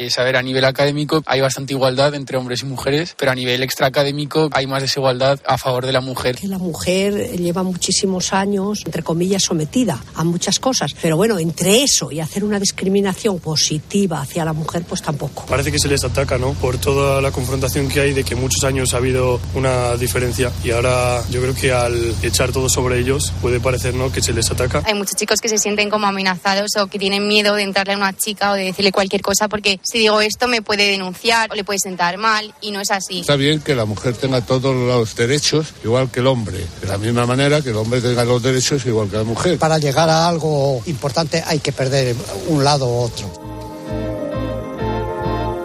Es 0.00 0.14
saber, 0.14 0.34
a 0.36 0.42
nivel 0.42 0.64
académico 0.64 1.22
hay 1.26 1.42
bastante 1.42 1.74
igualdad 1.74 2.14
entre 2.14 2.38
hombres 2.38 2.62
y 2.62 2.64
mujeres, 2.64 3.14
pero 3.18 3.32
a 3.32 3.34
nivel 3.34 3.62
extraacadémico 3.62 4.48
hay 4.52 4.66
más 4.66 4.80
desigualdad 4.80 5.38
a 5.46 5.58
favor 5.58 5.84
de 5.84 5.92
la 5.92 6.00
mujer. 6.00 6.36
Que 6.36 6.48
la 6.48 6.56
mujer 6.56 7.32
lleva 7.32 7.62
muchísimos 7.62 8.32
años, 8.32 8.80
entre 8.86 9.02
comillas, 9.02 9.42
sometida 9.42 10.02
a 10.14 10.24
muchas 10.24 10.58
cosas, 10.58 10.94
pero 11.02 11.18
bueno, 11.18 11.38
entre 11.38 11.82
eso 11.82 12.10
y 12.10 12.20
hacer 12.20 12.44
una 12.44 12.58
discriminación 12.58 13.40
positiva 13.40 14.22
hacia 14.22 14.42
la 14.46 14.54
mujer, 14.54 14.84
pues 14.88 15.02
tampoco. 15.02 15.44
Parece 15.44 15.70
que 15.70 15.78
se 15.78 15.88
les 15.88 16.02
ataca, 16.02 16.38
¿no? 16.38 16.54
Por 16.54 16.78
toda 16.78 17.20
la 17.20 17.30
confrontación 17.30 17.86
que 17.90 18.00
hay 18.00 18.14
de 18.14 18.24
que 18.24 18.34
muchos 18.34 18.64
años 18.64 18.94
ha 18.94 18.96
habido 18.96 19.38
una 19.54 19.98
diferencia 19.98 20.50
y 20.64 20.70
ahora 20.70 21.22
yo 21.28 21.42
creo 21.42 21.54
que 21.54 21.72
al 21.72 22.14
echar 22.22 22.52
todo 22.52 22.70
sobre 22.70 23.00
ellos 23.00 23.34
puede 23.42 23.60
parecer, 23.60 23.92
¿no? 23.92 24.10
Que 24.10 24.22
se 24.22 24.32
les 24.32 24.50
ataca. 24.50 24.82
Hay 24.86 24.94
muchos 24.94 25.16
chicos 25.16 25.40
que 25.42 25.50
se 25.50 25.58
sienten 25.58 25.90
como 25.90 26.06
amenazados 26.06 26.70
o 26.78 26.86
que 26.86 26.98
tienen 26.98 27.28
miedo 27.28 27.54
de 27.54 27.64
entrarle 27.64 27.92
a 27.92 27.96
una 27.98 28.16
chica 28.16 28.52
o 28.52 28.54
de 28.54 28.64
decirle 28.64 28.92
cualquier 28.92 29.20
cosa 29.20 29.46
porque 29.46 29.78
si 29.90 29.98
digo 29.98 30.20
esto 30.20 30.46
me 30.46 30.62
puede 30.62 30.88
denunciar 30.88 31.50
o 31.50 31.54
le 31.54 31.64
puede 31.64 31.78
sentar 31.78 32.16
mal 32.16 32.54
y 32.60 32.70
no 32.70 32.80
es 32.80 32.90
así. 32.90 33.20
Está 33.20 33.36
bien 33.36 33.60
que 33.60 33.74
la 33.74 33.84
mujer 33.84 34.16
tenga 34.16 34.40
todos 34.40 34.74
los 34.74 35.16
derechos 35.16 35.74
igual 35.82 36.10
que 36.10 36.20
el 36.20 36.28
hombre, 36.28 36.58
de 36.80 36.86
la 36.86 36.98
misma 36.98 37.26
manera 37.26 37.60
que 37.60 37.70
el 37.70 37.76
hombre 37.76 38.00
tenga 38.00 38.24
los 38.24 38.42
derechos 38.42 38.84
igual 38.86 39.08
que 39.08 39.16
la 39.16 39.24
mujer. 39.24 39.58
Para 39.58 39.78
llegar 39.78 40.08
a 40.08 40.28
algo 40.28 40.80
importante 40.86 41.42
hay 41.44 41.58
que 41.58 41.72
perder 41.72 42.14
un 42.48 42.62
lado 42.62 42.86
u 42.86 42.98
otro. 43.00 43.30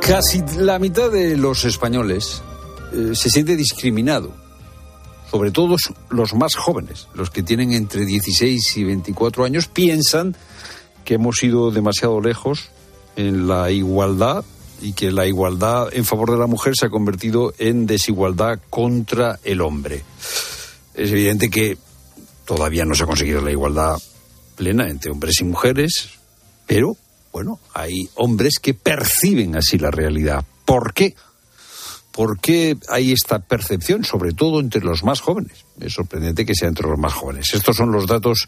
Casi 0.01 0.43
la 0.57 0.79
mitad 0.79 1.11
de 1.11 1.37
los 1.37 1.65
españoles 1.65 2.41
eh, 2.93 3.11
se 3.13 3.29
siente 3.29 3.55
discriminado, 3.55 4.31
sobre 5.29 5.51
todo 5.51 5.75
los 6.09 6.33
más 6.33 6.55
jóvenes, 6.55 7.07
los 7.13 7.29
que 7.29 7.43
tienen 7.43 7.73
entre 7.73 8.05
16 8.05 8.77
y 8.77 8.83
24 8.83 9.45
años, 9.45 9.67
piensan 9.67 10.35
que 11.03 11.15
hemos 11.15 11.41
ido 11.43 11.71
demasiado 11.71 12.21
lejos 12.21 12.69
en 13.15 13.47
la 13.47 13.71
igualdad 13.71 14.43
y 14.81 14.93
que 14.93 15.11
la 15.11 15.25
igualdad 15.25 15.89
en 15.93 16.05
favor 16.05 16.31
de 16.31 16.37
la 16.37 16.47
mujer 16.47 16.73
se 16.77 16.87
ha 16.87 16.89
convertido 16.89 17.53
en 17.57 17.85
desigualdad 17.85 18.59
contra 18.69 19.39
el 19.43 19.61
hombre. 19.61 20.03
Es 20.93 21.11
evidente 21.11 21.49
que 21.49 21.77
todavía 22.45 22.85
no 22.85 22.95
se 22.95 23.03
ha 23.03 23.07
conseguido 23.07 23.41
la 23.41 23.51
igualdad 23.51 23.97
plena 24.55 24.89
entre 24.89 25.11
hombres 25.11 25.39
y 25.41 25.43
mujeres, 25.43 26.09
pero 26.65 26.97
bueno, 27.31 27.59
hay 27.73 28.09
hombres 28.15 28.59
que 28.61 28.73
perciben 28.73 29.55
así 29.55 29.77
la 29.77 29.91
realidad. 29.91 30.45
¿Por 30.63 30.93
qué? 30.93 31.15
¿Por 32.11 32.39
qué 32.39 32.77
hay 32.87 33.11
esta 33.11 33.39
percepción, 33.39 34.05
sobre 34.05 34.31
todo 34.31 34.61
entre 34.61 34.81
los 34.81 35.03
más 35.03 35.19
jóvenes? 35.19 35.65
Es 35.81 35.93
sorprendente 35.93 36.45
que 36.45 36.55
sea 36.55 36.69
entre 36.69 36.87
los 36.87 36.97
más 36.97 37.13
jóvenes. 37.13 37.53
Estos 37.53 37.75
son 37.75 37.91
los 37.91 38.07
datos 38.07 38.47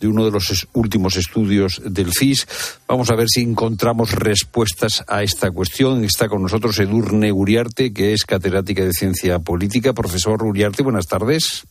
de 0.00 0.08
uno 0.08 0.24
de 0.24 0.30
los 0.30 0.68
últimos 0.72 1.16
estudios 1.16 1.80
del 1.84 2.12
CIS. 2.12 2.46
Vamos 2.86 3.10
a 3.10 3.14
ver 3.14 3.26
si 3.28 3.42
encontramos 3.42 4.12
respuestas 4.12 5.04
a 5.06 5.22
esta 5.22 5.50
cuestión. 5.50 6.04
Está 6.04 6.28
con 6.28 6.42
nosotros 6.42 6.78
Edurne 6.78 7.32
Uriarte, 7.32 7.92
que 7.92 8.12
es 8.12 8.24
catedrática 8.24 8.84
de 8.84 8.92
Ciencia 8.92 9.38
Política. 9.38 9.92
Profesor 9.92 10.42
Uriarte, 10.42 10.82
buenas 10.82 11.06
tardes. 11.06 11.64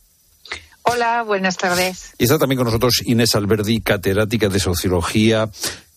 Hola, 0.82 1.22
buenas 1.22 1.56
tardes. 1.56 2.14
Y 2.18 2.24
está 2.24 2.38
también 2.38 2.58
con 2.58 2.66
nosotros 2.66 3.02
Inés 3.04 3.34
Alberdi, 3.34 3.80
catedrática 3.80 4.48
de 4.48 4.58
Sociología 4.58 5.50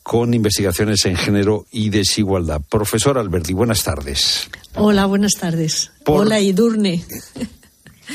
con 0.03 0.33
investigaciones 0.33 1.05
en 1.05 1.15
género 1.15 1.65
y 1.71 1.89
desigualdad. 1.89 2.61
Profesor 2.67 3.17
Alberdi, 3.17 3.53
buenas 3.53 3.83
tardes. 3.83 4.49
Hola, 4.75 5.05
buenas 5.05 5.33
tardes. 5.39 5.91
Hola, 6.05 6.39
Edurne. 6.39 7.05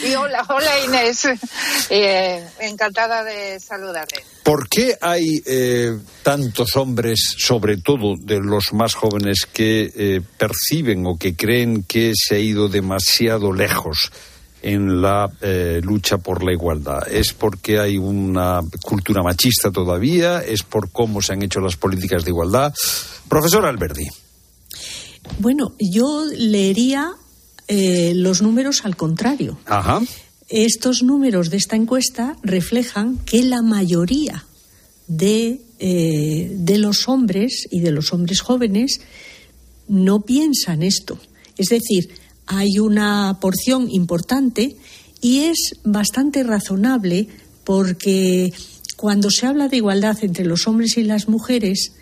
Y 0.04 0.14
hola, 0.14 0.44
hola 0.48 0.84
Inés. 0.84 1.28
Eh, 1.90 2.44
encantada 2.60 3.22
de 3.24 3.60
saludarte. 3.60 4.24
¿Por 4.42 4.68
qué 4.68 4.96
hay 5.00 5.42
eh, 5.46 5.98
tantos 6.22 6.76
hombres, 6.76 7.34
sobre 7.38 7.78
todo 7.78 8.14
de 8.18 8.40
los 8.40 8.72
más 8.72 8.94
jóvenes, 8.94 9.46
que 9.52 9.92
eh, 9.94 10.20
perciben 10.38 11.06
o 11.06 11.16
que 11.16 11.34
creen 11.34 11.82
que 11.82 12.12
se 12.14 12.36
ha 12.36 12.38
ido 12.38 12.68
demasiado 12.68 13.52
lejos 13.52 14.12
en 14.62 15.00
la 15.00 15.30
eh, 15.40 15.80
lucha 15.82 16.18
por 16.18 16.44
la 16.44 16.52
igualdad? 16.52 17.08
¿Es 17.08 17.32
porque 17.32 17.78
hay 17.78 17.96
una 17.96 18.60
cultura 18.82 19.22
machista 19.22 19.70
todavía? 19.70 20.40
¿Es 20.40 20.62
por 20.62 20.90
cómo 20.90 21.22
se 21.22 21.32
han 21.32 21.42
hecho 21.42 21.60
las 21.60 21.76
políticas 21.76 22.24
de 22.24 22.30
igualdad? 22.30 22.72
Profesor 23.28 23.66
Alberdi. 23.66 24.06
Bueno, 25.38 25.74
yo 25.78 26.24
leería 26.32 27.12
eh, 27.68 28.12
los 28.14 28.42
números 28.42 28.84
al 28.84 28.96
contrario. 28.96 29.58
Ajá. 29.66 30.00
Estos 30.48 31.02
números 31.02 31.50
de 31.50 31.56
esta 31.56 31.74
encuesta 31.74 32.36
reflejan 32.42 33.18
que 33.18 33.42
la 33.42 33.62
mayoría 33.62 34.46
de, 35.08 35.60
eh, 35.78 36.52
de 36.56 36.78
los 36.78 37.08
hombres 37.08 37.66
y 37.70 37.80
de 37.80 37.90
los 37.90 38.12
hombres 38.12 38.40
jóvenes 38.40 39.00
no 39.88 40.20
piensan 40.20 40.82
esto. 40.82 41.18
Es 41.56 41.68
decir, 41.68 42.10
hay 42.46 42.78
una 42.78 43.38
porción 43.40 43.90
importante 43.90 44.76
y 45.20 45.40
es 45.40 45.74
bastante 45.82 46.44
razonable 46.44 47.26
porque 47.64 48.52
cuando 48.96 49.30
se 49.30 49.46
habla 49.46 49.68
de 49.68 49.78
igualdad 49.78 50.16
entre 50.22 50.44
los 50.44 50.68
hombres 50.68 50.96
y 50.96 51.02
las 51.02 51.28
mujeres, 51.28 51.92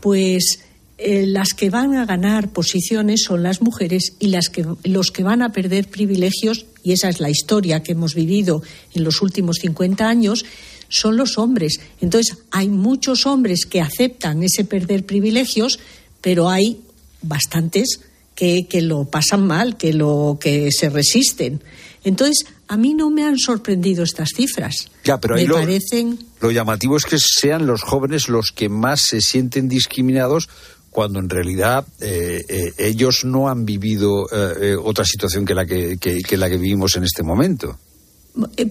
pues 0.00 0.63
eh, 0.96 1.26
las 1.26 1.54
que 1.54 1.70
van 1.70 1.96
a 1.96 2.06
ganar 2.06 2.52
posiciones 2.52 3.24
son 3.24 3.42
las 3.42 3.60
mujeres 3.60 4.14
y 4.20 4.28
las 4.28 4.48
que, 4.48 4.64
los 4.84 5.10
que 5.10 5.24
van 5.24 5.42
a 5.42 5.52
perder 5.52 5.88
privilegios, 5.88 6.66
y 6.84 6.92
esa 6.92 7.08
es 7.08 7.18
la 7.18 7.30
historia 7.30 7.82
que 7.82 7.92
hemos 7.92 8.14
vivido 8.14 8.62
en 8.94 9.02
los 9.02 9.20
últimos 9.20 9.56
50 9.60 10.08
años, 10.08 10.44
son 10.88 11.16
los 11.16 11.36
hombres. 11.36 11.80
Entonces, 12.00 12.38
hay 12.52 12.68
muchos 12.68 13.26
hombres 13.26 13.66
que 13.66 13.80
aceptan 13.80 14.44
ese 14.44 14.64
perder 14.64 15.04
privilegios, 15.04 15.80
pero 16.20 16.48
hay 16.48 16.80
bastantes 17.22 18.00
que, 18.36 18.68
que 18.68 18.80
lo 18.80 19.04
pasan 19.06 19.46
mal, 19.46 19.76
que, 19.76 19.92
lo, 19.92 20.38
que 20.40 20.70
se 20.70 20.90
resisten. 20.90 21.60
Entonces, 22.04 22.46
a 22.68 22.76
mí 22.76 22.94
no 22.94 23.10
me 23.10 23.24
han 23.24 23.38
sorprendido 23.38 24.04
estas 24.04 24.30
cifras. 24.36 24.90
Ya, 25.02 25.18
pero 25.18 25.34
ahí 25.34 25.42
me 25.42 25.48
lo, 25.48 25.54
parecen 25.56 26.18
lo 26.44 26.50
llamativo 26.50 26.98
es 26.98 27.06
que 27.06 27.16
sean 27.18 27.66
los 27.66 27.82
jóvenes 27.82 28.28
los 28.28 28.52
que 28.54 28.68
más 28.68 29.00
se 29.08 29.22
sienten 29.22 29.66
discriminados 29.66 30.50
cuando 30.94 31.18
en 31.18 31.28
realidad 31.28 31.84
eh, 32.00 32.44
eh, 32.48 32.72
ellos 32.78 33.24
no 33.24 33.48
han 33.48 33.64
vivido 33.66 34.28
eh, 34.30 34.76
otra 34.80 35.04
situación 35.04 35.44
que 35.44 35.52
la 35.52 35.66
que, 35.66 35.96
que- 35.98 36.36
la 36.36 36.48
que 36.48 36.56
vivimos 36.56 36.94
en 36.94 37.02
este 37.02 37.24
momento. 37.24 37.76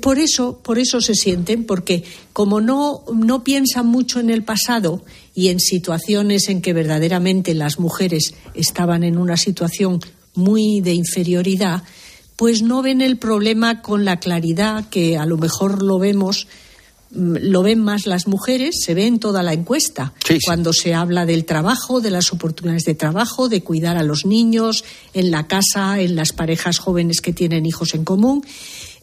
Por 0.01 0.19
eso, 0.19 0.59
por 0.63 0.80
eso 0.80 1.01
se 1.01 1.15
sienten, 1.15 1.65
porque 1.65 2.05
como 2.32 2.61
no, 2.61 3.03
no 3.13 3.43
piensan 3.43 3.88
mucho 3.88 4.21
en 4.21 4.30
el 4.30 4.43
pasado 4.43 5.03
y 5.36 5.49
en 5.49 5.59
situaciones 5.59 6.47
en 6.47 6.61
que 6.61 6.71
verdaderamente 6.71 7.53
las 7.53 7.78
mujeres 7.78 8.34
estaban 8.53 9.03
en 9.03 9.17
una 9.17 9.36
situación 9.36 9.99
muy 10.34 10.80
de 10.80 10.93
inferioridad, 10.93 11.84
pues 12.38 12.61
no 12.61 12.82
ven 12.82 13.01
el 13.01 13.17
problema 13.17 13.82
con 13.82 14.05
la 14.05 14.19
claridad 14.21 14.88
que 14.89 15.17
a 15.17 15.26
lo 15.26 15.38
mejor 15.38 15.84
lo 15.84 15.99
vemos 15.99 16.47
lo 17.16 17.61
ven 17.64 17.80
más 17.80 18.05
las 18.07 18.28
mujeres, 18.28 18.76
se 18.84 18.93
ve 18.93 19.05
en 19.05 19.20
toda 19.20 19.43
la 19.43 19.53
encuesta, 19.53 20.14
cuando 20.45 20.74
se 20.74 20.93
habla 20.93 21.26
del 21.26 21.45
trabajo, 21.45 22.01
de 22.01 22.09
las 22.09 22.34
oportunidades 22.34 22.86
de 22.86 22.95
trabajo, 22.95 23.49
de 23.49 23.61
cuidar 23.61 23.97
a 23.97 24.03
los 24.03 24.26
niños, 24.26 24.84
en 25.14 25.30
la 25.30 25.45
casa, 25.47 25.99
en 26.01 26.16
las 26.16 26.32
parejas 26.34 26.80
jóvenes 26.80 27.22
que 27.22 27.32
tienen 27.34 27.66
hijos 27.66 27.93
en 27.93 28.03
común. 28.03 28.43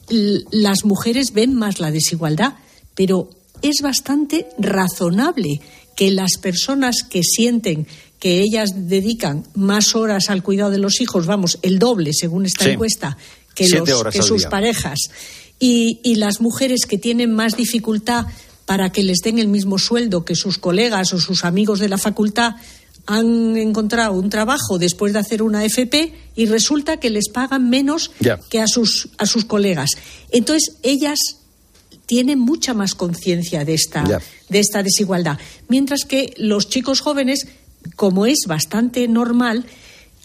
Las 0.08 0.84
mujeres 0.84 1.32
ven 1.32 1.54
más 1.54 1.78
la 1.78 1.90
desigualdad, 1.92 2.54
pero 2.94 3.30
es 3.62 3.76
bastante 3.82 4.48
razonable 4.58 5.60
que 5.96 6.10
las 6.10 6.32
personas 6.40 7.02
que 7.02 7.22
sienten 7.22 7.86
que 8.18 8.40
ellas 8.40 8.70
dedican 8.88 9.44
más 9.54 9.94
horas 9.94 10.28
al 10.30 10.42
cuidado 10.42 10.70
de 10.70 10.78
los 10.78 11.00
hijos, 11.00 11.26
vamos, 11.26 11.58
el 11.62 11.78
doble 11.78 12.12
según 12.12 12.44
esta 12.44 12.64
Sí. 12.64 12.70
encuesta, 12.72 13.16
que, 13.54 13.68
los- 13.68 14.04
que 14.12 14.22
sus 14.22 14.40
día. 14.42 14.50
parejas, 14.50 14.98
y, 15.60 16.00
y 16.02 16.16
las 16.16 16.40
mujeres 16.40 16.86
que 16.86 16.98
tienen 16.98 17.32
más 17.32 17.56
dificultad 17.56 18.26
para 18.66 18.90
que 18.90 19.02
les 19.02 19.18
den 19.18 19.38
el 19.38 19.48
mismo 19.48 19.78
sueldo 19.78 20.24
que 20.24 20.34
sus 20.34 20.58
colegas 20.58 21.12
o 21.12 21.20
sus 21.20 21.44
amigos 21.44 21.78
de 21.78 21.88
la 21.88 21.98
facultad, 21.98 22.54
han 23.06 23.56
encontrado 23.56 24.12
un 24.12 24.30
trabajo 24.30 24.78
después 24.78 25.12
de 25.12 25.18
hacer 25.18 25.42
una 25.42 25.64
FP 25.64 26.12
y 26.36 26.46
resulta 26.46 26.98
que 26.98 27.10
les 27.10 27.28
pagan 27.28 27.68
menos 27.68 28.12
que 28.48 28.60
a 28.60 28.68
sus, 28.68 29.08
a 29.18 29.26
sus 29.26 29.44
colegas. 29.44 29.90
Entonces, 30.30 30.76
ellas 30.82 31.18
tienen 32.06 32.38
mucha 32.38 32.74
más 32.74 32.94
conciencia 32.94 33.64
de 33.64 33.74
esta, 33.74 34.04
de 34.48 34.58
esta 34.58 34.82
desigualdad. 34.82 35.38
Mientras 35.68 36.04
que 36.04 36.34
los 36.36 36.68
chicos 36.68 37.00
jóvenes, 37.00 37.48
como 37.96 38.26
es 38.26 38.40
bastante 38.46 39.08
normal, 39.08 39.64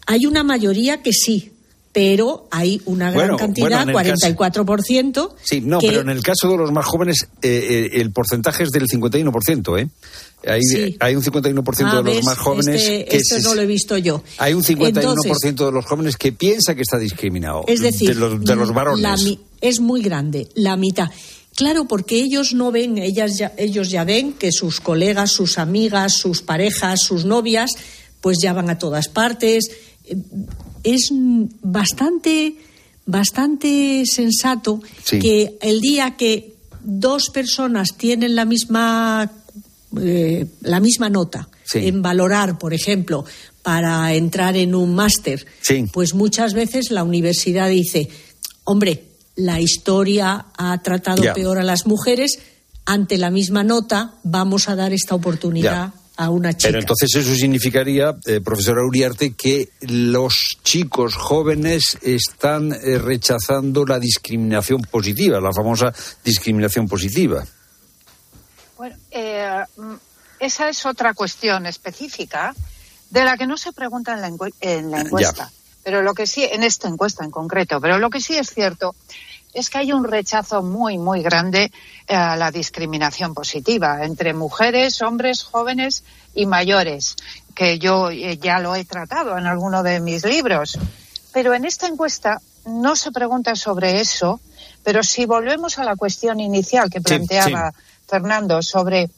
hay 0.06 0.26
una 0.28 0.44
mayoría 0.44 1.02
que 1.02 1.14
sí, 1.14 1.52
pero 1.96 2.46
hay 2.52 2.82
una 2.88 3.06
gran 3.10 3.14
Bueno, 3.30 3.38
cantidad, 3.38 3.86
bueno, 3.86 4.00
en 4.02 4.16
el 4.22 4.36
44%. 4.36 5.34
Sí, 5.42 5.62
no, 5.62 5.80
que- 5.80 5.88
pero 5.88 6.02
en 6.02 6.10
el 6.10 6.22
caso 6.22 6.50
de 6.50 6.58
los 6.58 6.70
más 6.74 6.86
jóvenes 6.86 7.26
eh, 7.42 7.90
eh, 7.94 8.02
el 8.02 8.12
porcentaje 8.12 8.64
es 8.64 8.72
del 8.72 8.88
51%, 8.90 9.78
¿eh? 9.80 9.88
Hay, 10.46 10.62
Sí. 10.62 10.98
hay 11.00 11.16
un 11.16 11.24
51% 11.24 11.88
Ah, 11.94 11.98
de 12.00 12.04
los 12.04 12.16
¿ves? 12.18 12.26
más 12.26 12.38
jóvenes 12.38 12.82
Este, 12.82 13.06
que 13.06 13.16
este 13.18 13.36
se- 13.38 13.42
no 13.44 13.56
lo 13.56 13.62
he 13.62 13.66
visto 13.66 13.98
yo. 13.98 14.22
hay 14.40 14.54
un 14.54 14.62
51% 14.62 15.22
Entonces, 15.24 15.56
de 15.56 15.72
los 15.72 15.86
jóvenes 15.86 16.18
que 16.18 16.34
piensa 16.34 16.76
que 16.76 16.82
está 16.82 16.98
discriminado. 17.00 17.64
Es 17.66 17.80
decir, 17.80 18.10
de 18.10 18.16
los, 18.16 18.44
de 18.44 18.56
los 18.58 18.74
varones. 18.74 19.02
la 19.02 19.16
es 19.62 19.80
muy 19.80 20.02
grande, 20.02 20.50
la 20.54 20.76
mitad. 20.76 21.10
Claro, 21.56 21.86
porque 21.88 22.18
ellos 22.18 22.54
no 22.54 22.74
ven, 22.74 22.98
ellas 22.98 23.38
ya, 23.38 23.54
ellos 23.58 23.90
ya 23.90 24.04
ven 24.04 24.34
que 24.34 24.52
sus 24.52 24.82
colegas, 24.82 25.32
sus 25.32 25.58
amigas, 25.58 26.12
sus 26.14 26.42
parejas, 26.42 27.00
sus 27.02 27.24
novias, 27.24 27.72
pues 28.20 28.40
ya 28.42 28.52
van 28.52 28.70
a 28.70 28.78
todas 28.78 29.08
partes. 29.08 29.72
Es 30.86 31.10
bastante, 31.62 32.56
bastante 33.06 34.04
sensato 34.06 34.80
Sí. 35.04 35.20
que 35.20 35.58
el 35.62 35.82
día 35.82 36.16
que 36.18 36.56
dos 36.84 37.30
personas 37.30 37.96
tienen 37.98 38.36
la 38.36 38.46
misma 38.46 39.32
eh, 40.02 40.46
la 40.62 40.80
misma 40.82 41.10
nota 41.10 41.48
Sí. 41.64 41.80
en 41.88 42.02
valorar, 42.02 42.60
por 42.60 42.74
ejemplo, 42.74 43.24
para 43.64 44.14
entrar 44.14 44.56
en 44.58 44.76
un 44.76 44.94
máster, 44.94 45.46
Sí. 45.62 45.86
pues 45.92 46.14
muchas 46.14 46.54
veces 46.54 46.92
la 46.92 47.04
universidad 47.04 47.70
dice, 47.70 48.10
hombre, 48.66 49.04
la 49.36 49.60
historia 49.62 50.48
ha 50.58 50.82
tratado 50.84 51.24
peor 51.34 51.58
a 51.60 51.64
las 51.64 51.88
mujeres, 51.88 52.40
ante 52.86 53.18
la 53.18 53.32
misma 53.32 53.64
nota 53.64 54.16
vamos 54.24 54.68
a 54.70 54.76
dar 54.76 54.92
esta 54.94 55.16
oportunidad 55.16 55.94
a 56.18 56.30
una 56.30 56.54
chica. 56.54 56.70
Pero 56.70 56.80
entonces 56.80 57.14
eso 57.16 57.36
significaría, 57.36 58.16
eh, 58.26 58.42
profesora 58.42 58.84
Uriarte, 58.86 59.34
que 59.34 59.70
los 59.82 60.58
chicos 60.64 61.16
jóvenes 61.16 61.98
están 62.02 62.72
eh, 62.74 62.98
rechazando 62.98 63.86
la 63.86 64.00
discriminación 64.00 64.82
positiva, 64.82 65.40
la 65.42 65.52
famosa 65.54 65.94
discriminación 66.24 66.88
positiva. 66.88 67.46
Bueno, 68.78 68.96
eh, 69.12 69.64
mm, 69.78 69.94
esa 70.40 70.70
es 70.70 70.86
otra 70.86 71.14
cuestión 71.14 71.66
específica 71.66 72.54
de 73.10 73.24
la 73.24 73.38
que 73.38 73.48
no 73.48 73.58
se 73.58 73.72
pregunta 73.72 74.14
en 74.14 74.22
la, 74.22 74.30
encue- 74.30 74.54
en 74.62 74.92
la 74.92 75.02
encuesta. 75.02 75.52
Pero 75.84 76.02
lo 76.02 76.14
que 76.14 76.26
sí, 76.28 76.44
en 76.44 76.64
esta 76.64 76.88
encuesta 76.88 77.24
en 77.24 77.30
concreto, 77.32 77.80
pero 77.80 78.00
lo 78.00 78.10
que 78.10 78.20
sí 78.20 78.36
es 78.36 78.50
cierto 78.50 78.96
es 79.56 79.70
que 79.70 79.78
hay 79.80 79.94
un 79.94 80.04
rechazo 80.04 80.62
muy, 80.62 80.98
muy 80.98 81.24
grande 81.24 81.72
eh, 82.08 82.16
a 82.16 82.36
la 82.36 82.52
discriminación 82.52 83.34
positiva 83.34 84.04
entre 84.04 84.34
mujeres, 84.34 85.02
hombres, 85.02 85.44
jóvenes 85.44 86.04
y 86.34 86.46
mayores, 86.46 87.16
que 87.56 87.80
yo 87.80 88.12
eh, 88.12 88.38
ya 88.38 88.60
lo 88.60 88.76
he 88.76 88.84
tratado 88.86 89.38
en 89.38 89.48
alguno 89.48 89.82
de 89.82 90.00
mis 90.02 90.26
libros. 90.26 90.78
Pero 91.34 91.54
en 91.54 91.66
esta 91.66 91.88
encuesta 91.88 92.42
no 92.66 92.96
se 92.96 93.12
pregunta 93.12 93.56
sobre 93.56 94.00
eso, 94.02 94.40
pero 94.84 95.02
si 95.04 95.26
volvemos 95.26 95.80
a 95.80 95.84
la 95.84 95.96
cuestión 95.96 96.40
inicial 96.40 96.90
que 96.90 97.00
Sí, 97.00 97.04
planteaba 97.06 97.74
Fernando 98.08 98.62
sobre 98.62 99.10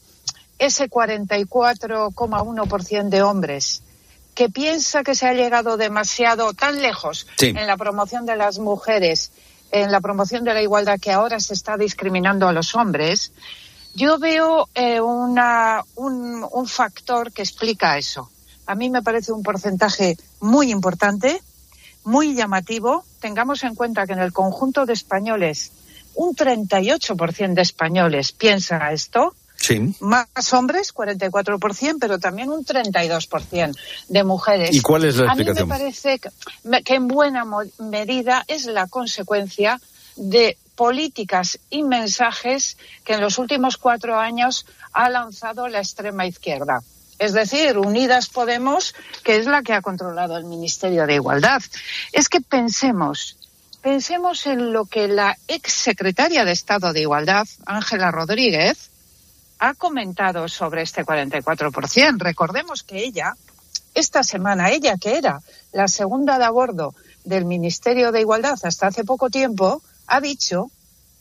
ese 0.59 0.89
44,1% 0.89 3.09
de 3.09 3.21
hombres 3.21 3.81
que 4.35 4.49
piensa 4.49 5.03
que 5.03 5.15
se 5.15 5.27
ha 5.27 5.33
llegado 5.33 5.77
demasiado 5.77 6.53
tan 6.53 6.79
lejos 6.81 7.25
Sí. 7.39 7.47
en 7.47 7.65
la 7.67 7.75
promoción 7.75 8.25
de 8.27 8.35
las 8.35 8.59
mujeres, 8.59 9.31
en 9.71 9.91
la 9.91 10.01
promoción 10.01 10.43
de 10.43 10.53
la 10.53 10.61
igualdad 10.61 10.99
que 10.99 11.11
ahora 11.11 11.39
se 11.39 11.53
está 11.53 11.77
discriminando 11.77 12.47
a 12.47 12.53
los 12.53 12.75
hombres, 12.75 13.31
yo 13.93 14.19
veo 14.19 14.69
eh, 14.75 15.01
una, 15.01 15.83
un, 15.95 16.45
un 16.51 16.67
factor 16.67 17.31
que 17.31 17.41
explica 17.41 17.97
eso. 17.97 18.29
A 18.65 18.75
mí 18.75 18.89
me 18.89 19.01
parece 19.01 19.31
un 19.31 19.43
porcentaje 19.43 20.17
muy 20.39 20.71
importante, 20.71 21.41
muy 22.03 22.35
llamativo. 22.35 23.03
Tengamos 23.19 23.63
en 23.63 23.75
cuenta 23.75 24.05
que 24.05 24.13
en 24.13 24.19
el 24.19 24.33
conjunto 24.33 24.85
de 24.85 24.93
españoles, 24.93 25.71
un 26.15 26.35
38% 26.35 27.53
de 27.53 27.61
españoles 27.61 28.31
piensa 28.31 28.91
esto, 28.91 29.33
Sí. 29.59 29.95
más 29.99 30.53
hombres, 30.53 30.93
44%, 30.93 31.97
pero 31.99 32.19
también 32.19 32.49
un 32.49 32.63
32% 32.63 33.75
de 34.07 34.23
mujeres. 34.23 34.73
¿Y 34.73 34.81
cuál 34.81 35.05
es 35.05 35.17
la 35.17 35.31
A 35.31 35.35
mí 35.35 35.41
explicación? 35.41 35.67
me 35.67 35.75
parece 35.77 36.19
que, 36.19 36.29
que 36.83 36.95
en 36.95 37.07
buena 37.07 37.45
medida 37.79 38.45
es 38.47 38.65
la 38.65 38.87
consecuencia 38.87 39.81
de 40.15 40.57
políticas 40.75 41.59
y 41.69 41.83
mensajes 41.83 42.77
que 43.03 43.13
en 43.13 43.21
los 43.21 43.39
últimos 43.39 43.77
cuatro 43.77 44.19
años 44.19 44.65
ha 44.93 45.09
lanzado 45.09 45.67
la 45.67 45.79
extrema 45.79 46.25
izquierda. 46.27 46.81
Es 47.19 47.33
decir, 47.33 47.79
Unidas 47.79 48.29
Podemos, 48.29 48.93
que 49.23 49.37
es 49.37 49.47
la 49.47 49.63
que 49.63 49.73
ha 49.73 49.81
controlado 49.81 50.37
el 50.37 50.45
Ministerio 50.45 51.07
de 51.07 51.15
Igualdad. 51.15 51.63
Es 52.13 52.29
que 52.29 52.41
pensemos, 52.41 53.37
pensemos 53.81 54.45
en 54.45 54.71
lo 54.71 54.85
que 54.85 55.07
la 55.07 55.35
ex 55.47 55.73
secretaria 55.73 56.45
de 56.45 56.51
Estado 56.51 56.93
de 56.93 57.01
Igualdad, 57.01 57.47
Ángela 57.65 58.11
Rodríguez, 58.11 58.91
ha 59.59 59.73
comentado 59.73 60.47
sobre 60.47 60.81
este 60.81 61.03
44%. 61.05 62.17
Recordemos 62.19 62.83
que 62.83 63.03
ella, 63.03 63.33
esta 63.93 64.23
semana, 64.23 64.69
ella 64.71 64.95
que 64.99 65.17
era 65.17 65.41
la 65.73 65.87
segunda 65.87 66.37
de 66.37 66.45
a 66.45 66.49
bordo 66.49 66.93
del 67.23 67.45
Ministerio 67.45 68.11
de 68.11 68.21
Igualdad 68.21 68.57
hasta 68.63 68.87
hace 68.87 69.03
poco 69.03 69.29
tiempo, 69.29 69.81
ha 70.07 70.21
dicho 70.21 70.71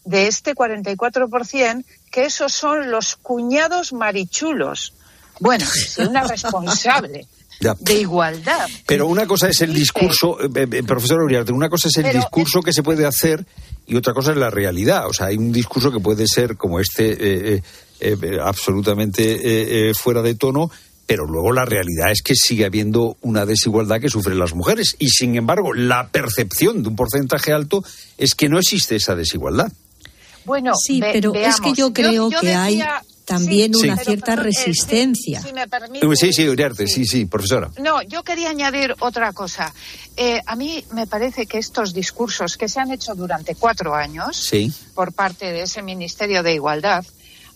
de 0.04 0.28
este 0.28 0.54
44% 0.54 1.84
que 2.10 2.24
esos 2.24 2.52
son 2.52 2.90
los 2.90 3.16
cuñados 3.16 3.92
marichulos. 3.92 4.92
Bueno, 5.40 5.66
si 5.88 6.02
una 6.02 6.22
responsable 6.22 7.26
Ya. 7.60 7.74
de 7.80 7.94
igualdad. 7.94 8.68
Pero 8.86 9.06
una 9.08 9.26
cosa 9.26 9.48
es 9.48 9.60
el 9.62 9.74
discurso, 9.74 10.38
eh, 10.40 10.48
eh, 10.54 10.82
profesor 10.84 11.22
Uriarte, 11.22 11.52
una 11.52 11.68
cosa 11.68 11.88
es 11.88 11.96
el 11.96 12.04
Pero 12.04 12.20
discurso 12.20 12.60
que 12.62 12.72
se 12.72 12.82
puede 12.82 13.04
hacer 13.06 13.44
y 13.86 13.96
otra 13.96 14.14
cosa 14.14 14.30
es 14.32 14.36
la 14.36 14.50
realidad. 14.50 15.08
O 15.08 15.12
sea, 15.12 15.26
hay 15.26 15.36
un 15.36 15.52
discurso 15.52 15.90
que 15.90 16.00
puede 16.00 16.26
ser 16.28 16.56
como 16.56 16.78
este, 16.80 17.54
eh, 17.56 17.62
eh, 18.00 18.16
absolutamente 18.42 19.22
eh, 19.32 19.90
eh, 19.90 19.94
fuera 19.94 20.22
de 20.22 20.34
tono, 20.34 20.70
pero 21.06 21.24
luego 21.26 21.52
la 21.52 21.64
realidad 21.64 22.10
es 22.10 22.20
que 22.22 22.34
sigue 22.34 22.64
habiendo 22.64 23.16
una 23.22 23.46
desigualdad 23.46 24.00
que 24.00 24.08
sufren 24.08 24.38
las 24.38 24.54
mujeres. 24.54 24.96
Y 24.98 25.08
sin 25.10 25.36
embargo, 25.36 25.72
la 25.72 26.08
percepción 26.08 26.82
de 26.82 26.88
un 26.88 26.96
porcentaje 26.96 27.52
alto 27.52 27.84
es 28.18 28.34
que 28.34 28.48
no 28.48 28.58
existe 28.58 28.96
esa 28.96 29.14
desigualdad. 29.14 29.70
Bueno, 30.44 30.72
Sí, 30.76 31.00
ve- 31.00 31.10
pero 31.12 31.34
es 31.34 31.60
que 31.60 31.72
yo 31.74 31.92
creo 31.92 32.28
que 32.28 32.36
decía- 32.36 32.62
hay 32.62 32.82
también 33.24 33.74
Sí. 33.74 33.84
una 33.88 33.96
Sí. 33.96 34.04
cierta 34.04 34.26
Pero, 34.26 34.42
perdón, 34.42 34.52
eh, 34.52 34.64
resistencia. 34.66 35.42
si 35.42 35.52
me 35.52 35.66
permite, 35.66 36.06
Sí, 36.16 36.32
sí, 36.32 36.48
Uriarte, 36.48 36.86
sí, 36.86 37.04
sí, 37.04 37.24
profesora. 37.24 37.70
No, 37.82 38.00
yo 38.02 38.22
quería 38.22 38.50
añadir 38.50 38.94
otra 39.00 39.32
cosa. 39.32 39.74
Eh, 40.16 40.40
a 40.46 40.54
mí 40.54 40.84
me 40.92 41.08
parece 41.08 41.46
que 41.46 41.58
estos 41.58 41.92
discursos 41.92 42.56
que 42.56 42.68
se 42.68 42.78
han 42.78 42.92
hecho 42.92 43.16
durante 43.16 43.56
cuatro 43.56 43.94
años 43.96 44.36
Sí. 44.36 44.72
por 44.94 45.12
parte 45.12 45.46
de 45.52 45.62
ese 45.62 45.82
Ministerio 45.82 46.44
de 46.44 46.54
Igualdad 46.54 47.04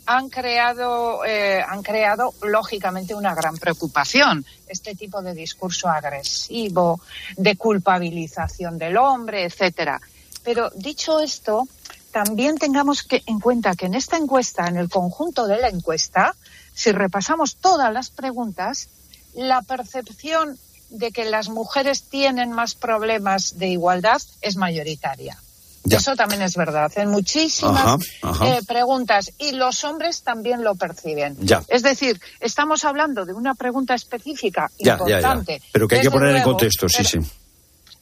han 0.07 0.29
creado, 0.29 1.25
eh, 1.25 1.63
han 1.67 1.83
creado 1.83 2.35
lógicamente 2.43 3.15
una 3.15 3.35
gran 3.35 3.57
preocupación. 3.57 4.45
Este 4.67 4.95
tipo 4.95 5.23
de 5.23 5.35
discurso 5.35 5.89
agresivo, 5.89 7.01
de 7.37 7.57
culpabilización 7.57 8.79
del 8.79 8.97
hombre, 8.97 9.45
etcétera. 9.45 10.01
Pero 10.43 10.71
dicho 10.75 11.21
esto, 11.21 11.69
también 12.13 12.57
tengamos 12.57 13.03
que, 13.03 13.23
en 13.27 13.41
cuenta 13.41 13.75
que 13.75 13.87
en 13.87 13.95
esta 13.95 14.17
encuesta, 14.17 14.67
en 14.67 14.77
el 14.77 14.89
conjunto 14.89 15.47
de 15.47 15.59
la 15.59 15.69
encuesta, 15.69 16.35
si 16.75 16.93
repasamos 16.93 17.57
todas 17.57 17.93
las 17.93 18.11
preguntas, 18.11 18.89
la 19.35 19.63
percepción 19.63 20.59
de 20.89 21.13
que 21.13 21.25
las 21.25 21.49
mujeres 21.49 22.03
tienen 22.05 22.53
más 22.53 22.75
problemas 22.75 23.59
de 23.59 23.69
igualdad 23.69 24.21
es 24.41 24.57
mayoritaria. 24.57 25.39
Ya. 25.85 25.99
Eso 25.99 26.15
también 26.15 26.43
es 26.43 26.57
verdad. 26.57 26.93
En 26.97 27.09
muchísimas 27.09 27.79
Ajá, 27.79 27.97
ajá. 28.23 28.49
eh, 28.49 28.61
preguntas 28.67 29.33
y 29.39 29.53
los 29.53 29.83
hombres 29.85 30.23
también 30.23 30.63
lo 30.63 30.75
perciben. 30.75 31.37
Ya. 31.41 31.63
Es 31.69 31.83
decir, 31.83 32.21
estamos 32.39 32.85
hablando 32.85 33.25
de 33.25 33.33
una 33.33 33.55
pregunta 33.55 33.95
específica 33.95 34.71
Ya, 34.79 34.93
importante. 34.93 35.63
Pero 35.73 35.89
que 35.89 35.97
hay 35.97 36.03
que 36.03 36.11
poner 36.11 36.37
en 36.37 36.43
contexto, 36.43 36.89
sí, 36.89 37.05
sí. 37.05 37.19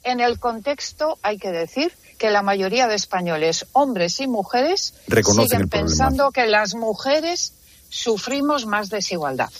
En 0.02 0.20
el 0.20 0.38
contexto 0.38 1.18
hay 1.22 1.38
que 1.38 1.50
decir 1.50 1.92
que 2.18 2.30
la 2.30 2.42
mayoría 2.42 2.88
de 2.88 2.96
españoles, 2.96 3.66
hombres 3.72 4.20
y 4.20 4.26
mujeres, 4.26 4.94
Reconocen 5.06 5.44
siguen 5.46 5.60
el 5.62 5.68
pensando 5.68 6.30
que 6.32 6.46
las 6.46 6.74
mujeres 6.74 7.52
sufrimos 7.88 8.66
más 8.66 8.88
desigualdad. 8.90 9.50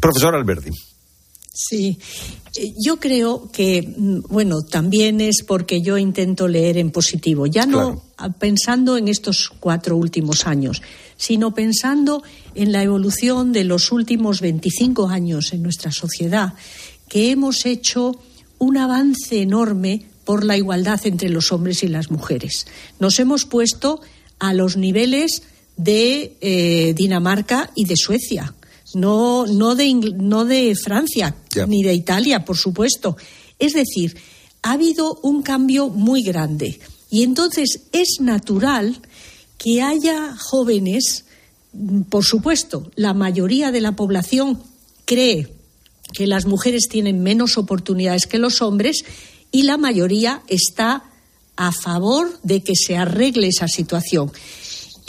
Profesor 0.00 0.34
Alberti. 0.34 0.70
Sí, 1.52 1.98
Eh, 2.56 2.74
yo 2.84 2.98
creo 2.98 3.50
que, 3.52 3.82
mm, 3.82 4.22
bueno, 4.28 4.62
también 4.62 5.20
es 5.20 5.44
porque 5.46 5.82
yo 5.82 5.98
intento 5.98 6.48
leer 6.48 6.78
en 6.78 6.90
positivo, 6.90 7.46
ya 7.46 7.64
no 7.64 8.02
pensando 8.38 8.98
en 8.98 9.08
estos 9.08 9.50
cuatro 9.60 9.96
últimos 9.96 10.46
años, 10.46 10.82
sino 11.16 11.54
pensando 11.54 12.22
en 12.54 12.72
la 12.72 12.82
evolución 12.82 13.52
de 13.52 13.64
los 13.64 13.92
últimos 13.92 14.40
25 14.40 15.08
años 15.08 15.52
en 15.52 15.62
nuestra 15.62 15.90
sociedad, 15.90 16.54
que 17.08 17.30
hemos 17.30 17.64
hecho 17.64 18.12
un 18.58 18.76
avance 18.76 19.40
enorme 19.40 20.04
por 20.24 20.44
la 20.44 20.56
igualdad 20.58 21.00
entre 21.04 21.30
los 21.30 21.50
hombres 21.50 21.82
y 21.82 21.88
las 21.88 22.10
mujeres. 22.10 22.66
Nos 22.98 23.18
hemos 23.20 23.46
puesto 23.46 24.00
a 24.38 24.52
los 24.52 24.76
niveles 24.76 25.42
de 25.76 26.36
eh, 26.40 26.92
Dinamarca 26.94 27.70
y 27.74 27.86
de 27.86 27.96
Suecia 27.96 28.54
no, 28.94 29.46
no, 29.46 29.74
de, 29.74 29.86
Ingl- 29.86 30.16
no 30.16 30.44
de 30.44 30.74
Francia 30.74 31.34
ni 31.68 31.82
de 31.82 31.94
Italia, 31.94 32.44
por 32.44 32.56
supuesto. 32.56 33.16
Es 33.58 33.72
decir, 33.72 34.16
ha 34.62 34.72
habido 34.72 35.18
un 35.22 35.42
cambio 35.42 35.88
muy 35.88 36.22
grande 36.22 36.80
y 37.10 37.22
entonces 37.22 37.82
es 37.92 38.18
natural 38.20 39.00
que 39.58 39.82
haya 39.82 40.34
jóvenes, 40.36 41.24
mm, 41.72 42.02
por 42.02 42.24
supuesto, 42.24 42.90
la 42.94 43.14
mayoría 43.14 43.70
de 43.72 43.80
la 43.80 43.96
población 43.96 44.62
cree 45.04 45.52
que 46.12 46.26
las 46.26 46.46
mujeres 46.46 46.88
tienen 46.88 47.22
menos 47.22 47.56
oportunidades 47.58 48.26
que 48.26 48.38
los 48.38 48.62
hombres 48.62 49.04
y 49.52 49.62
la 49.64 49.76
mayoría 49.76 50.42
está 50.48 51.04
a 51.56 51.72
favor 51.72 52.38
de 52.42 52.62
que 52.62 52.72
se 52.74 52.96
arregle 52.96 53.48
esa 53.48 53.68
situación. 53.68 54.32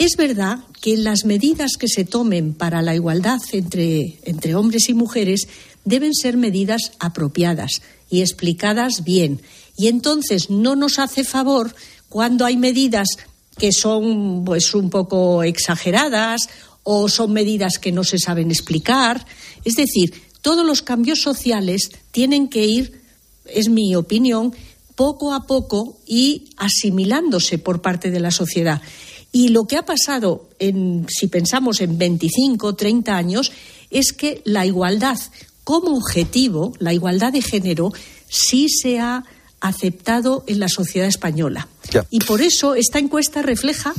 Es 0.02 0.16
verdad 0.16 0.58
que 0.80 0.96
las 0.96 1.24
medidas 1.24 1.76
que 1.78 1.86
se 1.86 2.04
tomen 2.04 2.54
para 2.54 2.82
la 2.82 2.92
igualdad 2.92 3.40
entre, 3.52 4.54
hombres 4.56 4.88
y 4.88 4.94
mujeres 4.94 5.46
deben 5.84 6.12
ser 6.12 6.36
medidas 6.36 6.90
apropiadas 6.98 7.82
y 8.10 8.20
explicadas 8.20 9.04
bien. 9.04 9.40
Y 9.76 9.86
entonces 9.86 10.50
no 10.50 10.74
nos 10.74 10.98
hace 10.98 11.22
favor 11.22 11.72
cuando 12.08 12.44
hay 12.44 12.56
medidas 12.56 13.06
que 13.56 13.70
son 13.70 14.44
pues 14.44 14.74
un 14.74 14.90
poco 14.90 15.44
exageradas 15.44 16.48
o 16.82 17.08
son 17.08 17.32
medidas 17.32 17.78
que 17.78 17.92
no 17.92 18.02
se 18.02 18.18
saben 18.18 18.50
explicar. 18.50 19.24
Es 19.64 19.76
decir, 19.76 20.20
todos 20.40 20.66
los 20.66 20.82
cambios 20.82 21.20
sociales 21.20 21.92
tienen 22.10 22.48
que 22.48 22.66
ir, 22.66 23.02
es 23.44 23.68
mi 23.68 23.94
opinión, 23.94 24.52
poco 24.96 25.32
a 25.32 25.46
poco 25.46 26.00
y 26.08 26.50
asimilándose 26.56 27.58
por 27.58 27.82
parte 27.82 28.10
de 28.10 28.18
la 28.18 28.32
sociedad. 28.32 28.82
Y 29.32 29.48
lo 29.48 29.64
que 29.64 29.78
ha 29.78 29.84
pasado, 29.84 30.48
en, 30.58 31.06
si 31.08 31.26
pensamos 31.26 31.80
en 31.80 31.96
25, 31.96 32.74
30 32.74 33.16
años, 33.16 33.50
es 33.90 34.12
que 34.12 34.42
la 34.44 34.66
igualdad 34.66 35.18
como 35.64 35.96
objetivo, 35.96 36.72
la 36.78 36.92
igualdad 36.92 37.32
de 37.32 37.40
género, 37.40 37.92
sí 38.28 38.68
se 38.68 38.98
ha 38.98 39.24
aceptado 39.60 40.44
en 40.46 40.60
la 40.60 40.68
sociedad 40.68 41.08
española. 41.08 41.68
Y 42.10 42.18
por 42.20 42.42
eso 42.42 42.74
esta 42.74 42.98
encuesta 42.98 43.42
refleja 43.42 43.94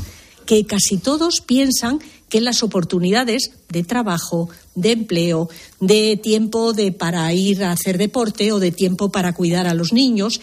que 0.46 0.66
casi 0.66 0.98
todos 0.98 1.42
piensan 1.46 2.00
que 2.28 2.42
las 2.42 2.64
oportunidades 2.64 3.52
de 3.70 3.84
trabajo, 3.84 4.50
de 4.76 4.92
empleo, 4.92 5.50
de 5.80 6.18
tiempo 6.18 6.74
de, 6.74 6.92
para 6.92 7.32
ir 7.34 7.64
a 7.64 7.72
hacer 7.72 7.98
deporte 7.98 8.52
o 8.52 8.60
de 8.60 8.72
tiempo 8.72 9.10
para 9.10 9.34
cuidar 9.34 9.68
a 9.68 9.74
los 9.74 9.94
niños 9.94 10.42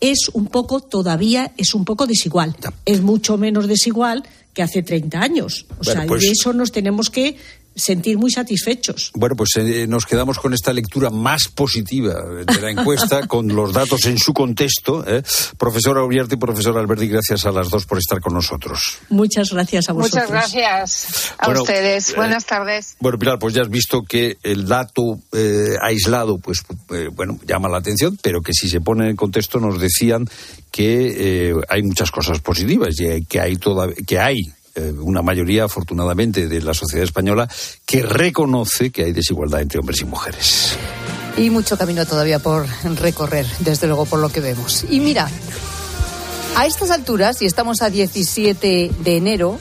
es 0.00 0.28
un 0.32 0.46
poco, 0.46 0.80
todavía 0.80 1.52
es 1.56 1.74
un 1.74 1.84
poco 1.84 2.06
desigual. 2.06 2.54
Es 2.84 3.00
mucho 3.02 3.36
menos 3.36 3.66
desigual 3.66 4.22
que 4.54 4.62
hace 4.62 4.82
30 4.82 5.20
años. 5.20 5.66
O 5.70 5.84
Bueno, 5.84 6.00
sea, 6.00 6.06
pues- 6.08 6.24
y 6.24 6.28
eso 6.30 6.52
nos 6.52 6.72
tenemos 6.72 7.10
que 7.10 7.36
sentir 7.78 8.18
muy 8.18 8.30
satisfechos. 8.30 9.10
Bueno, 9.14 9.36
pues 9.36 9.50
eh, 9.56 9.86
nos 9.86 10.04
quedamos 10.04 10.38
con 10.38 10.52
esta 10.52 10.72
lectura 10.72 11.10
más 11.10 11.48
positiva 11.48 12.14
de 12.44 12.60
la 12.60 12.70
encuesta, 12.70 13.26
con 13.28 13.48
los 13.48 13.72
datos 13.72 14.04
en 14.06 14.18
su 14.18 14.32
contexto. 14.34 15.04
¿eh? 15.06 15.22
Profesora 15.56 16.02
Uriarte 16.02 16.34
y 16.34 16.38
profesora 16.38 16.80
Alberti, 16.80 17.06
gracias 17.08 17.46
a 17.46 17.52
las 17.52 17.70
dos 17.70 17.86
por 17.86 17.98
estar 17.98 18.20
con 18.20 18.34
nosotros. 18.34 18.98
Muchas 19.08 19.50
gracias 19.52 19.88
a 19.88 19.92
vosotros. 19.92 20.24
Muchas 20.24 20.30
gracias 20.30 21.32
a 21.38 21.46
Bueno, 21.46 21.62
ustedes. 21.62 22.10
eh, 22.10 22.14
Buenas 22.16 22.44
tardes. 22.44 22.96
Bueno, 23.00 23.18
Pilar, 23.18 23.38
pues 23.38 23.54
ya 23.54 23.62
has 23.62 23.70
visto 23.70 24.02
que 24.02 24.36
el 24.42 24.66
dato 24.66 25.18
eh, 25.32 25.74
aislado, 25.80 26.38
pues 26.38 26.62
eh, 26.90 27.08
bueno, 27.12 27.38
llama 27.46 27.68
la 27.68 27.78
atención, 27.78 28.18
pero 28.20 28.40
que 28.42 28.52
si 28.52 28.68
se 28.68 28.80
pone 28.80 29.08
en 29.08 29.16
contexto 29.16 29.60
nos 29.60 29.80
decían 29.80 30.28
que 30.70 31.48
eh, 31.50 31.54
hay 31.68 31.82
muchas 31.82 32.10
cosas 32.10 32.40
positivas 32.40 32.94
y 33.00 33.24
que 33.24 33.40
hay 33.40 33.56
toda, 33.56 33.88
que 34.06 34.18
hay 34.18 34.36
eh, 34.78 34.92
una 34.92 35.22
mayoría, 35.22 35.64
afortunadamente, 35.64 36.46
de 36.46 36.62
la 36.62 36.72
sociedad 36.72 37.04
española 37.04 37.48
que 37.84 38.02
reconoce 38.02 38.90
que 38.90 39.04
hay 39.04 39.12
desigualdad 39.12 39.60
entre 39.60 39.80
hombres 39.80 40.00
y 40.00 40.04
mujeres. 40.04 40.76
Y 41.36 41.50
mucho 41.50 41.76
camino 41.76 42.06
todavía 42.06 42.38
por 42.38 42.66
recorrer, 42.96 43.46
desde 43.58 43.88
luego, 43.88 44.06
por 44.06 44.20
lo 44.20 44.28
que 44.28 44.40
vemos. 44.40 44.84
Y 44.88 45.00
mira, 45.00 45.28
a 46.56 46.66
estas 46.66 46.90
alturas, 46.90 47.42
y 47.42 47.46
estamos 47.46 47.82
a 47.82 47.90
17 47.90 48.90
de 49.02 49.16
enero, 49.16 49.58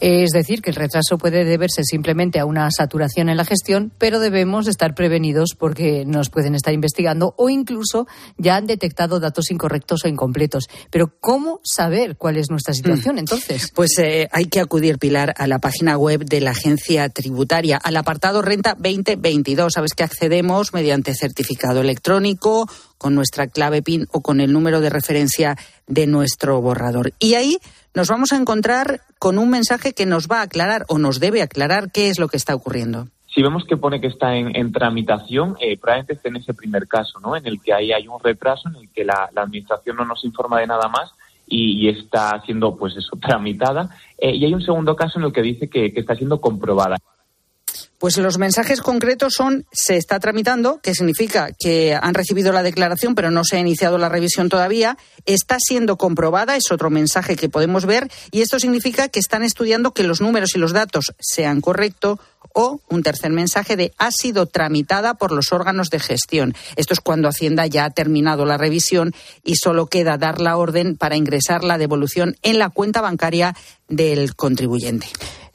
Es 0.00 0.30
decir, 0.30 0.62
que 0.62 0.70
el 0.70 0.76
retraso 0.76 1.18
puede 1.18 1.44
deberse 1.44 1.84
simplemente 1.84 2.40
a 2.40 2.46
una 2.46 2.70
saturación 2.70 3.28
en 3.28 3.36
la 3.36 3.44
gestión, 3.44 3.92
pero 3.98 4.18
debemos 4.18 4.66
estar 4.66 4.94
prevenidos 4.94 5.54
porque 5.58 6.04
nos 6.06 6.30
pueden 6.30 6.54
estar 6.54 6.72
investigando 6.72 7.34
o 7.36 7.50
incluso 7.50 8.06
ya 8.38 8.56
han 8.56 8.66
detectado 8.66 9.20
datos 9.20 9.50
incorrectos 9.50 10.04
o 10.04 10.08
incompletos. 10.08 10.68
Pero 10.90 11.12
¿cómo 11.20 11.60
saber 11.64 12.16
cuál 12.16 12.38
es 12.38 12.50
nuestra 12.50 12.72
situación 12.72 13.18
entonces? 13.18 13.70
Pues 13.74 13.98
eh, 13.98 14.28
hay 14.32 14.46
que 14.46 14.60
acudir, 14.60 14.98
Pilar, 14.98 15.34
a 15.36 15.46
la 15.46 15.58
página 15.58 15.98
web 15.98 16.24
de 16.24 16.40
la 16.40 16.52
agencia 16.52 17.08
tributaria, 17.10 17.76
al 17.76 17.96
apartado 17.96 18.40
Renta 18.40 18.74
2022. 18.74 19.74
Sabes 19.74 19.92
que 19.92 20.02
accedemos 20.02 20.72
mediante 20.72 21.14
certificado 21.14 21.80
electrónico, 21.82 22.66
con 23.00 23.14
nuestra 23.14 23.46
clave 23.46 23.80
PIN 23.80 24.08
o 24.12 24.20
con 24.20 24.42
el 24.42 24.52
número 24.52 24.82
de 24.82 24.90
referencia 24.90 25.56
de 25.86 26.06
nuestro 26.06 26.60
borrador. 26.60 27.14
Y 27.18 27.32
ahí 27.32 27.58
nos 27.94 28.08
vamos 28.08 28.32
a 28.32 28.36
encontrar 28.36 29.00
con 29.18 29.38
un 29.38 29.50
mensaje 29.50 29.92
que 29.92 30.06
nos 30.06 30.28
va 30.28 30.40
a 30.40 30.42
aclarar 30.42 30.84
o 30.88 30.98
nos 30.98 31.20
debe 31.20 31.42
aclarar 31.42 31.90
qué 31.90 32.08
es 32.08 32.18
lo 32.18 32.28
que 32.28 32.36
está 32.36 32.54
ocurriendo. 32.54 33.08
Si 33.34 33.42
vemos 33.42 33.64
que 33.64 33.76
pone 33.76 34.00
que 34.00 34.08
está 34.08 34.34
en, 34.34 34.72
tramitación, 34.72 35.56
eh, 35.60 35.76
probablemente 35.76 36.14
esté 36.14 36.28
en 36.28 36.36
ese 36.36 36.52
primer 36.52 36.88
caso, 36.88 37.20
¿no? 37.20 37.36
En 37.36 37.46
el 37.46 37.60
que 37.60 37.72
ahí 37.72 37.92
hay 37.92 38.08
un 38.08 38.18
retraso, 38.20 38.68
en 38.68 38.76
el 38.76 38.88
que 38.90 39.04
la, 39.04 39.30
administración 39.34 39.96
no 39.96 40.04
nos 40.04 40.24
informa 40.24 40.60
de 40.60 40.66
nada 40.66 40.88
más 40.88 41.12
y, 41.46 41.88
está 41.88 42.40
siendo, 42.44 42.76
pues 42.76 42.96
eso, 42.96 43.16
tramitada. 43.20 43.90
Eh, 44.18 44.34
y 44.34 44.44
hay 44.44 44.54
un 44.54 44.62
segundo 44.62 44.96
caso 44.96 45.18
en 45.18 45.26
el 45.26 45.32
que 45.32 45.42
dice 45.42 45.68
que 45.68 45.92
está 45.94 46.16
siendo 46.16 46.40
comprobada. 46.40 46.96
Pues 47.98 48.16
los 48.16 48.38
mensajes 48.38 48.80
concretos 48.80 49.34
son 49.36 49.66
se 49.72 49.96
está 49.96 50.18
tramitando, 50.20 50.80
que 50.80 50.94
significa 50.94 51.50
que 51.58 51.94
han 51.94 52.14
recibido 52.14 52.50
la 52.50 52.62
declaración 52.62 53.14
pero 53.14 53.30
no 53.30 53.44
se 53.44 53.56
ha 53.56 53.60
iniciado 53.60 53.98
la 53.98 54.08
revisión 54.08 54.48
todavía, 54.48 54.96
está 55.26 55.58
siendo 55.60 55.98
comprobada, 55.98 56.56
es 56.56 56.70
otro 56.70 56.88
mensaje 56.88 57.36
que 57.36 57.50
podemos 57.50 57.84
ver, 57.84 58.10
y 58.30 58.40
esto 58.40 58.58
significa 58.58 59.08
que 59.08 59.20
están 59.20 59.42
estudiando 59.42 59.92
que 59.92 60.02
los 60.02 60.22
números 60.22 60.54
y 60.54 60.58
los 60.58 60.72
datos 60.72 61.12
sean 61.20 61.60
correctos 61.60 62.18
o 62.54 62.80
un 62.88 63.02
tercer 63.02 63.30
mensaje 63.32 63.76
de 63.76 63.92
ha 63.98 64.10
sido 64.10 64.46
tramitada 64.46 65.14
por 65.14 65.30
los 65.30 65.52
órganos 65.52 65.90
de 65.90 66.00
gestión. 66.00 66.54
Esto 66.76 66.94
es 66.94 67.00
cuando 67.00 67.28
Hacienda 67.28 67.66
ya 67.66 67.84
ha 67.84 67.90
terminado 67.90 68.44
la 68.44 68.56
revisión 68.56 69.12
y 69.44 69.56
solo 69.56 69.86
queda 69.86 70.16
dar 70.16 70.40
la 70.40 70.56
orden 70.56 70.96
para 70.96 71.16
ingresar 71.16 71.64
la 71.64 71.78
devolución 71.78 72.36
en 72.42 72.58
la 72.58 72.70
cuenta 72.70 73.00
bancaria 73.00 73.54
del 73.88 74.34
contribuyente. 74.34 75.06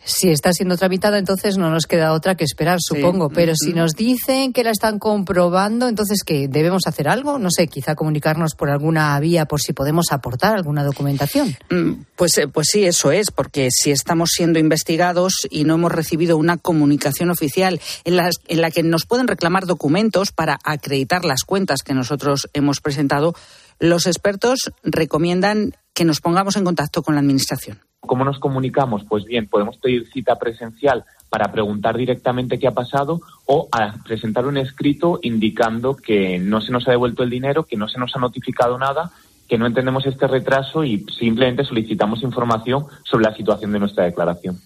Si 0.06 0.30
está 0.30 0.54
siendo 0.54 0.78
tramitada, 0.78 1.18
entonces 1.18 1.58
no 1.58 1.72
nos 1.72 1.88
queda 1.88 2.14
otra 2.14 2.36
que 2.36 2.44
esperar, 2.44 2.78
supongo. 2.80 3.30
Pero 3.30 3.54
si 3.56 3.74
nos 3.74 3.96
dicen 3.96 4.54
que 4.54 4.64
la 4.64 4.70
están 4.70 5.00
comprobando, 5.00 5.88
entonces 5.88 6.24
¿qué? 6.24 6.48
¿Debemos 6.48 6.84
hacer 6.86 7.08
algo? 7.08 7.40
No 7.40 7.50
sé, 7.50 7.68
quizá 7.68 7.96
comunicarnos 7.96 8.54
por 8.54 8.70
alguna 8.70 9.20
vía 9.20 9.46
por 9.46 9.62
si 9.62 9.74
podemos 9.74 10.12
aportar 10.12 10.56
alguna 10.56 10.84
documentación. 10.84 11.58
Mm, 11.72 12.04
pues, 12.16 12.38
eh, 12.38 12.48
pues 12.48 12.68
sí, 12.72 12.86
eso 12.86 13.12
es, 13.12 13.32
porque 13.32 13.70
si 13.72 13.90
estamos 13.90 14.30
siendo 14.36 14.60
investigados 14.60 15.34
y 15.50 15.64
no 15.64 15.74
hemos 15.74 15.92
recibido 15.92 16.38
una 16.38 16.58
comunicación 16.58 17.32
oficial 17.32 17.82
en 18.04 18.16
la, 18.16 18.30
en 18.48 18.62
la 18.62 18.70
que 18.70 18.84
nos 18.84 19.06
pueden 19.08 19.28
reclamar 19.28 19.66
documentos 19.66 20.32
para 20.32 20.60
acreditar 20.64 21.26
las 21.26 21.44
cuentas 21.44 21.82
que 21.82 21.96
nosotros 21.96 22.48
hemos 22.54 22.80
presentado, 22.80 23.34
los 23.80 24.06
expertos 24.06 24.72
recomiendan 24.84 25.74
que 25.94 26.06
nos 26.06 26.22
pongamos 26.22 26.58
en 26.58 26.64
contacto 26.64 27.02
con 27.02 27.16
la 27.16 27.22
Administración. 27.22 27.80
¿Cómo 28.06 28.24
nos 28.24 28.40
comunicamos? 28.40 29.04
Pues 29.08 29.26
bien, 29.26 29.48
podemos 29.48 29.78
pedir 29.78 30.08
cita 30.12 30.38
presencial 30.38 31.06
para 31.30 31.52
preguntar 31.52 31.98
directamente 31.98 32.60
qué 32.60 32.68
ha 32.68 32.72
pasado 32.72 33.20
o 33.46 33.68
presentar 34.06 34.46
un 34.46 34.58
escrito 34.58 35.20
indicando 35.22 35.96
que 35.96 36.40
no 36.40 36.62
se 36.62 36.72
nos 36.72 36.88
ha 36.88 36.92
devuelto 36.92 37.24
el 37.24 37.30
dinero, 37.30 37.64
que 37.64 37.78
no 37.78 37.88
se 37.88 38.00
nos 38.00 38.16
ha 38.16 38.20
notificado 38.20 38.78
nada, 38.78 39.12
que 39.48 39.58
no 39.58 39.66
entendemos 39.66 40.06
este 40.06 40.28
retraso 40.28 40.84
y 40.84 41.06
simplemente 41.18 41.64
solicitamos 41.64 42.24
información 42.24 42.86
sobre 43.04 43.26
la 43.26 43.36
situación 43.36 43.72
de 43.72 43.80
nuestra 43.80 44.06
declaración. 44.06 44.60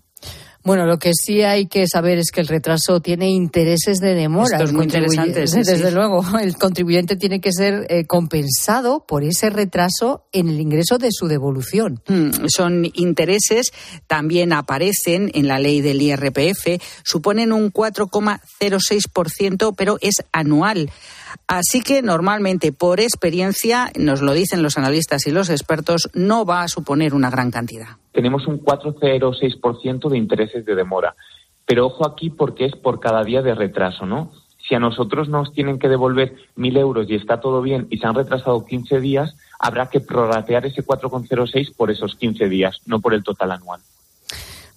Bueno, 0.63 0.85
lo 0.85 0.99
que 0.99 1.11
sí 1.13 1.41
hay 1.41 1.67
que 1.67 1.87
saber 1.87 2.17
es 2.17 2.31
que 2.31 2.41
el 2.41 2.47
retraso 2.47 2.99
tiene 2.99 3.29
intereses 3.29 3.99
de 3.99 4.13
demora. 4.13 4.57
Esto 4.57 4.65
es 4.65 4.73
muy 4.73 4.83
interesante. 4.83 5.39
Desde 5.41 5.91
luego, 5.91 6.25
el 6.39 6.57
contribuyente 6.57 7.15
tiene 7.15 7.39
que 7.39 7.53
ser 7.53 7.87
eh, 7.89 8.05
compensado 8.05 9.05
por 9.07 9.23
ese 9.23 9.49
retraso 9.49 10.25
en 10.33 10.49
el 10.49 10.59
ingreso 10.59 10.97
de 10.97 11.09
su 11.11 11.27
devolución. 11.27 12.01
Hmm, 12.07 12.31
son 12.47 12.91
intereses, 12.93 13.71
también 14.07 14.51
aparecen 14.51 15.31
en 15.33 15.47
la 15.47 15.59
ley 15.59 15.79
del 15.81 16.01
IRPF, 16.01 16.81
suponen 17.03 17.53
un 17.53 17.71
4,06%, 17.71 19.73
pero 19.77 19.97
es 20.01 20.15
anual. 20.33 20.91
Así 21.47 21.81
que 21.81 22.01
normalmente, 22.01 22.71
por 22.71 22.99
experiencia, 22.99 23.91
nos 23.97 24.21
lo 24.21 24.33
dicen 24.33 24.63
los 24.63 24.77
analistas 24.77 25.27
y 25.27 25.31
los 25.31 25.49
expertos, 25.49 26.09
no 26.13 26.45
va 26.45 26.63
a 26.63 26.67
suponer 26.67 27.13
una 27.13 27.29
gran 27.29 27.51
cantidad. 27.51 27.97
Tenemos 28.11 28.47
un 28.47 28.59
4,06% 28.59 30.09
de 30.09 30.17
intereses 30.17 30.65
de 30.65 30.75
demora. 30.75 31.15
Pero 31.65 31.85
ojo 31.85 32.07
aquí 32.07 32.29
porque 32.29 32.65
es 32.65 32.75
por 32.75 32.99
cada 32.99 33.23
día 33.23 33.41
de 33.41 33.53
retraso, 33.53 34.05
¿no? 34.05 34.31
Si 34.67 34.75
a 34.75 34.79
nosotros 34.79 35.29
nos 35.29 35.53
tienen 35.53 35.79
que 35.79 35.87
devolver 35.87 36.35
mil 36.55 36.77
euros 36.77 37.07
y 37.09 37.15
está 37.15 37.39
todo 37.39 37.61
bien 37.61 37.87
y 37.89 37.97
se 37.97 38.07
han 38.07 38.15
retrasado 38.15 38.65
15 38.65 38.99
días, 38.99 39.35
habrá 39.59 39.89
que 39.89 39.99
prorratear 39.99 40.65
ese 40.65 40.83
4,06 40.83 41.75
por 41.75 41.91
esos 41.91 42.15
15 42.15 42.49
días, 42.49 42.81
no 42.85 42.99
por 42.99 43.13
el 43.13 43.23
total 43.23 43.51
anual. 43.51 43.81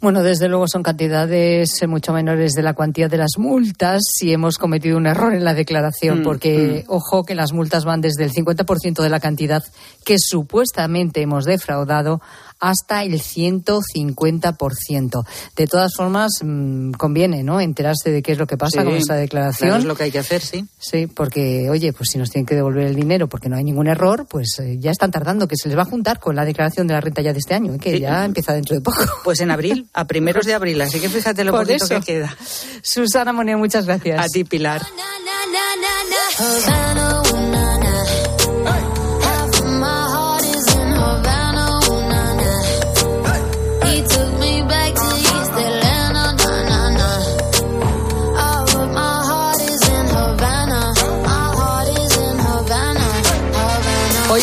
Bueno, 0.03 0.24
desde 0.24 0.48
luego 0.48 0.66
son 0.66 0.82
cantidades 0.82 1.80
eh, 1.80 1.86
mucho 1.86 2.12
menores 2.12 2.55
de 2.55 2.62
la 2.62 2.74
cuantía 2.74 3.07
de 3.07 3.18
las 3.18 3.38
multas 3.38 4.03
si 4.12 4.32
hemos 4.32 4.59
cometido 4.59 4.96
un 4.96 5.07
error 5.07 5.32
en 5.32 5.44
la 5.44 5.55
declaración, 5.55 6.20
mm, 6.20 6.22
porque 6.24 6.84
mm. 6.84 6.92
ojo 6.92 7.22
que 7.22 7.36
las 7.36 7.53
multas 7.53 7.84
van 7.84 8.00
desde 8.00 8.24
el 8.24 8.32
50% 8.32 9.00
de 9.00 9.09
la 9.09 9.20
cantidad 9.20 9.62
que 10.05 10.16
supuestamente 10.18 11.22
hemos 11.22 11.44
defraudado 11.44 12.20
hasta 12.62 13.02
el 13.02 13.20
150%. 13.20 15.24
De 15.56 15.66
todas 15.66 15.92
formas, 15.96 16.30
mm, 16.42 16.92
conviene, 16.92 17.42
¿no? 17.42 17.60
Enterarse 17.60 18.12
de 18.12 18.22
qué 18.22 18.30
es 18.32 18.38
lo 18.38 18.46
que 18.46 18.56
pasa 18.56 18.84
con 18.84 18.94
esta 18.94 19.16
declaración. 19.16 19.78
es 19.78 19.84
lo 19.84 19.96
que 19.96 20.04
hay 20.04 20.12
que 20.12 20.20
hacer, 20.20 20.40
sí. 20.40 20.64
Sí, 20.78 21.08
porque, 21.08 21.68
oye, 21.68 21.92
pues 21.92 22.10
si 22.10 22.18
nos 22.18 22.30
tienen 22.30 22.46
que 22.46 22.54
devolver 22.54 22.86
el 22.86 22.94
dinero 22.94 23.28
porque 23.28 23.48
no 23.48 23.56
hay 23.56 23.64
ningún 23.64 23.88
error, 23.88 24.28
pues 24.30 24.60
eh, 24.60 24.76
ya 24.78 24.92
están 24.92 25.10
tardando, 25.10 25.48
que 25.48 25.56
se 25.56 25.68
les 25.68 25.76
va 25.76 25.82
a 25.82 25.86
juntar 25.86 26.20
con 26.20 26.36
la 26.36 26.44
declaración 26.44 26.86
de 26.86 26.94
la 26.94 27.00
renta 27.00 27.20
ya 27.20 27.32
de 27.32 27.40
este 27.40 27.54
año, 27.54 27.76
que 27.78 27.98
ya 27.98 28.24
empieza 28.24 28.54
dentro 28.54 28.76
de 28.76 28.80
poco. 28.80 29.02
Pues 29.24 29.40
en 29.40 29.50
abril, 29.50 29.88
a 29.92 30.06
primeros 30.06 30.46
de 30.46 30.54
abril, 30.54 30.80
así 30.80 31.00
que 31.00 31.08
fíjate 31.08 31.42
lo 31.42 31.50
poquito 31.52 31.88
que 31.88 32.00
queda. 32.00 32.36
Susana 32.82 33.32
Moneo, 33.32 33.58
muchas 33.58 33.86
gracias. 33.86 34.20
A 34.20 34.28
ti, 34.28 34.44
Pilar. 34.44 34.82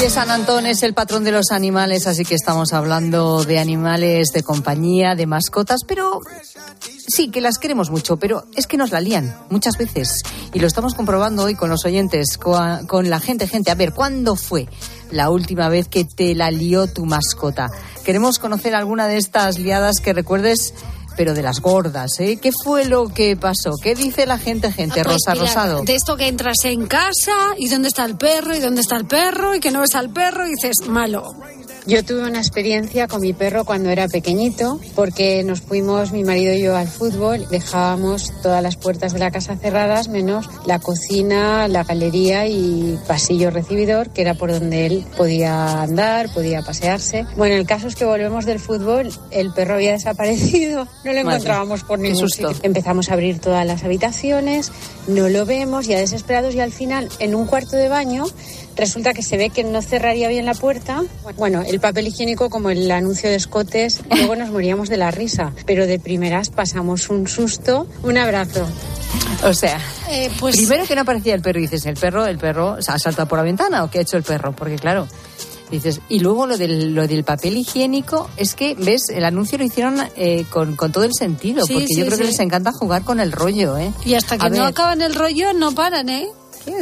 San 0.09 0.31
Antón 0.31 0.65
es 0.65 0.81
el 0.81 0.95
patrón 0.95 1.23
de 1.23 1.31
los 1.31 1.51
animales, 1.51 2.07
así 2.07 2.25
que 2.25 2.33
estamos 2.33 2.73
hablando 2.73 3.43
de 3.43 3.59
animales 3.59 4.29
de 4.33 4.41
compañía, 4.41 5.13
de 5.13 5.27
mascotas, 5.27 5.81
pero 5.87 6.19
sí, 7.07 7.29
que 7.29 7.41
las 7.41 7.59
queremos 7.59 7.91
mucho, 7.91 8.17
pero 8.17 8.45
es 8.55 8.65
que 8.65 8.75
nos 8.75 8.89
la 8.89 9.01
lían 9.01 9.37
muchas 9.49 9.77
veces. 9.77 10.23
Y 10.51 10.59
lo 10.59 10.67
estamos 10.67 10.95
comprobando 10.95 11.43
hoy 11.43 11.53
con 11.53 11.69
los 11.69 11.85
oyentes, 11.85 12.39
con 12.39 13.09
la 13.09 13.19
gente. 13.19 13.47
Gente, 13.47 13.69
a 13.69 13.75
ver, 13.75 13.93
¿cuándo 13.93 14.35
fue 14.35 14.67
la 15.11 15.29
última 15.29 15.69
vez 15.69 15.87
que 15.87 16.05
te 16.05 16.33
la 16.33 16.49
lió 16.49 16.87
tu 16.87 17.05
mascota? 17.05 17.69
Queremos 18.03 18.39
conocer 18.39 18.73
alguna 18.73 19.07
de 19.07 19.17
estas 19.17 19.59
liadas 19.59 19.99
que 19.99 20.13
recuerdes 20.13 20.73
pero 21.15 21.33
de 21.33 21.41
las 21.41 21.59
gordas, 21.59 22.11
¿eh? 22.19 22.37
¿Qué 22.37 22.51
fue 22.63 22.85
lo 22.85 23.09
que 23.09 23.35
pasó? 23.35 23.71
¿Qué 23.81 23.95
dice 23.95 24.25
la 24.25 24.37
gente, 24.37 24.71
gente? 24.71 25.01
Ah, 25.01 25.03
pues 25.03 25.17
Rosa 25.25 25.35
Rosado. 25.35 25.83
De 25.83 25.95
esto 25.95 26.15
que 26.15 26.27
entras 26.27 26.63
en 26.65 26.85
casa 26.87 27.53
y 27.57 27.67
dónde 27.67 27.89
está 27.89 28.05
el 28.05 28.15
perro 28.15 28.55
y 28.55 28.59
dónde 28.59 28.81
está 28.81 28.97
el 28.97 29.05
perro 29.05 29.55
y 29.55 29.59
que 29.59 29.71
no 29.71 29.81
ves 29.81 29.95
al 29.95 30.09
perro 30.11 30.45
y 30.47 30.51
dices, 30.51 30.87
malo. 30.87 31.23
Yo 31.89 32.05
tuve 32.05 32.21
una 32.21 32.37
experiencia 32.37 33.07
con 33.07 33.19
mi 33.19 33.33
perro 33.33 33.65
cuando 33.65 33.89
era 33.89 34.07
pequeñito, 34.07 34.79
porque 34.93 35.43
nos 35.43 35.61
fuimos, 35.61 36.11
mi 36.11 36.23
marido 36.23 36.53
y 36.53 36.61
yo, 36.61 36.75
al 36.75 36.87
fútbol, 36.87 37.47
dejábamos 37.49 38.31
todas 38.43 38.61
las 38.61 38.75
puertas 38.75 39.13
de 39.13 39.17
la 39.17 39.31
casa 39.31 39.57
cerradas, 39.57 40.07
menos 40.07 40.47
la 40.67 40.77
cocina, 40.77 41.67
la 41.67 41.83
galería 41.83 42.45
y 42.45 42.99
pasillo 43.07 43.49
recibidor, 43.49 44.11
que 44.11 44.21
era 44.21 44.35
por 44.35 44.51
donde 44.51 44.85
él 44.85 45.05
podía 45.17 45.81
andar, 45.81 46.31
podía 46.31 46.61
pasearse. 46.61 47.25
Bueno, 47.35 47.55
el 47.55 47.65
caso 47.65 47.87
es 47.87 47.95
que 47.95 48.05
volvemos 48.05 48.45
del 48.45 48.59
fútbol, 48.59 49.11
el 49.31 49.51
perro 49.51 49.73
había 49.73 49.93
desaparecido, 49.93 50.87
no 51.03 51.11
lo 51.11 51.19
encontrábamos 51.19 51.83
por 51.83 51.97
ningún 51.97 52.29
sitio. 52.29 52.53
Empezamos 52.61 53.09
a 53.09 53.13
abrir 53.13 53.39
todas 53.39 53.65
las 53.65 53.83
habitaciones, 53.83 54.71
no 55.07 55.27
lo 55.27 55.43
vemos, 55.47 55.87
ya 55.87 55.97
desesperados, 55.97 56.53
y 56.53 56.59
al 56.59 56.71
final, 56.71 57.09
en 57.17 57.33
un 57.33 57.47
cuarto 57.47 57.77
de 57.77 57.89
baño, 57.89 58.25
resulta 58.79 59.13
que 59.13 59.21
se 59.21 59.37
ve 59.37 59.49
que 59.49 59.63
no 59.63 59.81
cerraría 59.81 60.27
bien 60.29 60.45
la 60.45 60.53
puerta. 60.53 61.03
Bueno, 61.37 61.61
el 61.65 61.79
papel 61.79 62.07
higiénico 62.07 62.49
como 62.49 62.69
el 62.69 62.89
anuncio 62.91 63.29
de 63.29 63.35
escotes, 63.35 64.01
luego 64.09 64.35
nos 64.35 64.49
moríamos 64.49 64.89
de 64.89 64.97
la 64.97 65.11
risa, 65.11 65.53
pero 65.65 65.85
de 65.85 65.99
primeras 65.99 66.49
pasamos 66.49 67.09
un 67.09 67.27
susto. 67.27 67.87
Un 68.03 68.17
abrazo. 68.17 68.67
O 69.43 69.53
sea, 69.53 69.79
eh, 70.09 70.29
pues... 70.39 70.55
primero 70.57 70.85
que 70.85 70.95
no 70.95 71.01
aparecía 71.01 71.35
el 71.35 71.41
perro 71.41 71.59
y 71.59 71.63
dices, 71.63 71.85
el 71.85 71.95
perro, 71.95 72.25
el 72.25 72.37
perro 72.37 72.81
¿se 72.81 72.91
ha 72.91 72.99
saltado 72.99 73.27
por 73.27 73.37
la 73.37 73.43
ventana 73.43 73.83
o 73.83 73.89
qué 73.89 73.99
ha 73.99 74.01
hecho 74.01 74.17
el 74.17 74.23
perro? 74.23 74.53
Porque 74.53 74.75
claro, 74.75 75.07
Dices, 75.71 76.01
y 76.09 76.19
luego 76.19 76.47
lo 76.47 76.57
del, 76.57 76.95
lo 76.95 77.07
del 77.07 77.23
papel 77.23 77.55
higiénico, 77.55 78.27
es 78.37 78.55
que, 78.55 78.73
¿ves? 78.73 79.09
El 79.09 79.23
anuncio 79.23 79.57
lo 79.59 79.63
hicieron 79.63 79.99
eh, 80.15 80.45
con, 80.49 80.75
todo 80.75 81.03
el 81.03 81.13
sentido, 81.13 81.63
porque 81.67 81.93
yo 81.95 82.07
creo 82.07 82.17
que 82.17 82.23
les 82.23 82.39
encanta 82.39 82.71
jugar 82.71 83.03
con 83.03 83.19
el 83.19 83.31
rollo, 83.31 83.77
¿eh? 83.77 83.93
Y 84.03 84.15
hasta 84.15 84.39
que 84.39 84.49
no 84.49 84.63
acaban 84.63 85.01
el 85.01 85.13
rollo, 85.13 85.53
no 85.53 85.73
paran, 85.73 86.09
¿eh? 86.09 86.27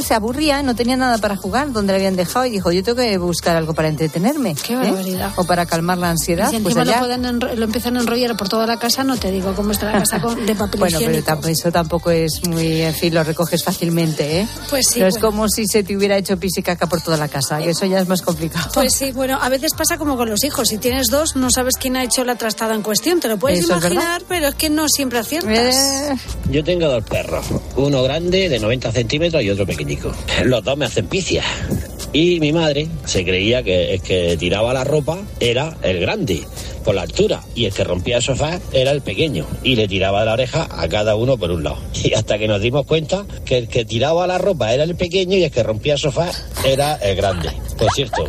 Se 0.02 0.14
aburría, 0.14 0.62
no 0.64 0.76
tenía 0.76 0.96
nada 0.98 1.18
para 1.18 1.36
jugar 1.36 1.72
donde 1.72 1.94
le 1.94 1.98
habían 1.98 2.16
dejado 2.16 2.46
y 2.46 2.50
dijo, 2.52 2.72
yo 2.72 2.84
tengo 2.84 2.98
que 3.00 3.18
buscar 3.18 3.56
algo 3.56 3.74
para 3.74 3.88
entretenerme. 3.90 4.56
Qué 4.56 4.74
¿eh? 4.74 4.78
barbaridad. 4.78 5.32
O 5.36 5.44
para 5.46 5.66
calmar 5.66 5.98
la 5.98 6.10
ansiedad. 6.12 6.52
Y 6.52 6.58
si 6.58 6.62
pues 6.62 6.76
encima 6.76 7.02
lo, 7.56 7.64
empiezan 7.66 7.98
a 7.98 8.02
enrollar 8.02 8.36
por 8.38 8.50
toda 8.50 8.66
la 8.68 8.78
casa, 8.80 9.04
no 9.04 9.18
te 9.18 9.32
digo 9.32 9.54
cómo 9.56 9.72
está 9.72 9.92
la 9.92 10.00
casa 10.00 10.22
con- 10.22 10.46
de 10.46 10.56
papel 10.56 10.80
Bueno, 10.80 11.00
pero 11.00 11.24
tampoco- 11.24 11.48
eso 11.50 11.72
tampoco 11.72 12.12
es 12.12 12.42
muy, 12.48 12.82
en 12.82 12.94
fin, 12.94 13.14
lo 13.14 13.24
recoges 13.24 13.64
fácilmente, 13.64 14.42
¿eh? 14.42 14.48
Pues 14.70 14.88
sí, 14.92 15.00
No 15.00 15.08
es 15.08 15.16
bueno. 15.16 15.28
como 15.32 15.50
si 15.50 15.66
se 15.68 15.84
te 15.84 15.96
hubiera 15.96 16.18
hecho 16.18 16.38
pis 16.38 16.58
y 16.58 16.62
caca 16.64 16.88
por 16.88 17.02
toda 17.02 17.18
la 17.18 17.28
casa, 17.28 17.58
que 17.60 17.70
eso 17.72 17.86
ya 17.86 18.00
es 18.00 18.08
más 18.08 18.22
complicado. 18.22 18.70
Pues 18.74 18.94
sí, 18.94 19.12
bueno, 19.12 19.40
a 19.42 19.50
veces 19.50 19.74
pasa 19.74 19.98
como 19.98 20.18
con 20.18 20.30
los 20.30 20.44
hijos. 20.44 20.68
Si 20.70 20.78
tienes 20.78 21.08
dos, 21.08 21.36
no 21.36 21.50
sabes 21.50 21.76
quién 21.80 21.96
ha 21.98 22.04
hecho 22.04 22.24
la 22.24 22.36
trastada 22.36 22.76
en 22.76 22.82
cuestión. 22.82 23.20
Te 23.20 23.28
lo 23.28 23.38
puedes 23.38 23.60
Eso 23.60 23.76
es 23.76 23.82
verdad. 23.82 23.92
imaginar, 23.92 24.22
pero 24.28 24.48
es 24.48 24.56
que 24.56 24.70
no 24.70 24.88
siempre 24.90 25.20
aciertas. 25.20 25.76
Eh, 25.76 26.16
Yo 26.50 26.64
tengo 26.64 26.88
dos 26.88 27.04
perros, 27.04 27.46
uno 27.76 28.04
grande 28.04 28.50
de 28.50 28.60
90 28.60 28.92
centímetros 28.92 29.42
y 29.44 29.50
otro 29.50 29.66
Los 30.44 30.64
dos 30.64 30.78
me 30.78 30.86
hacen 30.86 31.08
picia. 31.08 31.44
Y 32.14 32.40
mi 32.40 32.54
madre 32.54 32.88
se 33.06 33.24
creía 33.26 33.64
que 33.64 33.94
el 33.94 34.02
que 34.02 34.38
tiraba 34.38 34.74
la 34.74 34.84
ropa 34.84 35.20
era 35.40 35.78
el 35.84 36.00
grande, 36.00 36.42
por 36.84 36.96
la 36.96 37.02
altura, 37.02 37.42
y 37.54 37.66
el 37.66 37.74
que 37.74 37.84
rompía 37.84 38.18
el 38.18 38.24
sofá 38.24 38.60
era 38.72 38.92
el 38.92 39.02
pequeño, 39.02 39.46
y 39.62 39.76
le 39.76 39.88
tiraba 39.88 40.24
la 40.24 40.34
oreja 40.34 40.68
a 40.72 40.88
cada 40.88 41.16
uno 41.16 41.38
por 41.38 41.52
un 41.52 41.64
lado. 41.64 41.78
Y 42.04 42.14
hasta 42.14 42.38
que 42.38 42.48
nos 42.48 42.62
dimos 42.62 42.86
cuenta 42.86 43.26
que 43.46 43.58
el 43.58 43.68
que 43.68 43.84
tiraba 43.84 44.26
la 44.26 44.38
ropa 44.38 44.74
era 44.74 44.84
el 44.84 44.96
pequeño 44.96 45.36
y 45.36 45.44
el 45.44 45.52
que 45.52 45.64
rompía 45.64 45.94
el 45.94 46.00
sofá 46.00 46.32
era 46.64 46.96
el 46.96 47.16
grande. 47.18 47.50
Por 47.78 47.92
cierto, 47.92 48.24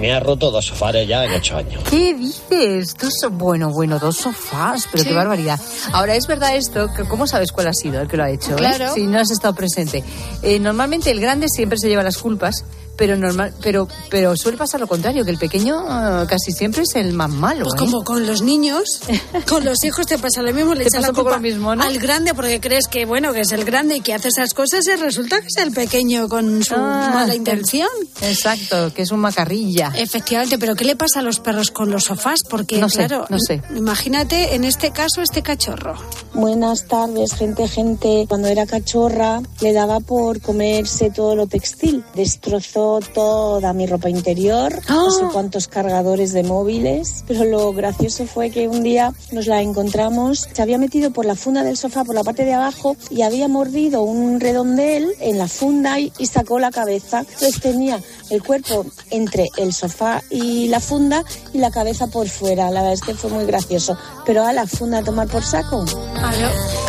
me 0.00 0.12
ha 0.12 0.20
roto 0.20 0.50
dos 0.50 0.66
sofares 0.66 1.08
ya 1.08 1.24
en 1.24 1.32
ocho 1.32 1.56
años. 1.56 1.82
¿Qué 1.90 2.14
dices? 2.14 2.94
Dos, 2.96 3.12
bueno, 3.32 3.70
bueno, 3.70 3.98
dos 3.98 4.16
sofás, 4.16 4.86
pero 4.90 5.02
Sí. 5.02 5.08
qué 5.10 5.14
barbaridad. 5.14 5.58
Ahora, 5.92 6.14
es 6.14 6.26
verdad 6.26 6.54
esto, 6.56 6.88
que 6.94 7.04
¿cómo 7.04 7.26
sabes 7.26 7.50
cuál 7.52 7.66
ha 7.68 7.72
sido 7.74 8.00
el 8.00 8.08
que 8.08 8.16
lo 8.16 8.24
ha 8.24 8.30
hecho? 8.30 8.52
eh? 8.52 8.56
Claro. 8.56 8.94
Si 8.94 9.06
no 9.06 9.18
has 9.18 9.30
estado 9.30 9.54
presente. 9.54 10.04
Eh, 10.42 10.58
normalmente 10.60 11.10
el 11.10 11.20
grande 11.20 11.48
siempre 11.48 11.78
se 11.78 11.88
lleva 11.88 12.02
las 12.02 12.18
culpas, 12.18 12.64
pero 12.96 13.16
normal, 13.16 13.54
pero, 13.62 13.88
pero 14.10 14.36
suele 14.36 14.58
pasar 14.58 14.80
lo 14.80 14.86
contrario, 14.86 15.24
que 15.24 15.30
el 15.30 15.38
pequeño 15.38 15.82
eh, 16.22 16.26
casi 16.28 16.52
siempre 16.52 16.82
es 16.82 16.94
el 16.94 17.12
más 17.12 17.30
malo. 17.30 17.64
Pues 17.64 17.74
¿eh? 17.74 17.78
como 17.84 18.04
con 18.04 18.26
los 18.26 18.42
niños, 18.42 19.00
con 19.48 19.64
los 19.64 19.82
hijos 19.84 20.06
te 20.06 20.18
pasa 20.18 20.42
lo 20.42 20.52
mismo, 20.52 20.74
le 20.74 20.82
echas 20.82 21.00
pasa 21.00 21.02
la 21.02 21.08
un 21.10 21.14
poco 21.14 21.24
culpa 21.30 21.36
lo 21.36 21.42
mismo, 21.42 21.74
¿no? 21.74 21.82
al 21.82 21.98
grande 21.98 22.34
porque 22.34 22.60
crees 22.60 22.86
que 22.88 23.04
bueno 23.06 23.32
que 23.32 23.40
es 23.40 23.52
el 23.52 23.64
grande 23.64 23.96
y 23.96 24.00
que 24.00 24.14
hace 24.14 24.28
esas 24.28 24.52
cosas 24.54 24.86
y 24.86 24.96
resulta 24.96 25.40
que 25.40 25.46
es 25.46 25.56
el 25.64 25.72
pequeño 25.72 26.28
con 26.28 26.62
su 26.62 26.74
Ah, 26.76 27.10
mala 27.14 27.34
intención. 27.34 27.88
Exacto, 28.20 28.92
que 28.94 29.02
es 29.02 29.10
un 29.10 29.20
macarrilla. 29.20 29.92
Efectivamente, 29.96 30.58
pero 30.58 30.74
¿qué 30.74 30.84
le 30.84 30.96
pasa 30.96 31.20
a 31.20 31.22
los 31.22 31.40
perros 31.40 31.70
con 31.70 31.90
los 31.90 32.04
sofás? 32.04 32.40
Porque 32.48 32.78
No 32.78 32.88
sé, 32.88 33.06
claro, 33.06 33.26
no 33.28 33.38
sé. 33.38 33.62
imagínate 33.74 34.54
en 34.54 34.64
este 34.64 34.90
caso 34.90 35.22
este 35.22 35.42
cachorro. 35.42 35.94
Buenas 36.34 36.86
tardes, 36.86 37.32
gente, 37.34 37.68
gente. 37.68 38.26
Cuando 38.28 38.48
era 38.48 38.66
cachorra 38.66 39.40
le 39.60 39.72
daba 39.72 40.00
por 40.00 40.40
comerse 40.40 41.10
todo 41.10 41.36
lo 41.36 41.46
textil. 41.46 42.04
Destrozó 42.14 42.81
toda 43.14 43.72
mi 43.72 43.86
ropa 43.86 44.08
interior, 44.08 44.80
no 44.88 45.10
sé 45.10 45.24
cuántos 45.32 45.68
cargadores 45.68 46.32
de 46.32 46.42
móviles. 46.42 47.24
Pero 47.26 47.44
lo 47.44 47.72
gracioso 47.72 48.26
fue 48.26 48.50
que 48.50 48.68
un 48.68 48.82
día 48.82 49.12
nos 49.32 49.46
la 49.46 49.62
encontramos. 49.62 50.46
Se 50.52 50.62
había 50.62 50.78
metido 50.78 51.10
por 51.10 51.24
la 51.26 51.34
funda 51.34 51.62
del 51.64 51.76
sofá, 51.76 52.04
por 52.04 52.14
la 52.14 52.24
parte 52.24 52.44
de 52.44 52.54
abajo, 52.54 52.96
y 53.10 53.22
había 53.22 53.48
mordido 53.48 54.02
un 54.02 54.40
redondel 54.40 55.08
en 55.20 55.38
la 55.38 55.48
funda 55.48 55.98
y, 56.00 56.12
y 56.18 56.26
sacó 56.26 56.58
la 56.58 56.70
cabeza. 56.70 57.20
Entonces 57.20 57.60
tenía 57.60 58.00
el 58.30 58.42
cuerpo 58.42 58.86
entre 59.10 59.48
el 59.58 59.72
sofá 59.72 60.22
y 60.30 60.68
la 60.68 60.80
funda 60.80 61.24
y 61.52 61.58
la 61.58 61.70
cabeza 61.70 62.06
por 62.06 62.28
fuera. 62.28 62.70
La 62.70 62.80
verdad 62.80 62.92
es 62.94 63.00
que 63.02 63.14
fue 63.14 63.30
muy 63.30 63.44
gracioso. 63.44 63.96
Pero 64.24 64.44
a 64.44 64.52
la 64.52 64.66
funda 64.66 64.98
a 64.98 65.02
tomar 65.02 65.28
por 65.28 65.42
saco. 65.42 65.84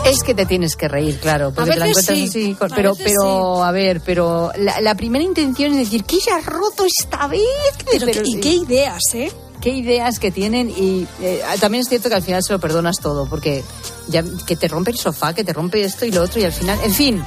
Es 0.05 0.21
que 0.23 0.33
te 0.35 0.45
tienes 0.45 0.75
que 0.75 0.87
reír, 0.87 1.17
claro, 1.19 1.51
porque 1.53 1.71
te 1.71 1.79
la 1.79 1.87
encuentras 1.87 2.17
sí, 2.17 2.25
así. 2.27 2.53
con- 2.55 2.71
a 2.71 2.75
pero, 2.75 2.91
veces 2.91 3.05
pero, 3.07 3.63
a 3.63 3.71
ver, 3.71 4.01
pero 4.01 4.51
la, 4.57 4.79
la 4.81 4.95
primera 4.95 5.23
intención 5.23 5.73
es 5.77 5.82
decir, 5.85 6.03
¿qué 6.05 6.19
se 6.19 6.31
ha 6.31 6.39
roto 6.39 6.85
esta 6.85 7.27
vez? 7.27 7.41
Pero 7.89 8.07
y 8.23 8.39
qué 8.39 8.53
ideas, 8.53 9.01
¿eh? 9.13 9.31
Qué 9.61 9.69
ideas 9.69 10.19
que 10.19 10.29
tienen 10.29 10.69
y 10.69 11.07
eh, 11.21 11.41
también 11.59 11.83
es 11.83 11.89
cierto 11.89 12.09
que 12.09 12.15
al 12.15 12.23
final 12.23 12.43
se 12.43 12.51
lo 12.51 12.59
perdonas 12.59 12.97
todo, 12.97 13.27
porque 13.29 13.63
ya 14.09 14.23
que 14.45 14.57
te 14.57 14.67
rompe 14.67 14.91
el 14.91 14.97
sofá, 14.97 15.33
que 15.33 15.43
te 15.43 15.53
rompe 15.53 15.81
esto 15.81 16.05
y 16.05 16.11
lo 16.11 16.21
otro 16.21 16.41
y 16.41 16.43
al 16.43 16.51
final, 16.51 16.77
en 16.83 16.93
fin. 16.93 17.23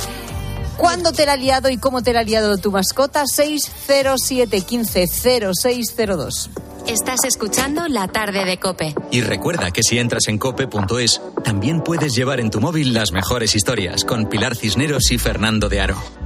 ¿Cuándo 0.77 1.13
te 1.13 1.25
la 1.25 1.33
ha 1.33 1.37
liado 1.37 1.71
y 1.71 1.79
cómo 1.79 2.03
te 2.03 2.13
la 2.13 2.21
ha 2.21 2.25
liado 2.25 2.59
tu 2.59 2.71
mascota? 2.71 3.25
607 3.27 4.61
15 4.61 5.07
0602. 5.07 6.51
Estás 6.87 7.25
escuchando 7.25 7.89
La 7.89 8.07
Tarde 8.09 8.45
de 8.45 8.59
Cope. 8.59 8.95
Y 9.11 9.23
recuerda 9.23 9.71
que 9.71 9.83
si 9.83 9.99
entras 9.99 10.29
en 10.29 10.39
cope.es, 10.39 11.21
también 11.43 11.81
puedes 11.81 12.15
llevar 12.15 12.39
en 12.39 12.51
tu 12.51 12.61
móvil 12.61 12.93
las 12.93 13.11
mejores 13.11 13.57
historias 13.57 14.05
con 14.05 14.29
Pilar 14.29 14.55
Cisneros 14.55 15.11
y 15.11 15.19
Fernando 15.19 15.69
de 15.69 15.81
Aro. 15.81 16.26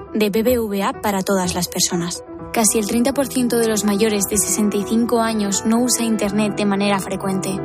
De 0.13 0.29
BBVA 0.29 1.01
para 1.01 1.21
todas 1.21 1.55
las 1.55 1.69
personas. 1.69 2.23
Casi 2.51 2.79
el 2.79 2.85
30% 2.85 3.57
de 3.57 3.67
los 3.69 3.85
mayores 3.85 4.25
de 4.25 4.37
65 4.37 5.21
años 5.21 5.65
no 5.65 5.79
usa 5.79 6.03
Internet 6.03 6.55
de 6.57 6.65
manera 6.65 6.99
frecuente. 6.99 7.57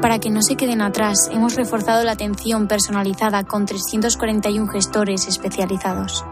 Para 0.00 0.18
que 0.18 0.30
no 0.30 0.40
se 0.40 0.56
queden 0.56 0.80
atrás, 0.80 1.28
hemos 1.30 1.56
reforzado 1.56 2.02
la 2.04 2.12
atención 2.12 2.68
personalizada 2.68 3.44
con 3.44 3.66
341 3.66 4.66
gestores 4.68 5.28
especializados. 5.28 6.24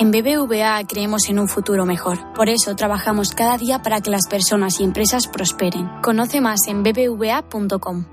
En 0.00 0.10
BBVA 0.10 0.84
creemos 0.88 1.28
en 1.28 1.38
un 1.38 1.48
futuro 1.48 1.86
mejor. 1.86 2.18
Por 2.34 2.48
eso 2.48 2.74
trabajamos 2.74 3.30
cada 3.30 3.56
día 3.58 3.82
para 3.82 4.00
que 4.00 4.10
las 4.10 4.26
personas 4.26 4.80
y 4.80 4.84
empresas 4.84 5.28
prosperen. 5.28 5.88
Conoce 6.02 6.40
más 6.40 6.66
en 6.66 6.82
bbva.com. 6.82 8.04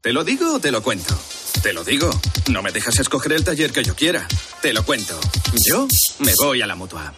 ¿Te 0.00 0.12
lo 0.14 0.24
digo 0.24 0.54
o 0.54 0.58
te 0.58 0.72
lo 0.72 0.82
cuento? 0.82 1.14
Te 1.62 1.72
lo 1.72 1.84
digo. 1.84 2.10
No 2.50 2.62
me 2.62 2.72
dejas 2.72 2.98
escoger 2.98 3.32
el 3.32 3.44
taller 3.44 3.72
que 3.72 3.84
yo 3.84 3.94
quiera. 3.94 4.26
Te 4.60 4.72
lo 4.72 4.84
cuento. 4.84 5.18
Yo 5.66 5.86
me 6.20 6.32
voy 6.40 6.62
a 6.62 6.66
la 6.66 6.74
mutua. 6.74 7.12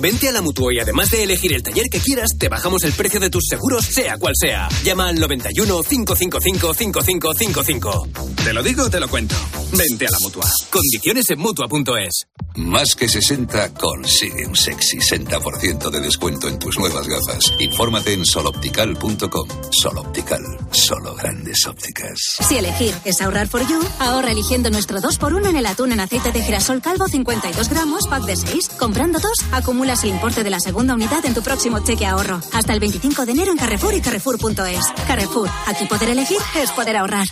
Vente 0.00 0.28
a 0.28 0.32
la 0.32 0.42
Mutua 0.42 0.74
y 0.74 0.80
además 0.80 1.10
de 1.10 1.22
elegir 1.22 1.52
el 1.52 1.62
taller 1.62 1.86
que 1.88 2.00
quieras, 2.00 2.30
te 2.36 2.48
bajamos 2.48 2.82
el 2.84 2.92
precio 2.92 3.20
de 3.20 3.30
tus 3.30 3.44
seguros, 3.48 3.84
sea 3.84 4.18
cual 4.18 4.34
sea. 4.36 4.68
Llama 4.82 5.08
al 5.08 5.20
91 5.20 5.82
555 5.82 6.74
5555. 6.74 8.08
Te 8.42 8.52
lo 8.52 8.62
digo 8.62 8.84
o 8.84 8.90
te 8.90 8.98
lo 8.98 9.08
cuento. 9.08 9.36
Vente 9.72 10.06
a 10.06 10.10
la 10.10 10.18
mutua. 10.20 10.50
Condiciones 10.70 11.30
en 11.30 11.38
mutua.es. 11.38 12.26
Más 12.56 12.94
que 12.94 13.08
60 13.08 13.74
consigue 13.74 14.46
un 14.46 14.56
sexy 14.56 14.98
60% 14.98 15.90
de 15.90 16.00
descuento 16.00 16.48
en 16.48 16.58
tus 16.58 16.78
nuevas 16.78 17.06
gafas. 17.06 17.52
Infórmate 17.58 18.12
en 18.12 18.24
soloptical.com. 18.24 19.48
Soloptical, 19.70 20.42
solo 20.72 21.14
grandes 21.14 21.66
ópticas. 21.66 22.36
Si 22.48 22.56
elegir 22.56 22.94
es 23.04 23.20
ahorrar 23.20 23.48
for 23.48 23.62
you, 23.74 23.88
ahorra 23.98 24.30
eligiendo 24.30 24.70
nuestro 24.70 25.00
2x1 25.00 25.48
en 25.48 25.56
el 25.56 25.66
atún 25.66 25.92
en 25.92 26.00
aceite 26.00 26.32
de 26.32 26.42
girasol 26.42 26.80
calvo 26.80 27.06
52 27.08 27.68
gramos, 27.68 28.06
pack 28.08 28.24
de 28.24 28.36
6. 28.36 28.70
Comprando 28.78 29.18
dos, 29.18 29.38
acumulas 29.52 30.04
el 30.04 30.10
importe 30.10 30.42
de 30.44 30.50
la 30.50 30.60
segunda 30.60 30.94
unidad 30.94 31.24
en 31.24 31.34
tu 31.34 31.42
próximo 31.42 31.80
cheque 31.80 32.06
ahorro. 32.06 32.40
Hasta 32.52 32.72
el 32.72 32.80
25 32.80 33.26
de 33.26 33.32
enero 33.32 33.52
en 33.52 33.58
Carrefour 33.58 33.94
y 33.94 34.00
Carrefour.es. 34.00 34.86
Carrefour, 35.06 35.48
aquí 35.66 35.86
poder 35.86 36.10
elegir 36.10 36.38
es 36.56 36.70
poder 36.72 36.96
ahorrar. 36.96 37.26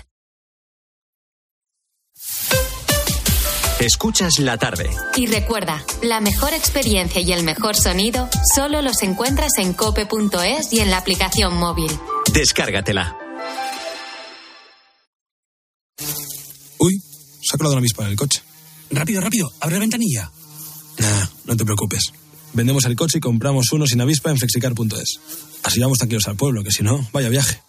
Escuchas 3.81 4.39
la 4.39 4.59
tarde. 4.59 4.91
Y 5.17 5.27
recuerda, 5.27 5.85
la 6.03 6.21
mejor 6.21 6.55
experiencia 6.55 7.21
y 7.21 7.33
el 7.33 7.43
mejor 7.43 7.75
sonido 7.75 8.29
solo 8.55 8.81
los 8.81 9.03
encuentras 9.03 9.59
en 9.59 9.73
cope.es 9.73 10.73
y 10.73 10.81
en 10.81 10.91
la 10.91 10.99
aplicación 10.99 11.57
móvil. 11.57 11.91
Descárgatela. 12.33 13.22
Uy, 16.83 17.01
se 17.41 17.55
ha 17.55 17.59
colado 17.59 17.75
una 17.75 17.79
avispa 17.79 18.03
en 18.05 18.11
el 18.11 18.17
coche. 18.17 18.43
Rápido, 18.91 19.21
rápido, 19.21 19.53
abre 19.61 19.77
la 19.77 19.81
ventanilla. 19.81 20.33
Nah, 20.99 21.27
no 21.45 21.57
te 21.57 21.65
preocupes. 21.65 22.13
Vendemos 22.55 22.85
el 22.87 22.97
coche 22.97 23.19
y 23.19 23.21
compramos 23.21 23.71
uno 23.73 23.87
sin 23.87 24.01
avispa 24.01 24.31
en 24.31 24.37
flexicar.es. 24.37 25.21
Así 25.63 25.79
vamos 25.79 25.99
tranquilos 25.99 26.27
al 26.27 26.35
pueblo, 26.35 26.65
que 26.65 26.73
si 26.73 26.83
no, 26.83 27.09
vaya 27.13 27.29
viaje. 27.29 27.63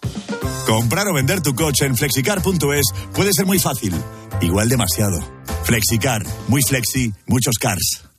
Comprar 0.66 1.06
o 1.06 1.14
vender 1.14 1.42
tu 1.42 1.54
coche 1.54 1.86
en 1.86 1.96
flexicar.es 1.96 2.86
puede 3.14 3.30
ser 3.32 3.46
muy 3.46 3.60
fácil, 3.60 3.94
igual 4.40 4.68
demasiado. 4.68 5.20
Flexicar, 5.62 6.26
muy 6.48 6.62
flexi, 6.62 7.12
muchos 7.28 7.56
cars. 7.56 8.13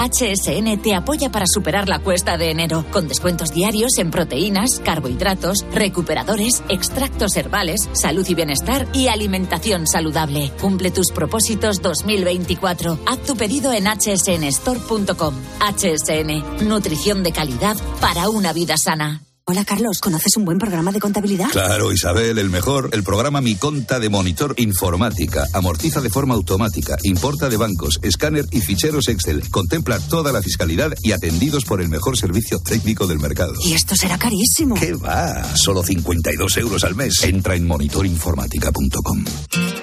HSN 0.00 0.80
te 0.80 0.94
apoya 0.94 1.30
para 1.30 1.44
superar 1.46 1.86
la 1.86 1.98
cuesta 1.98 2.38
de 2.38 2.50
enero, 2.50 2.86
con 2.90 3.06
descuentos 3.06 3.52
diarios 3.52 3.98
en 3.98 4.10
proteínas, 4.10 4.80
carbohidratos, 4.82 5.66
recuperadores, 5.74 6.62
extractos 6.70 7.36
herbales, 7.36 7.86
salud 7.92 8.26
y 8.26 8.34
bienestar 8.34 8.86
y 8.94 9.08
alimentación 9.08 9.86
saludable. 9.86 10.52
Cumple 10.58 10.90
tus 10.90 11.12
propósitos 11.12 11.82
2024. 11.82 12.98
Haz 13.06 13.18
tu 13.24 13.36
pedido 13.36 13.74
en 13.74 13.84
hsnstore.com. 13.84 15.34
HSN, 15.60 16.66
nutrición 16.66 17.22
de 17.22 17.32
calidad 17.32 17.76
para 18.00 18.30
una 18.30 18.54
vida 18.54 18.76
sana. 18.78 19.20
Hola 19.50 19.64
Carlos, 19.64 19.98
¿conoces 19.98 20.36
un 20.36 20.44
buen 20.44 20.58
programa 20.58 20.92
de 20.92 21.00
contabilidad? 21.00 21.48
Claro, 21.50 21.90
Isabel, 21.90 22.38
el 22.38 22.50
mejor. 22.50 22.90
El 22.92 23.02
programa 23.02 23.40
Mi 23.40 23.56
Conta 23.56 23.98
de 23.98 24.08
Monitor 24.08 24.54
Informática. 24.58 25.44
Amortiza 25.52 26.00
de 26.00 26.08
forma 26.08 26.34
automática, 26.34 26.96
importa 27.02 27.48
de 27.48 27.56
bancos, 27.56 27.98
escáner 28.00 28.46
y 28.52 28.60
ficheros 28.60 29.08
Excel. 29.08 29.50
Contempla 29.50 29.98
toda 29.98 30.30
la 30.30 30.40
fiscalidad 30.40 30.92
y 31.02 31.10
atendidos 31.10 31.64
por 31.64 31.80
el 31.80 31.88
mejor 31.88 32.16
servicio 32.16 32.60
técnico 32.60 33.08
del 33.08 33.18
mercado. 33.18 33.54
Y 33.64 33.72
esto 33.72 33.96
será 33.96 34.18
carísimo. 34.18 34.76
¿Qué 34.76 34.92
va? 34.92 35.56
Solo 35.56 35.82
52 35.82 36.56
euros 36.58 36.84
al 36.84 36.94
mes. 36.94 37.14
Entra 37.24 37.56
en 37.56 37.66
monitorinformática.com. 37.66 39.24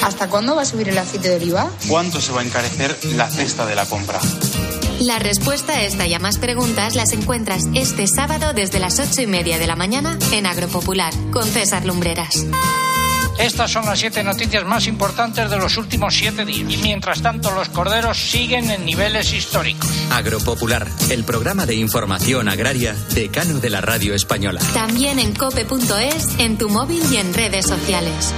¿Hasta 0.02 0.30
cuándo 0.30 0.56
va 0.56 0.62
a 0.62 0.66
subir 0.66 0.88
el 0.88 0.98
aceite 0.98 1.28
de 1.28 1.36
oliva? 1.36 1.70
¿Cuánto 1.90 2.22
se 2.22 2.32
va 2.32 2.40
a 2.40 2.46
encarecer 2.46 2.98
la 3.18 3.30
cesta 3.30 3.66
de 3.66 3.76
la 3.76 3.86
compra? 3.86 4.22
La 5.00 5.20
respuesta 5.20 5.74
a 5.74 5.84
esta 5.84 6.08
y 6.08 6.14
a 6.14 6.20
más 6.20 6.40
preguntas 6.40 6.96
las 6.96 7.12
encuentras 7.14 7.66
este 7.76 8.08
sábado 8.08 8.54
desde 8.54 8.80
las 8.80 9.00
ocho 9.00 9.22
y 9.22 9.28
media 9.28 9.60
de 9.60 9.68
la 9.68 9.76
mañana 9.76 10.18
en 10.32 10.46
Agropopular 10.46 11.14
con 11.32 11.44
César 11.44 11.86
Lumbreras. 11.86 12.46
Estas 13.38 13.72
son 13.72 13.86
las 13.86 14.00
siete 14.00 14.24
noticias 14.24 14.66
más 14.66 14.88
importantes 14.88 15.50
de 15.52 15.58
los 15.58 15.78
últimos 15.78 16.16
siete 16.16 16.44
días. 16.44 16.74
Y 16.74 16.78
mientras 16.78 17.22
tanto, 17.22 17.52
los 17.52 17.70
corderos 17.70 18.18
siguen 18.18 18.72
en 18.72 18.84
niveles 18.86 19.32
históricos. 19.32 19.88
Agropopular, 20.12 20.88
el 21.12 21.24
programa 21.24 21.68
de 21.68 21.76
información 21.76 22.50
agraria 22.50 22.96
decano 23.14 23.60
de 23.60 23.70
la 23.70 23.82
radio 23.82 24.16
española. 24.16 24.60
También 24.74 25.20
en 25.20 25.36
cope.es, 25.36 26.40
en 26.40 26.58
tu 26.58 26.70
móvil 26.70 27.04
y 27.12 27.18
en 27.18 27.34
redes 27.36 27.68
sociales. 27.68 28.34